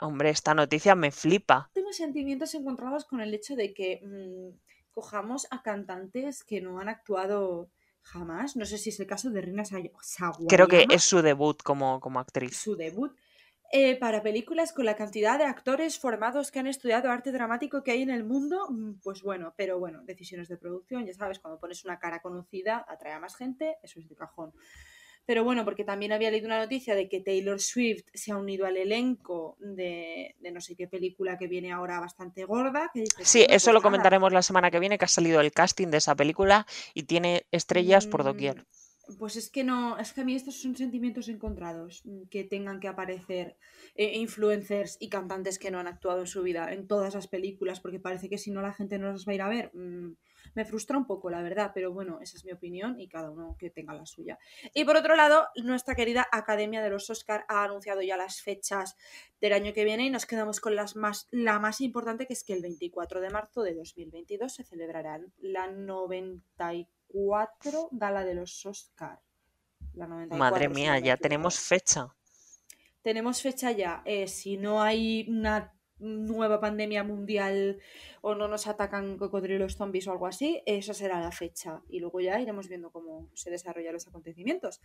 Hombre, 0.00 0.30
esta 0.30 0.54
noticia 0.54 0.94
me 0.94 1.10
flipa. 1.10 1.70
Tengo 1.72 1.92
sentimientos 1.92 2.54
encontrados 2.54 3.04
con 3.04 3.20
el 3.20 3.32
hecho 3.32 3.54
de 3.54 3.72
que 3.72 4.00
mm, 4.02 4.58
cojamos 4.94 5.46
a 5.50 5.62
cantantes 5.62 6.44
que 6.44 6.60
no 6.60 6.78
han 6.80 6.88
actuado 6.88 7.70
jamás. 8.02 8.56
No 8.56 8.64
sé 8.64 8.78
si 8.78 8.90
es 8.90 9.00
el 9.00 9.06
caso 9.06 9.30
de 9.30 9.40
Rina 9.40 9.64
Sawayama. 9.64 9.98
Creo 10.48 10.68
que 10.68 10.86
es 10.90 11.02
su 11.02 11.20
debut 11.20 11.62
como, 11.62 12.00
como 12.00 12.20
actriz. 12.20 12.56
Su 12.56 12.76
debut. 12.76 13.12
Eh, 13.72 13.96
para 13.96 14.22
películas 14.22 14.72
con 14.72 14.84
la 14.84 14.94
cantidad 14.94 15.36
de 15.36 15.46
actores 15.46 15.98
formados 15.98 16.52
que 16.52 16.60
han 16.60 16.68
estudiado 16.68 17.10
arte 17.10 17.32
dramático 17.32 17.82
que 17.82 17.90
hay 17.90 18.02
en 18.02 18.10
el 18.10 18.22
mundo, 18.22 18.68
mm, 18.70 19.00
pues 19.02 19.22
bueno, 19.22 19.52
pero 19.56 19.80
bueno, 19.80 20.02
decisiones 20.04 20.48
de 20.48 20.56
producción, 20.56 21.04
ya 21.04 21.12
sabes, 21.12 21.40
cuando 21.40 21.58
pones 21.58 21.84
una 21.84 21.98
cara 21.98 22.20
conocida, 22.22 22.84
atrae 22.86 23.14
a 23.14 23.18
más 23.18 23.34
gente, 23.34 23.78
eso 23.82 23.98
es 23.98 24.08
de 24.08 24.14
cajón. 24.14 24.52
Pero 25.26 25.44
bueno, 25.44 25.64
porque 25.64 25.84
también 25.84 26.12
había 26.12 26.30
leído 26.30 26.46
una 26.46 26.58
noticia 26.58 26.94
de 26.94 27.08
que 27.08 27.20
Taylor 27.20 27.60
Swift 27.60 28.04
se 28.12 28.32
ha 28.32 28.36
unido 28.36 28.66
al 28.66 28.76
elenco 28.76 29.56
de, 29.58 30.36
no 30.52 30.60
sé 30.60 30.76
qué 30.76 30.86
película 30.86 31.38
que 31.38 31.46
viene 31.46 31.72
ahora 31.72 32.00
bastante 32.00 32.44
gorda. 32.44 32.90
sí, 33.22 33.46
eso 33.48 33.72
lo 33.72 33.80
comentaremos 33.80 34.32
la 34.32 34.42
semana 34.42 34.70
que 34.70 34.80
viene, 34.80 34.98
que 34.98 35.06
ha 35.06 35.08
salido 35.08 35.40
el 35.40 35.52
casting 35.52 35.88
de 35.88 35.98
esa 35.98 36.14
película 36.14 36.66
y 36.92 37.04
tiene 37.04 37.46
estrellas 37.50 38.06
por 38.06 38.22
doquier. 38.24 38.60
Mm, 38.60 39.16
pues 39.18 39.36
es 39.36 39.50
que 39.50 39.64
no, 39.64 39.98
es 39.98 40.12
que 40.12 40.22
a 40.22 40.24
mí 40.24 40.34
estos 40.34 40.60
son 40.60 40.76
sentimientos 40.76 41.28
encontrados, 41.28 42.02
mm, 42.04 42.24
que 42.30 42.44
tengan 42.44 42.80
que 42.80 42.88
aparecer 42.88 43.56
eh, 43.94 44.16
influencers 44.16 44.96
y 45.00 45.08
cantantes 45.08 45.58
que 45.58 45.70
no 45.70 45.78
han 45.78 45.86
actuado 45.86 46.20
en 46.20 46.26
su 46.26 46.42
vida 46.42 46.72
en 46.72 46.86
todas 46.86 47.14
las 47.14 47.28
películas, 47.28 47.80
porque 47.80 48.00
parece 48.00 48.28
que 48.28 48.38
si 48.38 48.50
no 48.50 48.62
la 48.62 48.72
gente 48.72 48.98
no 48.98 49.10
las 49.10 49.26
va 49.26 49.32
a 49.32 49.34
ir 49.34 49.42
a 49.42 49.48
ver. 49.48 49.70
Mm, 49.74 50.16
me 50.54 50.64
frustra 50.64 50.98
un 50.98 51.06
poco, 51.06 51.30
la 51.30 51.42
verdad, 51.42 51.72
pero 51.74 51.92
bueno, 51.92 52.18
esa 52.20 52.36
es 52.36 52.44
mi 52.44 52.52
opinión 52.52 53.00
y 53.00 53.08
cada 53.08 53.30
uno 53.30 53.56
que 53.58 53.70
tenga 53.70 53.94
la 53.94 54.06
suya. 54.06 54.38
Y 54.72 54.84
por 54.84 54.96
otro 54.96 55.16
lado, 55.16 55.48
nuestra 55.56 55.94
querida 55.94 56.26
Academia 56.30 56.82
de 56.82 56.90
los 56.90 57.08
Oscar 57.10 57.44
ha 57.48 57.64
anunciado 57.64 58.02
ya 58.02 58.16
las 58.16 58.40
fechas 58.40 58.96
del 59.40 59.52
año 59.52 59.72
que 59.72 59.84
viene 59.84 60.04
y 60.04 60.10
nos 60.10 60.26
quedamos 60.26 60.60
con 60.60 60.76
las 60.76 60.96
más, 60.96 61.28
la 61.30 61.58
más 61.58 61.80
importante, 61.80 62.26
que 62.26 62.34
es 62.34 62.44
que 62.44 62.52
el 62.52 62.62
24 62.62 63.20
de 63.20 63.30
marzo 63.30 63.62
de 63.62 63.74
2022 63.74 64.52
se 64.52 64.64
celebrará 64.64 65.20
la 65.38 65.70
94 65.70 67.88
Gala 67.92 68.24
de 68.24 68.34
los 68.34 68.66
Oscar. 68.66 69.20
Madre 69.94 70.68
mía, 70.68 70.98
ya 70.98 71.16
tenemos 71.16 71.58
fecha. 71.58 72.08
Tenemos 73.02 73.42
fecha 73.42 73.70
ya. 73.70 74.02
Eh, 74.04 74.26
si 74.26 74.56
no 74.56 74.82
hay 74.82 75.26
una 75.28 75.72
nueva 75.98 76.60
pandemia 76.60 77.04
mundial 77.04 77.78
o 78.20 78.34
no 78.34 78.48
nos 78.48 78.66
atacan 78.66 79.16
cocodrilos 79.16 79.76
zombies 79.76 80.06
o 80.08 80.12
algo 80.12 80.26
así, 80.26 80.62
esa 80.66 80.94
será 80.94 81.20
la 81.20 81.32
fecha. 81.32 81.82
Y 81.88 82.00
luego 82.00 82.20
ya 82.20 82.40
iremos 82.40 82.68
viendo 82.68 82.90
cómo 82.90 83.30
se 83.34 83.50
desarrollan 83.50 83.94
los 83.94 84.06
acontecimientos. 84.06 84.80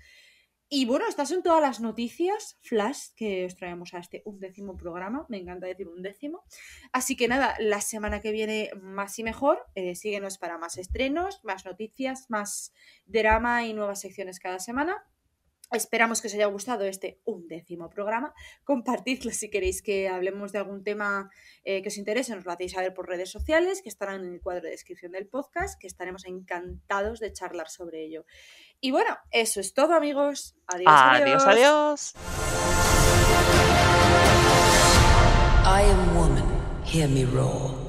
Y 0.72 0.86
bueno, 0.86 1.08
estas 1.08 1.30
son 1.30 1.42
todas 1.42 1.62
las 1.62 1.80
noticias 1.80 2.60
flash 2.62 3.08
que 3.16 3.46
os 3.46 3.56
traemos 3.56 3.96
a 3.96 3.98
este 3.98 4.22
undécimo 4.24 4.78
programa. 4.78 5.26
Me 5.28 5.38
encanta 5.38 5.66
decir 5.66 5.88
undécimo. 5.88 6.44
Así 6.92 7.16
que 7.16 7.28
nada, 7.28 7.56
la 7.60 7.82
semana 7.82 8.22
que 8.22 8.32
viene 8.32 8.70
más 8.80 9.18
y 9.18 9.24
mejor. 9.24 9.66
Eh, 9.74 9.96
síguenos 9.96 10.38
para 10.38 10.60
más 10.60 10.78
estrenos, 10.78 11.44
más 11.44 11.66
noticias, 11.66 12.30
más 12.30 12.72
drama 13.08 13.66
y 13.66 13.74
nuevas 13.74 14.02
secciones 14.02 14.40
cada 14.40 14.60
semana. 14.60 15.04
Esperamos 15.72 16.22
que 16.22 16.28
os 16.28 16.34
haya 16.34 16.48
gustado 16.48 16.86
este 16.86 17.20
undécimo 17.26 17.90
programa. 17.90 18.34
Compartidlo 18.64 19.32
si 19.32 19.50
queréis 19.50 19.82
que 19.82 20.10
hablemos 20.10 20.52
de 20.52 20.60
algún 20.60 20.84
tema 20.84 21.30
eh, 21.64 21.82
que 21.82 21.90
os 21.90 21.98
interese. 21.98 22.36
Nos 22.36 22.46
lo 22.46 22.52
hacéis 22.52 22.72
saber 22.72 22.94
por 22.94 23.08
redes 23.08 23.30
sociales, 23.30 23.82
que 23.84 23.90
estarán 23.90 24.24
en 24.26 24.34
el 24.34 24.42
cuadro 24.42 24.64
de 24.64 24.72
descripción 24.72 25.12
del 25.12 25.28
podcast, 25.28 25.80
que 25.80 25.88
estaremos 25.88 26.26
encantados 26.26 27.20
de 27.20 27.32
charlar 27.34 27.70
sobre 27.70 28.04
ello. 28.04 28.26
Y 28.82 28.92
bueno, 28.92 29.18
eso 29.32 29.60
es 29.60 29.74
todo, 29.74 29.94
amigos. 29.94 30.56
Adiós. 30.68 30.92
Adiós, 30.92 31.44
adiós. 31.46 32.14
I 35.66 35.84
am 35.84 36.16
woman. 36.16 36.50
Hear 36.84 37.08
me 37.08 37.26
roar. 37.26 37.89